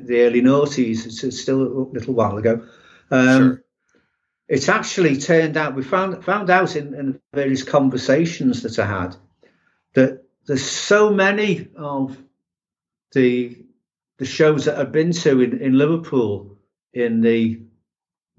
[0.06, 1.06] the early noughties.
[1.06, 2.68] It's, it's still a little while ago.
[3.12, 3.64] Um, Sure.
[4.48, 9.16] It's actually turned out we found found out in, in various conversations that I had
[9.96, 12.18] that there's so many of
[13.12, 13.64] the
[14.18, 16.58] the shows that I've been to in, in Liverpool
[16.94, 17.62] in the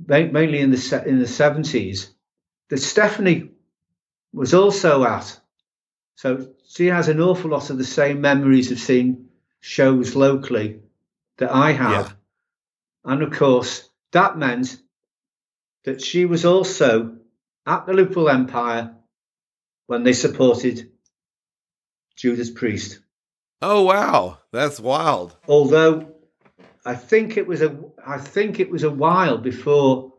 [0.07, 2.13] mainly in the in the seventies
[2.71, 3.51] that Stephanie
[4.33, 5.39] was also at.
[6.17, 9.29] So she has an awful lot of the same memories of seeing
[9.61, 10.81] shows locally
[11.37, 12.09] that I have.
[13.05, 13.13] Yeah.
[13.13, 14.77] And of course, that meant
[15.85, 17.17] that she was also
[17.67, 18.95] at the Liverpool Empire
[19.87, 20.91] when they supported
[22.19, 22.99] Judas Priest.
[23.63, 26.15] oh wow that's wild Although
[26.85, 27.71] I think it was a
[28.07, 30.13] I think it was a while before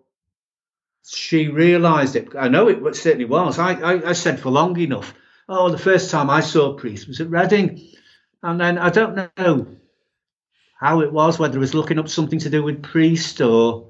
[1.07, 2.35] she realised it.
[2.37, 3.57] I know it certainly was.
[3.57, 5.13] I, I, I said for long enough.
[5.47, 7.81] Oh, the first time I saw Priest was at Reading,
[8.43, 9.65] and then I don't know
[10.79, 13.87] how it was, whether it was looking up something to do with Priest or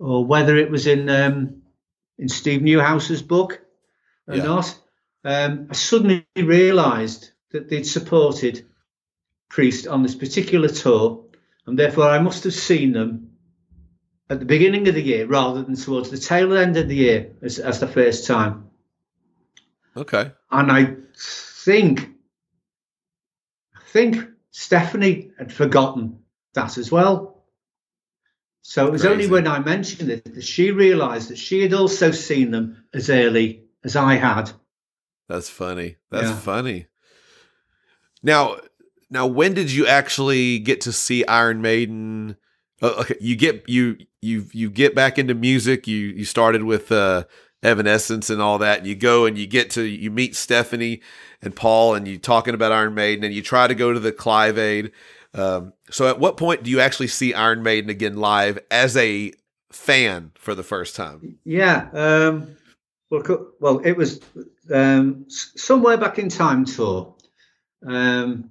[0.00, 1.62] or whether it was in um,
[2.18, 3.60] in Steve Newhouse's book
[4.26, 4.42] or Yeah.
[4.44, 4.76] not.
[5.24, 8.66] Um, I suddenly realised that they'd supported
[9.48, 11.24] Priest on this particular tour,
[11.66, 13.30] and therefore I must have seen them
[14.30, 17.32] at the beginning of the year rather than towards the tail end of the year
[17.42, 18.70] as, as the first time.
[19.96, 22.08] okay And I think,
[23.76, 26.20] I think Stephanie had forgotten
[26.54, 27.44] that as well.
[28.62, 32.12] So it was only when I mentioned it that she realised that she had also
[32.12, 34.52] seen them as early as I had.
[35.30, 35.96] That's funny.
[36.10, 36.36] That's Yeah.
[36.38, 36.86] funny.
[38.22, 38.58] Now
[39.10, 42.36] now when did you actually get to see Iron Maiden?
[42.82, 45.86] Uh, okay you get you you you get back into music.
[45.86, 47.24] You you started with uh
[47.62, 48.78] Evanescence and all that.
[48.78, 51.00] And you go and you get to you meet Stephanie
[51.42, 54.12] and Paul and you talking about Iron Maiden and you try to go to the
[54.12, 54.92] Clive Aid.
[55.34, 59.32] Um, so at what point do you actually see Iron Maiden again live as a
[59.70, 61.38] fan for the first time?
[61.44, 61.88] Yeah.
[61.92, 62.56] Um,
[63.10, 64.20] well, well, it was
[64.72, 67.14] um, somewhere back in time tour.
[67.86, 68.50] Um,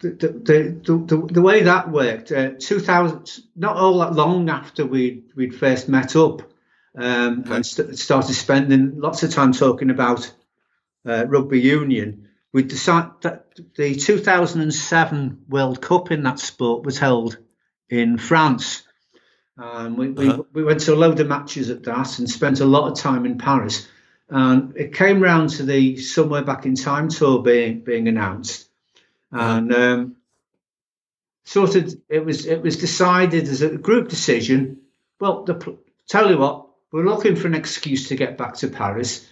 [0.00, 4.86] the, the, the, the, the way that worked, uh, 2000, not all that long after
[4.86, 6.42] we we'd first met up
[6.96, 7.54] um, Okay.
[7.56, 10.32] and st- started spending lots of time talking about
[11.06, 13.46] uh, rugby union, we decided that
[13.76, 17.36] the 2007 World Cup in that sport was held
[17.88, 18.82] in France.
[19.60, 20.42] Um, we, we, Uh-huh.
[20.52, 23.26] we went to a load of matches at that and spent a lot of time
[23.26, 23.86] in Paris.
[24.30, 28.68] And it came round to the Somewhere Back in Time tour being being announced,
[29.32, 30.16] and um,
[31.42, 34.82] sort of it was it was decided as a group decision.
[35.18, 35.76] Well, the,
[36.06, 39.28] tell you what, we're looking for an excuse to get back to Paris,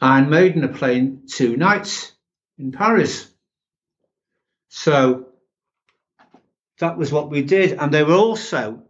[0.00, 2.12] and Maiden are playing two nights
[2.58, 3.30] in Paris.
[4.70, 5.28] So
[6.78, 8.84] that was what we did, and they were also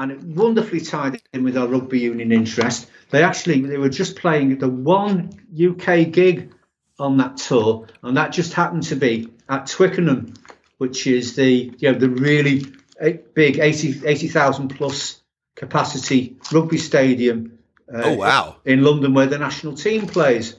[0.00, 2.90] and it wonderfully tied in with our rugby union interest.
[3.10, 6.54] They actually they were just playing the one UK gig
[6.98, 10.32] on that tour, and that just happened to be at Twickenham,
[10.78, 12.64] which is the you know the really
[12.98, 15.20] eh, big 80 80,000 plus
[15.54, 17.58] capacity rugby stadium.
[17.92, 20.56] uh, oh wow In London, where the national team plays.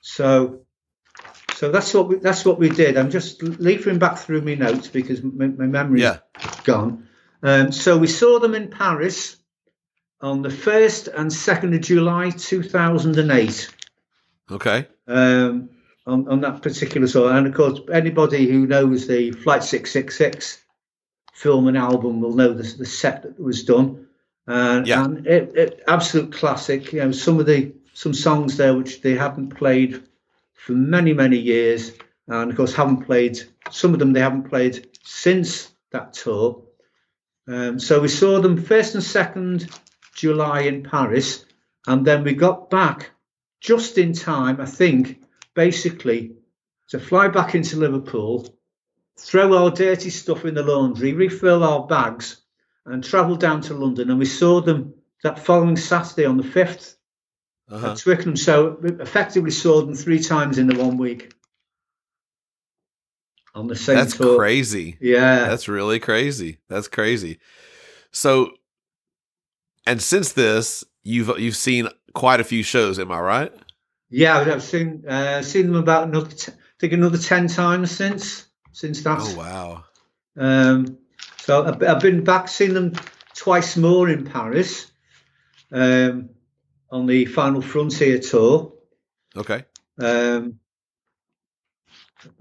[0.00, 0.60] So.
[1.54, 2.96] So that's what we that's what we did.
[2.96, 6.20] I'm just leafing back through my notes because my, my memory's Yeah.
[6.64, 7.09] gone.
[7.42, 9.36] Um, so we saw them in Paris
[10.20, 13.74] on the 1st and 2nd of July 2008.
[14.50, 15.70] okay Um,
[16.06, 17.32] on, on that particular tour.
[17.32, 20.58] And of course, anybody who knows the Flight 666
[21.32, 24.06] film and album will know the, the set that was done.
[24.46, 25.04] And, Yeah.
[25.04, 26.92] and it, it absolute classic.
[26.92, 30.02] You know, some of the some songs there which they haven't played
[30.54, 31.92] for many many years,
[32.28, 33.40] and of course haven't played
[33.70, 36.62] some of them they haven't played since that tour.
[37.48, 39.68] Um, so we saw them first and second
[40.14, 41.44] July in Paris,
[41.86, 43.10] and then we got back
[43.60, 45.22] just in time, I think,
[45.54, 46.32] basically
[46.88, 48.54] to fly back into Liverpool,
[49.18, 52.40] throw our dirty stuff in the laundry, refill our bags,
[52.86, 54.10] and travel down to London.
[54.10, 56.96] And we saw them that following Saturday on the 5th
[57.68, 57.92] Uh-huh.
[57.92, 58.36] at Twickenham.
[58.36, 61.32] So we effectively saw them three times in the one week
[63.54, 64.36] on the same That's tour.
[64.36, 64.96] crazy.
[65.00, 65.48] Yeah.
[65.48, 66.58] That's really crazy.
[66.68, 67.38] That's crazy.
[68.12, 68.52] So,
[69.86, 72.98] and since this, you've you've seen quite a few shows.
[72.98, 73.52] Am I right?
[74.08, 78.46] Yeah, I've seen uh, seen them about another, t- I think another ten times since
[78.72, 79.18] since that.
[79.20, 79.84] Oh wow.
[80.36, 80.98] Um,
[81.38, 82.92] so I've, I've been back, seen them
[83.34, 84.90] twice more in Paris
[85.72, 86.30] um,
[86.90, 88.72] on the Final Frontier tour.
[89.36, 89.64] Okay.
[89.98, 90.58] Um,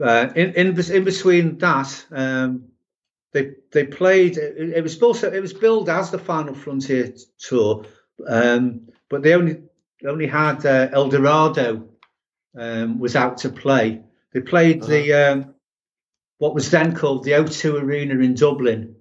[0.02, 2.66] uh, in, in in between that, um,
[3.34, 4.38] they they played.
[4.38, 7.86] It, it was also it was billed as the Final Frontier tour,
[8.28, 9.62] um, but they only
[10.06, 11.90] only had uh, El Dorado
[12.58, 14.02] um, was out to play.
[14.34, 15.56] They played the um,
[16.38, 18.96] what was then called the O2 Arena in Dublin,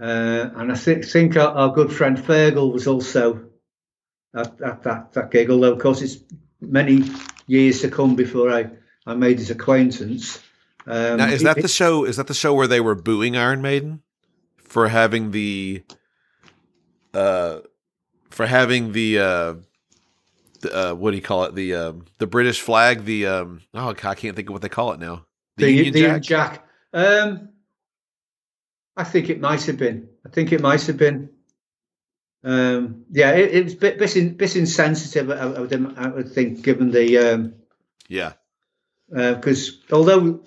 [0.00, 3.48] uh, and I think think our, our good friend Fergal was also
[4.34, 5.50] at, at that that gig.
[5.50, 6.18] Although of course it's
[6.60, 7.04] many
[7.46, 8.70] years to come before I,
[9.06, 10.42] I made his acquaintance.
[10.86, 12.04] Um, Now, is that the show?
[12.04, 14.02] Is that the show where they were booing Iron Maiden
[14.56, 15.82] for having the,
[17.12, 17.60] uh,
[18.30, 19.54] for having the, uh,
[20.60, 21.54] the uh, what do you call it?
[21.54, 23.04] The um, the British flag.
[23.04, 25.26] The um, oh, I can't think of what they call it now.
[25.56, 26.22] The, the, Union Jack.
[26.22, 26.68] Jack?
[26.92, 27.50] Um,
[28.96, 30.08] I think it might have been.
[30.24, 31.30] I think it might have been.
[32.44, 36.08] Um, yeah, it, it was a bit, bit, in, bit insensitive, I, I, would, I
[36.08, 37.54] would think, given the um,
[38.06, 38.34] Yeah.
[39.14, 40.40] Because although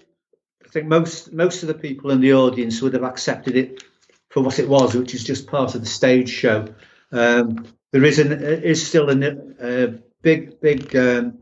[0.66, 3.84] I think most most of the people in the audience would have accepted it
[4.30, 6.68] for what it was, which is just part of the stage show.
[7.12, 11.38] Um, there is an is still a uh, big big um,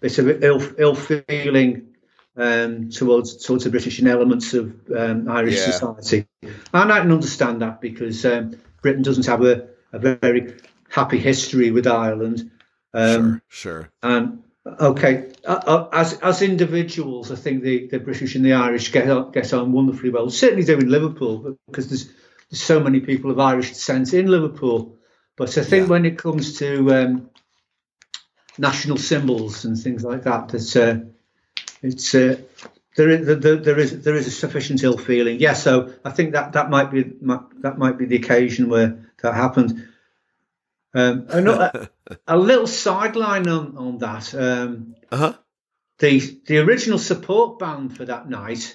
[0.00, 1.94] bit of ill ill feeling
[2.36, 5.70] um, towards towards the British and elements of um, Irish Yeah.
[5.70, 10.56] society, and I can understand that because um, Britain doesn't have a, a very
[10.90, 12.50] happy history with Ireland.
[12.92, 13.80] Um, sure.
[13.80, 13.90] Sure.
[14.02, 19.30] and okay, as as individuals, I think the, the British and the Irish get on,
[19.30, 20.28] get on wonderfully well.
[20.30, 22.06] Certainly do in Liverpool, because there's,
[22.50, 24.96] there's so many people of Irish descent in Liverpool.
[25.36, 25.90] But I think Yeah.
[25.90, 27.30] when it comes to um,
[28.58, 31.04] national symbols and things like that, that uh,
[31.82, 32.36] it's uh,
[32.96, 35.38] there, is, there, there is there is a sufficient ill feeling.
[35.38, 37.02] Yeah, so I think that that might be
[37.60, 39.88] that might be the occasion where that happened.
[40.96, 41.90] Um, another,
[42.26, 44.34] a little sideline on on that.
[44.34, 45.32] Um, Uh huh.
[45.98, 48.74] the the original support band for that night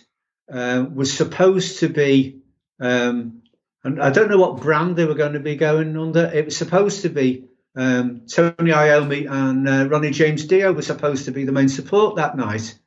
[0.51, 2.41] uh, was supposed to be,
[2.79, 3.41] um,
[3.83, 6.25] and I don't know what brand they were going to be going under.
[6.25, 7.45] It was supposed to be
[7.75, 12.17] um, Tony Iommi and uh, Ronnie James Dio were supposed to be the main support
[12.17, 12.77] that night.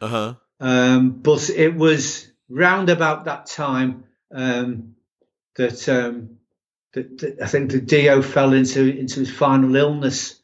[0.00, 0.34] Uh huh.
[0.60, 4.04] Um, but it was round about that time
[4.34, 4.94] um,
[5.56, 6.38] that, um,
[6.94, 10.40] that, I think the Dio fell into into his final illness.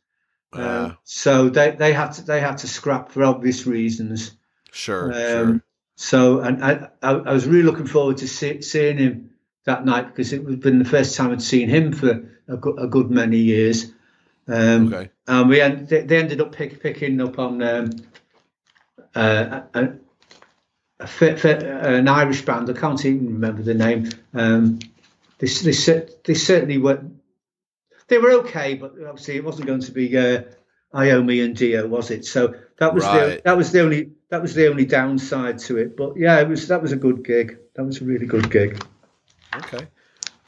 [0.53, 4.33] Um, Uh, so they, they had to they had to scrap for obvious reasons.
[4.73, 5.13] sure.
[5.13, 5.63] Um, sure.
[5.97, 9.31] So and I, I, I was really looking forward to see, seeing him
[9.65, 12.79] that night because it had been the first time I'd seen him for a, good-
[12.79, 13.93] a good many years.
[14.49, 15.11] Um, Okay.
[15.29, 17.91] and we end, they, they ended up pick, picking up on um,
[19.15, 19.89] uh, a,
[21.01, 22.69] a, an Irish band.
[22.71, 24.09] I can't even remember the name.
[24.35, 24.79] Um,
[25.41, 27.03] they, they, they certainly were.
[28.09, 30.43] They were okay, but obviously it wasn't going to be uh,
[30.93, 32.25] Iommi and Dio, was it?
[32.25, 35.97] So that was the that was the only that was the only downside to it.
[35.97, 37.59] But yeah, it was that was a good gig.
[37.75, 38.85] That was a really good gig.
[39.55, 39.87] Okay.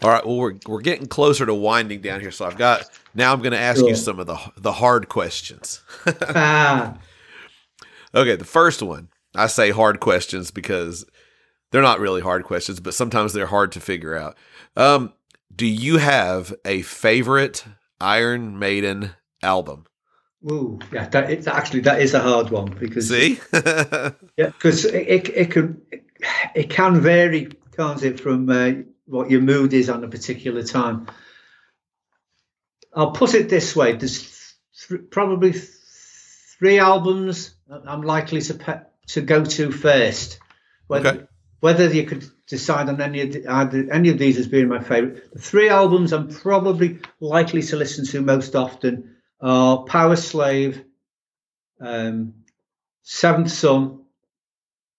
[0.03, 0.27] All right.
[0.27, 3.33] Well, we're we're getting closer to winding down here, so I've got now.
[3.33, 5.83] I'm going to ask you some of the the hard questions.
[6.07, 6.99] ah,
[8.15, 9.09] Okay, the first one.
[9.35, 11.07] I say hard questions because
[11.73, 14.37] they're not really hard questions, but sometimes they're hard to figure out.
[14.77, 15.13] Um,
[15.55, 17.65] do you have a favorite
[18.01, 19.11] Iron Maiden
[19.43, 19.87] album?
[20.51, 21.09] ooh, yeah.
[21.09, 23.41] That it's actually that is a hard one because See?
[23.53, 25.83] Yeah, because it, it, it can
[26.55, 28.73] it can vary, can't it, from uh,
[29.07, 31.07] what your mood is on a particular time.
[32.95, 34.55] I'll put it this way: there's
[34.89, 35.65] th- probably th-
[36.59, 40.39] three albums I'm likely to pe- to go to first.
[40.87, 41.27] Whether, Okay.
[41.63, 45.33] Whether you could decide on any of the, any of these as being my favorite.
[45.33, 50.85] The three albums I'm probably likely to listen to most often are Powerslave,
[51.81, 52.35] um,
[53.05, 54.01] Seventh Son,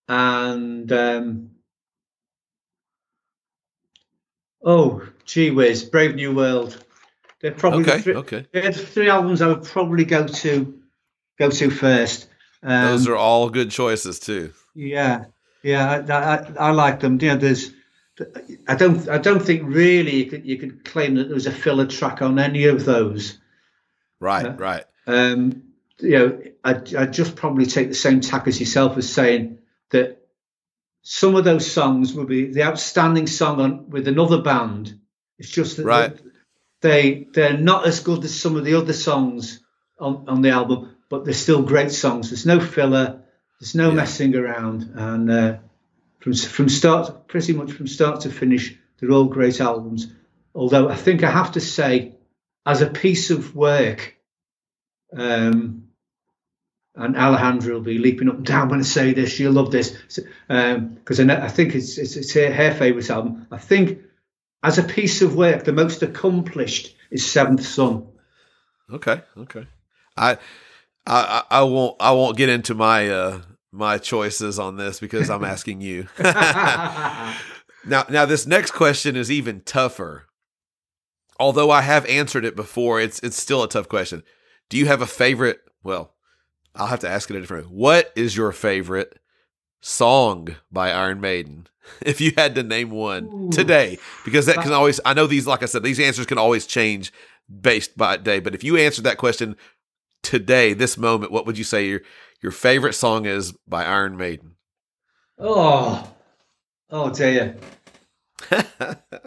[0.08, 1.50] and um,
[4.64, 6.82] oh, gee whiz, Brave New World.
[7.42, 8.46] They're probably the Okay, three, okay.
[8.52, 10.80] they're the three albums I would probably go to
[11.38, 12.28] go to first.
[12.62, 14.54] Um, Those are all good choices too.
[14.74, 15.26] yeah,
[15.64, 17.18] yeah, I, I, I like them.
[17.20, 17.72] Yeah, there's.
[18.68, 19.08] I don't.
[19.08, 22.22] I don't think really you could you could claim that there was a filler track
[22.22, 23.38] on any of those.
[24.20, 24.54] Right, Yeah.
[24.58, 24.84] right.
[25.06, 25.64] Um,
[25.98, 29.58] you know, I I just probably take the same tack as yourself as saying
[29.90, 30.20] that
[31.02, 34.98] some of those songs will be the outstanding song on with another band.
[35.38, 36.16] It's just that Right.
[36.82, 39.60] they they're not as good as some of the other songs
[39.98, 42.30] on, on the album, but they're still great songs.
[42.30, 43.23] There's no filler,
[43.64, 43.94] there's no Yeah.
[43.94, 45.56] messing around, and uh,
[46.20, 50.12] from from start pretty much from start to finish, they're all great albums.
[50.54, 52.12] Although I think I have to say,
[52.66, 54.16] as a piece of work,
[55.16, 55.88] um,
[56.94, 59.30] and Alejandra will be leaping up and down when I say this.
[59.32, 59.96] She'll love this
[60.46, 63.46] because I, know- I think it's it's, it's her, her favourite album.
[63.50, 64.00] I think
[64.62, 68.08] as a piece of work, the most accomplished is Seventh Son.
[68.92, 69.66] Okay, okay.
[70.18, 70.36] I, I,
[71.06, 73.40] I I won't, I won't get into my, uh,
[73.74, 76.08] my choices on this because I'm asking you.
[76.18, 77.34] now,
[77.84, 80.26] now this next question is even tougher.
[81.40, 84.22] Although I have answered it before, it's it's still a tough question.
[84.68, 85.60] Do you have a favorite?
[85.82, 86.14] Well,
[86.74, 87.66] I'll have to ask it a different.
[87.66, 87.72] way.
[87.72, 89.18] What is your favorite
[89.80, 91.66] song by Iron Maiden?
[92.00, 93.50] If you had to name one Ooh.
[93.50, 95.00] today, because that can always.
[95.04, 97.12] I know these, like I said, these answers can always change
[97.60, 98.40] based by day.
[98.40, 99.54] But if you answered that question
[100.22, 102.00] today, this moment, what would you say your
[102.42, 104.56] your favorite song is by Iron Maiden?
[105.38, 106.12] Oh,
[106.90, 107.56] oh dear.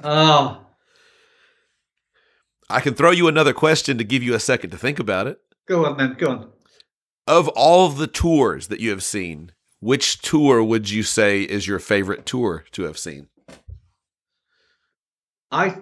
[0.04, 0.62] Oh,
[2.70, 5.40] I can throw you another question to give you a second to think about it.
[5.68, 6.16] go on then.
[6.18, 6.52] Go on.
[7.26, 11.80] Of all the tours that you have seen, which tour would you say is your
[11.80, 13.28] favorite tour to have seen?
[15.52, 15.78] I,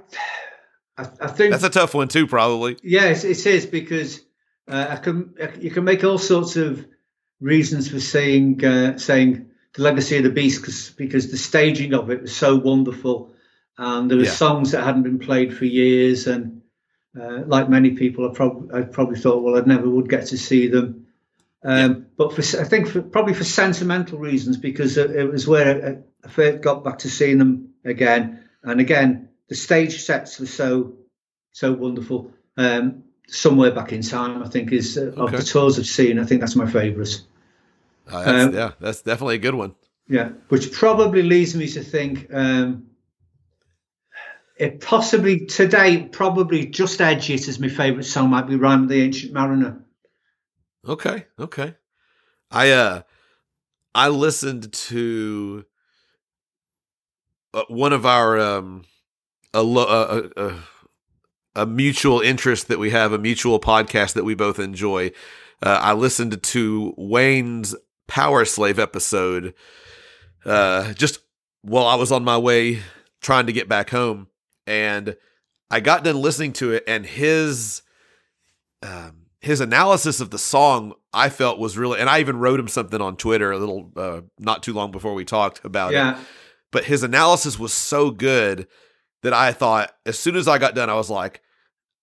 [0.98, 2.78] I, I think That's a tough one too, probably.
[2.84, 4.22] Yes, it is because
[4.68, 6.86] uh, I can you can make all sorts of
[7.42, 12.10] reasons for saying uh, saying the legacy of the beast because because the staging of
[12.10, 13.34] it was so wonderful,
[13.78, 14.32] and there were Yeah.
[14.32, 16.62] songs that hadn't been played for years, and
[17.20, 20.38] uh, like many people, I probably I probably thought, well, I never would get to
[20.38, 21.08] see them.
[21.64, 26.04] Um, But for I think for, probably for sentimental reasons because it, it was where
[26.24, 30.46] I, I first got back to seeing them again, and again the stage sets were
[30.46, 30.98] so
[31.52, 32.32] so wonderful.
[32.58, 36.20] Um, Somewhere back in time, I think is uh, of the tours I've seen.
[36.20, 37.22] I think that's my favourite.
[38.08, 39.76] Uh, that's, Um, yeah, that's definitely a good one.
[40.08, 42.86] Yeah, which probably leads me to think um,
[44.58, 48.90] it possibly today probably just edge it as my favourite song might be "Rhyme of
[48.90, 49.84] the Ancient Mariner."
[50.88, 51.76] Okay, okay.
[52.52, 53.02] I uh,
[53.96, 55.66] I listened to
[57.54, 58.86] uh, one of our um,
[59.54, 60.56] a, lo- a, a,
[61.56, 65.12] a mutual interest that we have, a mutual podcast that we both enjoy.
[65.64, 67.76] Uh, I listened to Wayne's
[68.08, 69.54] Powerslave episode
[70.46, 71.20] uh, just
[71.62, 72.82] while I was on my way
[73.22, 74.28] trying to get back home,
[74.68, 75.16] and
[75.72, 77.82] I got done listening to it, and his
[78.84, 82.68] um, his analysis of the song I felt was really, and I even wrote him
[82.68, 86.22] something on Twitter a little uh, not too long before we talked about it
[86.76, 88.68] but his analysis was so good
[89.24, 91.42] that I thought as soon as I got done, I was like,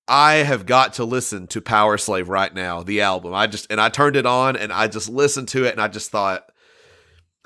[0.08, 3.34] I have got to listen to Powerslave right now, the album.
[3.34, 5.88] I just and I turned it on and I just listened to it and I
[5.88, 6.50] just thought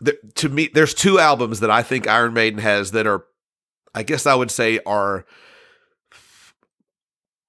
[0.01, 3.25] that to me, there's two albums that I think Iron Maiden has that are,
[3.95, 5.27] I guess I would say, are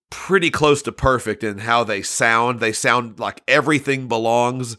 [0.09, 2.59] pretty close to perfect in how they sound.
[2.59, 4.77] They sound like everything belongs,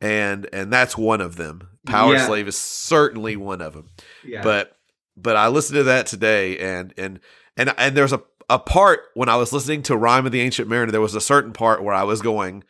[0.00, 1.68] and and that's one of them.
[1.86, 2.26] Power Yeah.
[2.26, 3.88] Slave is certainly one of them
[4.22, 4.76] yeah, but
[5.16, 7.20] but I listened to that today and and
[7.56, 10.68] and and there's a a part when I was listening to Rhyme of the Ancient
[10.68, 12.64] Mariner there was a certain part where I was going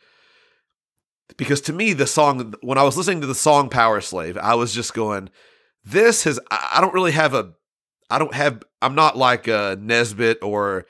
[1.37, 4.73] because to me the song when I was listening to the song Powerslave I was
[4.73, 5.29] just going
[5.83, 7.53] this has I don't really have a
[8.11, 10.85] I don't have I'm not like a Nesbit or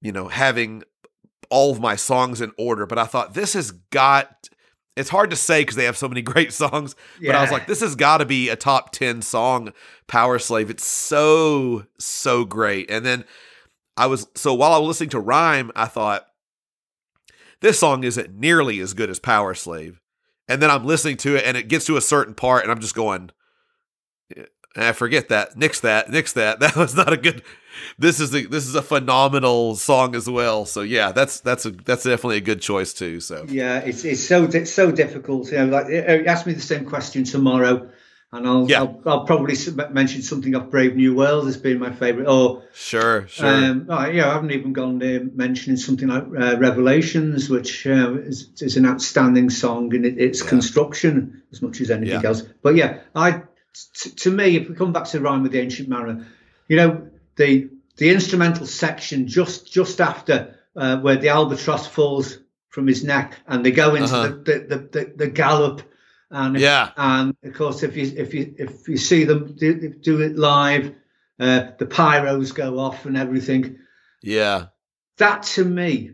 [0.00, 0.84] you know having
[1.50, 4.48] all of my songs in order but I thought this has got
[4.96, 7.66] it's hard to say because they have so many great songs but I was like,
[7.66, 9.72] this has got to be a top 10 song,
[10.06, 10.70] Powerslave.
[10.70, 12.88] It's so, so great.
[12.90, 13.24] And then
[13.96, 16.26] I was, so while I was listening to Rhyme, I thought,
[17.60, 19.98] this song isn't nearly as good as Powerslave.
[20.48, 22.80] And then I'm listening to it and it gets to a certain part and I'm
[22.80, 23.30] just going,
[24.76, 26.60] I forget that, nix that, nix that.
[26.64, 27.42] That was not a good.
[27.98, 30.64] This is the this is a phenomenal song as well.
[30.66, 33.20] So yeah, that's that's a that's definitely a good choice too.
[33.20, 35.50] So Yeah, it's it's so it's so difficult.
[35.50, 37.88] You know, like uh, ask me the same question tomorrow,
[38.34, 38.80] and I'll Yeah.
[38.80, 39.54] I'll, I'll probably
[39.90, 42.26] mention something off Brave New World as being my favourite.
[42.28, 46.56] Or sure, sure, um, oh, yeah, I haven't even gone there mentioning something like uh,
[46.58, 51.90] Revelations, which uh, is, is an outstanding song in it, its construction as much as
[51.90, 52.28] anything Yeah.
[52.28, 52.42] else.
[52.62, 53.42] But yeah, I
[53.94, 56.26] t- to me, if we come back to Rhyme with the Ancient Mariner,
[56.68, 62.38] you know the the instrumental section just just after uh, where the albatross falls
[62.70, 64.28] from his neck and they go into Uh-huh.
[64.28, 65.82] the, the, the, the, the gallop
[66.34, 66.90] and Yeah.
[66.96, 70.92] and of course if you if you if you see them do, do it live
[71.40, 73.78] uh, the pyros go off and everything
[74.22, 74.66] yeah,
[75.18, 76.12] that to me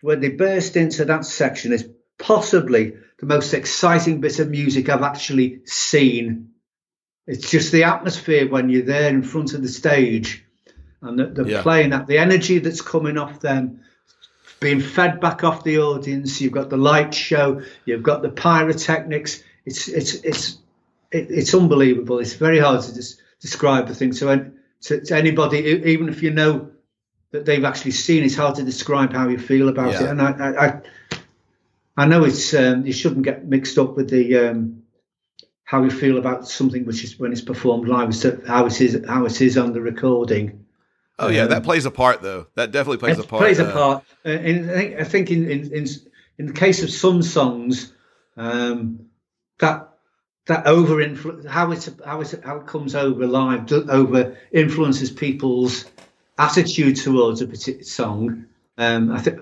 [0.00, 5.02] when they burst into that section is possibly the most exciting bit of music I've
[5.02, 6.50] actually seen
[7.26, 10.44] it's just the atmosphere when you're there in front of the stage
[11.02, 11.62] and the, the Yeah.
[11.62, 13.80] playing that the energy that's coming off them
[14.64, 16.40] being fed back off the audience.
[16.40, 17.62] You've got the light show.
[17.84, 19.42] You've got the pyrotechnics.
[19.66, 20.58] It's it's it's
[21.12, 22.18] it, it's unbelievable.
[22.18, 25.58] It's very hard to des- describe the thing to, an- to, to anybody
[25.92, 26.70] even if you know
[27.30, 30.04] that they've actually seen it's hard to describe how you feel about Yeah.
[30.04, 30.80] it and I, I, I
[31.96, 34.82] I know it's um, you shouldn't get mixed up with the um,
[35.64, 38.98] how you feel about something which is when it's performed live, it's how it is
[39.06, 40.63] how it is on the recording.
[41.18, 42.46] Oh yeah, that Um, plays a part though.
[42.56, 43.40] That definitely plays a part.
[43.42, 44.04] plays a uh, part.
[44.26, 45.86] Uh, in, I think, I think in, in
[46.38, 47.92] in the case of some songs,
[48.36, 49.06] um,
[49.60, 49.88] that
[50.46, 55.84] that over influ- how it how it how it comes over live over influences people's
[56.38, 58.46] attitude towards a particular song.
[58.76, 59.40] Um, I think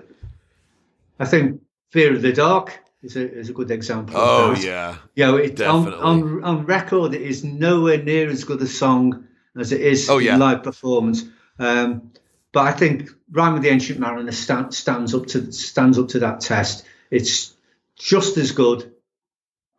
[1.19, 4.15] I think Fear of the Dark is a is a good example.
[4.15, 4.63] of Oh that.
[4.63, 6.05] yeah, You know, it, on, Definitely.
[6.05, 9.25] on on record, it is nowhere near as good a song
[9.57, 10.33] as it is Oh, yeah.
[10.35, 11.23] in live performance.
[11.63, 12.11] Um,
[12.51, 16.19] but I think Rhyme with the Ancient Mariner stand, stands up to stands up to
[16.19, 16.85] that test.
[17.09, 17.53] It's
[17.97, 18.91] just as good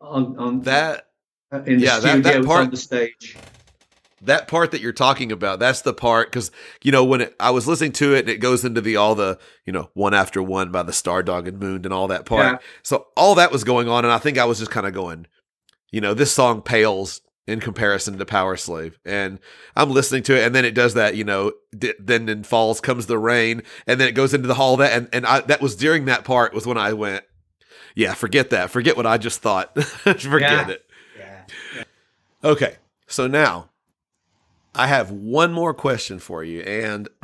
[0.01, 1.07] on on that
[1.51, 3.37] uh, in the yeah, that- that studio as part- on the stage.
[4.21, 6.49] that part that you're talking about that's the part because
[6.83, 9.13] you know when it, i was listening to it and it goes into the all
[9.13, 12.25] the you know one after one by the star dog and moon and all that
[12.25, 12.57] part Yeah.
[12.81, 15.27] so all that was going on and i think i was just kind of going
[15.91, 18.93] you know this song pales in comparison to Powerslave.
[19.05, 19.39] And
[19.75, 22.81] i'm listening to it and then it does that you know d- then in falls
[22.81, 24.77] comes the rain and then it goes into the hall.
[24.77, 27.23] That and, and I, that was during that part was when i went
[27.95, 28.69] yeah forget that.
[28.71, 29.79] Forget what i just thought.
[29.83, 30.69] Forget Yeah.
[30.69, 30.85] it.
[31.17, 31.83] Yeah.
[32.43, 32.75] Okay,
[33.07, 33.69] so now
[34.75, 37.07] I have one more question for you, and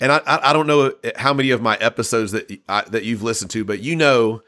[0.00, 3.22] and I I I don't know how many of my episodes that I, that you've
[3.22, 4.42] listened to, but you know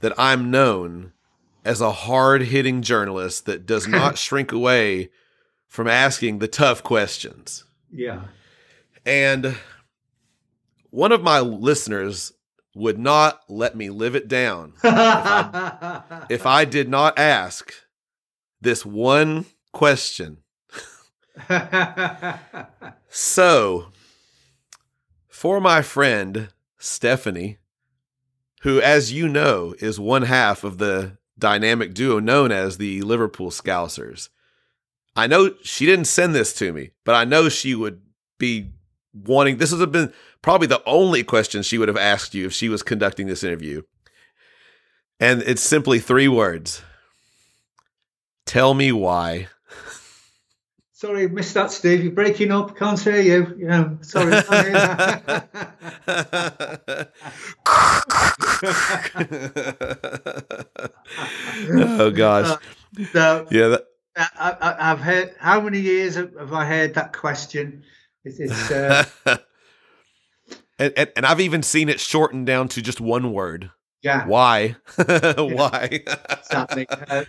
[0.00, 1.12] that I'm known
[1.64, 5.10] as a hard hitting journalist that does not shrink away
[5.68, 7.64] from asking the tough questions.
[7.90, 8.22] Yeah.
[9.04, 9.56] And
[10.90, 12.32] one of my listeners
[12.74, 17.72] would not let me live it down if I did not ask
[18.60, 20.38] this one question.
[23.14, 23.88] So,
[25.28, 26.48] for my friend
[26.78, 27.58] Stephanie,
[28.62, 33.50] who, as you know, is one half of the dynamic duo known as the Liverpool
[33.50, 34.28] Scousers,
[35.16, 38.00] I know she didn't send this to me, but I know she would
[38.38, 38.70] be
[39.12, 39.56] wanting.
[39.58, 42.68] This would have been probably the only question she would have asked you if she
[42.68, 43.82] was conducting this interview.
[45.18, 46.82] And it's simply three words
[48.46, 49.48] Tell me why.
[51.02, 52.04] Sorry, missed that, Steve.
[52.04, 52.76] You're breaking up.
[52.76, 53.56] Can't hear you.
[53.58, 54.40] Yeah, sorry.
[54.40, 54.72] can't hear
[56.06, 57.12] that.
[61.98, 62.56] oh gosh.
[63.12, 65.34] so, Yeah, that, I, I, I've heard.
[65.40, 67.82] How many years have have I heard that question?
[68.24, 69.04] It's, it's uh,
[70.78, 73.72] and, and and I've even seen it shortened down to just one word.
[74.02, 74.76] yeah, Why?
[75.04, 76.04] Why?
[76.30, 76.86] exactly.
[76.88, 77.24] Uh,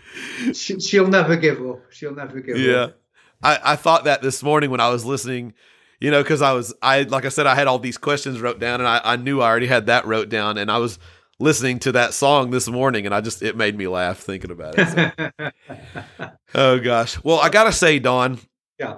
[0.53, 1.91] she, she'll never give up.
[1.91, 2.75] She'll never give yeah.
[2.75, 2.99] up.
[3.43, 5.53] I, I thought that this morning when I was listening,
[5.99, 8.59] you know, because I was I like I said, I had all these questions wrote
[8.59, 10.99] down and I, I knew I already had that wrote down and I was
[11.39, 14.75] listening to that song this morning and I just it made me laugh thinking about
[14.77, 15.33] it.
[15.37, 16.29] so.
[16.55, 17.21] oh gosh.
[17.23, 18.39] Well, I gotta say, Don,
[18.79, 18.97] Yeah.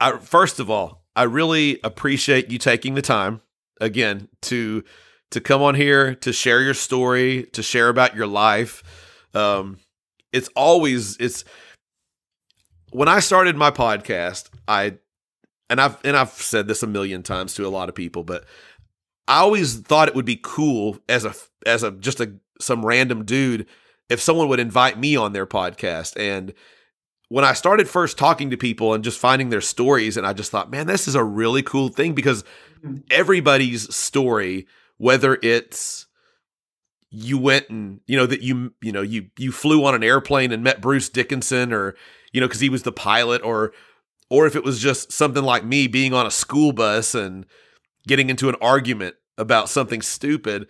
[0.00, 3.40] I, first of all, I really appreciate you taking the time
[3.80, 4.84] again to
[5.30, 8.82] to come on here to share your story, to share about your life.
[9.34, 9.78] Um,
[10.32, 11.44] it's always it's
[12.96, 14.94] when I started my podcast, I
[15.68, 18.46] and I've and I've said this a million times to a lot of people, but
[19.28, 21.34] I always thought it would be cool as a
[21.66, 23.66] as a just a some random dude
[24.08, 26.18] if someone would invite me on their podcast.
[26.18, 26.54] And
[27.28, 30.50] when I started first talking to people and just finding their stories and I just
[30.50, 32.44] thought man this is a really cool thing because
[32.82, 32.96] mm-hmm.
[33.10, 34.66] everybody's story
[34.96, 36.05] whether it's
[37.10, 40.52] you went and you know that you you know you you flew on an airplane
[40.52, 41.94] and met Bruce Dickinson or
[42.32, 43.72] you know cuz he was the pilot or
[44.28, 47.46] or if it was just something like me being on a school bus and
[48.08, 50.66] getting into an argument about something stupid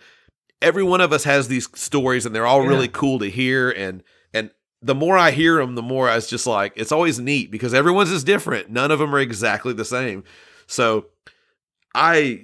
[0.61, 2.69] every one of us has these stories and they're all Yeah.
[2.69, 4.03] really cool to hear and
[4.33, 4.51] and
[4.81, 7.73] the more i hear them the more i was just like it's always neat because
[7.73, 10.23] everyone's is different none of them are exactly the same
[10.67, 11.07] so
[11.95, 12.43] i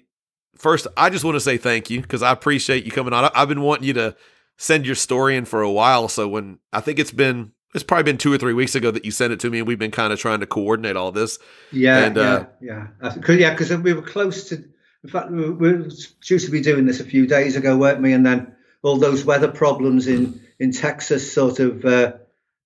[0.55, 3.31] first i just want to say thank you because i appreciate you coming on I-
[3.35, 4.15] i've been wanting you to
[4.57, 8.03] send your story in for a while so when i think it's been it's probably
[8.03, 9.91] been two or three weeks ago that you sent it to me and we've been
[9.91, 11.39] kind of trying to coordinate all this
[11.71, 13.09] Yeah, And, uh, yeah, yeah.
[13.21, 14.63] Cause, yeah, because we were close to.
[15.03, 15.89] In fact, we were, we were
[16.21, 18.13] due to be doing this a few days ago, weren't we?
[18.13, 22.13] And then all those weather problems in in Texas, sort of, uh,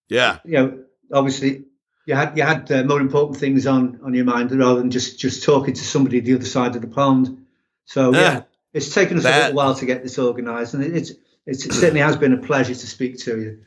[0.10, 0.80] yeah you know,
[1.14, 1.64] obviously
[2.06, 5.18] you had you had uh, more important things on on your mind rather than just
[5.18, 7.46] just talking to somebody the other side of the pond.
[7.88, 8.42] So yeah, Yeah.
[8.74, 11.12] it's taken us a little while to get this organised, and it's
[11.46, 13.60] it's it certainly has been a pleasure to speak to you.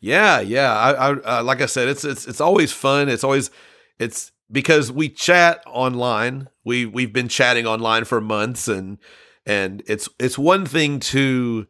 [0.00, 0.72] Yeah, yeah.
[0.72, 3.08] I, I uh, like I said, it's it's it's always fun.
[3.08, 3.50] It's always
[3.98, 6.48] it's because we chat online.
[6.64, 8.98] We we've been chatting online for months, and
[9.46, 11.66] and it's it's one thing to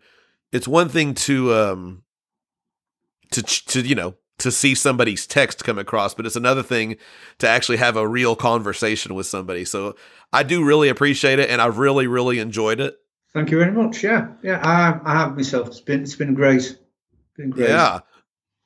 [0.52, 2.02] it's one thing to um
[3.32, 6.96] to to you know to see somebody's text come across, but it's another thing
[7.38, 9.64] to actually have a real conversation with somebody.
[9.64, 9.96] So
[10.32, 12.96] I do really appreciate it, and I've really really enjoyed it.
[13.32, 14.02] Thank you very much.
[14.02, 15.68] Yeah, yeah, I, I have myself.
[15.68, 16.76] It's been it's been great.
[17.36, 17.70] Been great.
[17.70, 18.00] Yeah.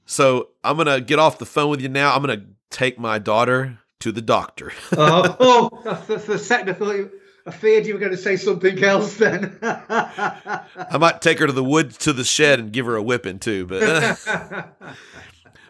[0.06, 2.14] So I'm gonna get off the phone with you now.
[2.14, 4.72] I'm gonna take my daughter to the doctor.
[4.96, 7.10] oh, oh, for, for a second I thought you,
[7.46, 9.16] I feared you were going to say something else.
[9.16, 9.59] Then.
[9.62, 13.38] I might take her to the wood to the shed and give her a whipping
[13.38, 13.66] too.
[13.66, 14.18] But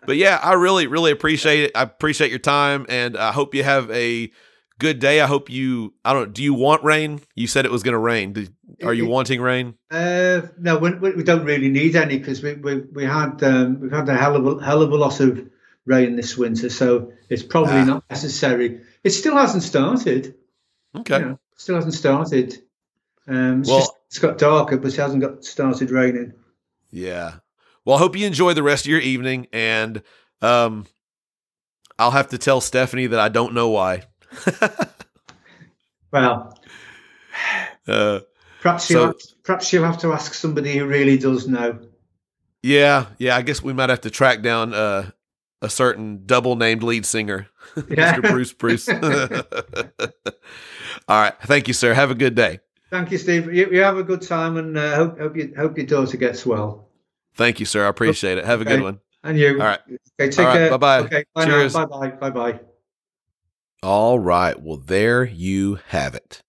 [0.07, 1.73] but yeah, I really really appreciate it.
[1.75, 4.31] I appreciate your time, and I hope you have a
[4.79, 5.21] good day.
[5.21, 5.95] I hope you.
[6.05, 6.33] I don't.
[6.33, 7.21] Do you want rain?
[7.35, 8.33] You said it was going to rain.
[8.33, 8.47] Do,
[8.85, 9.75] are you wanting rain?
[9.91, 13.81] Uh, no, we, we we don't really need any because we, we, we had um,
[13.81, 15.49] we've had a hell of a hell of a lot of
[15.87, 17.85] rain this winter, so it's probably Ah.
[17.85, 18.81] not necessary.
[19.05, 20.35] It still hasn't started.
[20.97, 21.19] Okay.
[21.19, 22.59] You know, still hasn't started.
[23.29, 26.33] Um, it's, Well- just, it's got darker, but it hasn't got started raining.
[26.91, 27.35] Yeah.
[27.85, 30.03] Well, I hope you enjoy the rest of your evening, and
[30.41, 30.87] um,
[31.99, 34.03] I'll have to tell Stephanie that I don't know why.
[36.13, 36.57] Well,
[37.89, 38.21] Uh,
[38.63, 41.79] perhaps So- you have, perhaps you'll have to ask somebody who really does know.
[42.63, 43.37] yeah, yeah.
[43.37, 45.11] I guess we might have to track down uh,
[45.61, 47.49] a certain double named lead singer,
[47.91, 48.15] Yeah.
[48.15, 48.23] Mr.
[48.31, 48.89] Bruce Bruce.
[51.09, 51.35] All right.
[51.43, 51.93] Thank you, sir.
[51.95, 52.61] Have a good day.
[52.91, 53.53] Thank you, Steve.
[53.53, 56.47] You, you have a good time, and uh, hope hope, you, hope your daughter gets
[56.47, 56.84] well.
[57.35, 57.85] Thank you, sir.
[57.85, 58.45] I appreciate it.
[58.45, 59.01] Have a good one.
[59.23, 59.53] And you.
[59.61, 59.81] All right.
[60.21, 60.31] Okay.
[60.31, 60.71] Take right, care.
[60.71, 60.99] bye-bye.
[61.01, 61.25] Okay.
[61.35, 61.73] Bye Cheers.
[61.73, 62.09] Bye bye.
[62.11, 62.61] Bye bye.
[63.83, 64.61] All right.
[64.61, 66.43] Well, there you have it.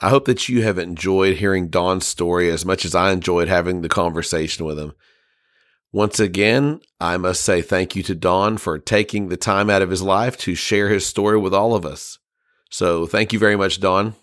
[0.00, 3.82] I hope that you have enjoyed hearing Don's story as much as I enjoyed having
[3.82, 4.94] the conversation with him.
[5.92, 9.90] Once again, I must say thank you to Don for taking the time out of
[9.90, 12.18] his life to share his story with all of us.
[12.70, 14.14] So thank you very much, Don.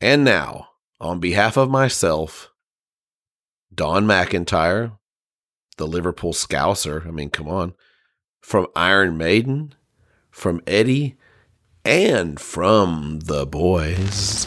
[0.00, 0.68] And now,
[1.00, 2.49] on behalf of myself,
[3.72, 4.98] Don McIntyre,
[5.76, 7.74] the Liverpool Scouser, I mean, come on,
[8.40, 9.74] from Iron Maiden,
[10.30, 11.16] from Eddie,
[11.84, 14.46] and from the boys.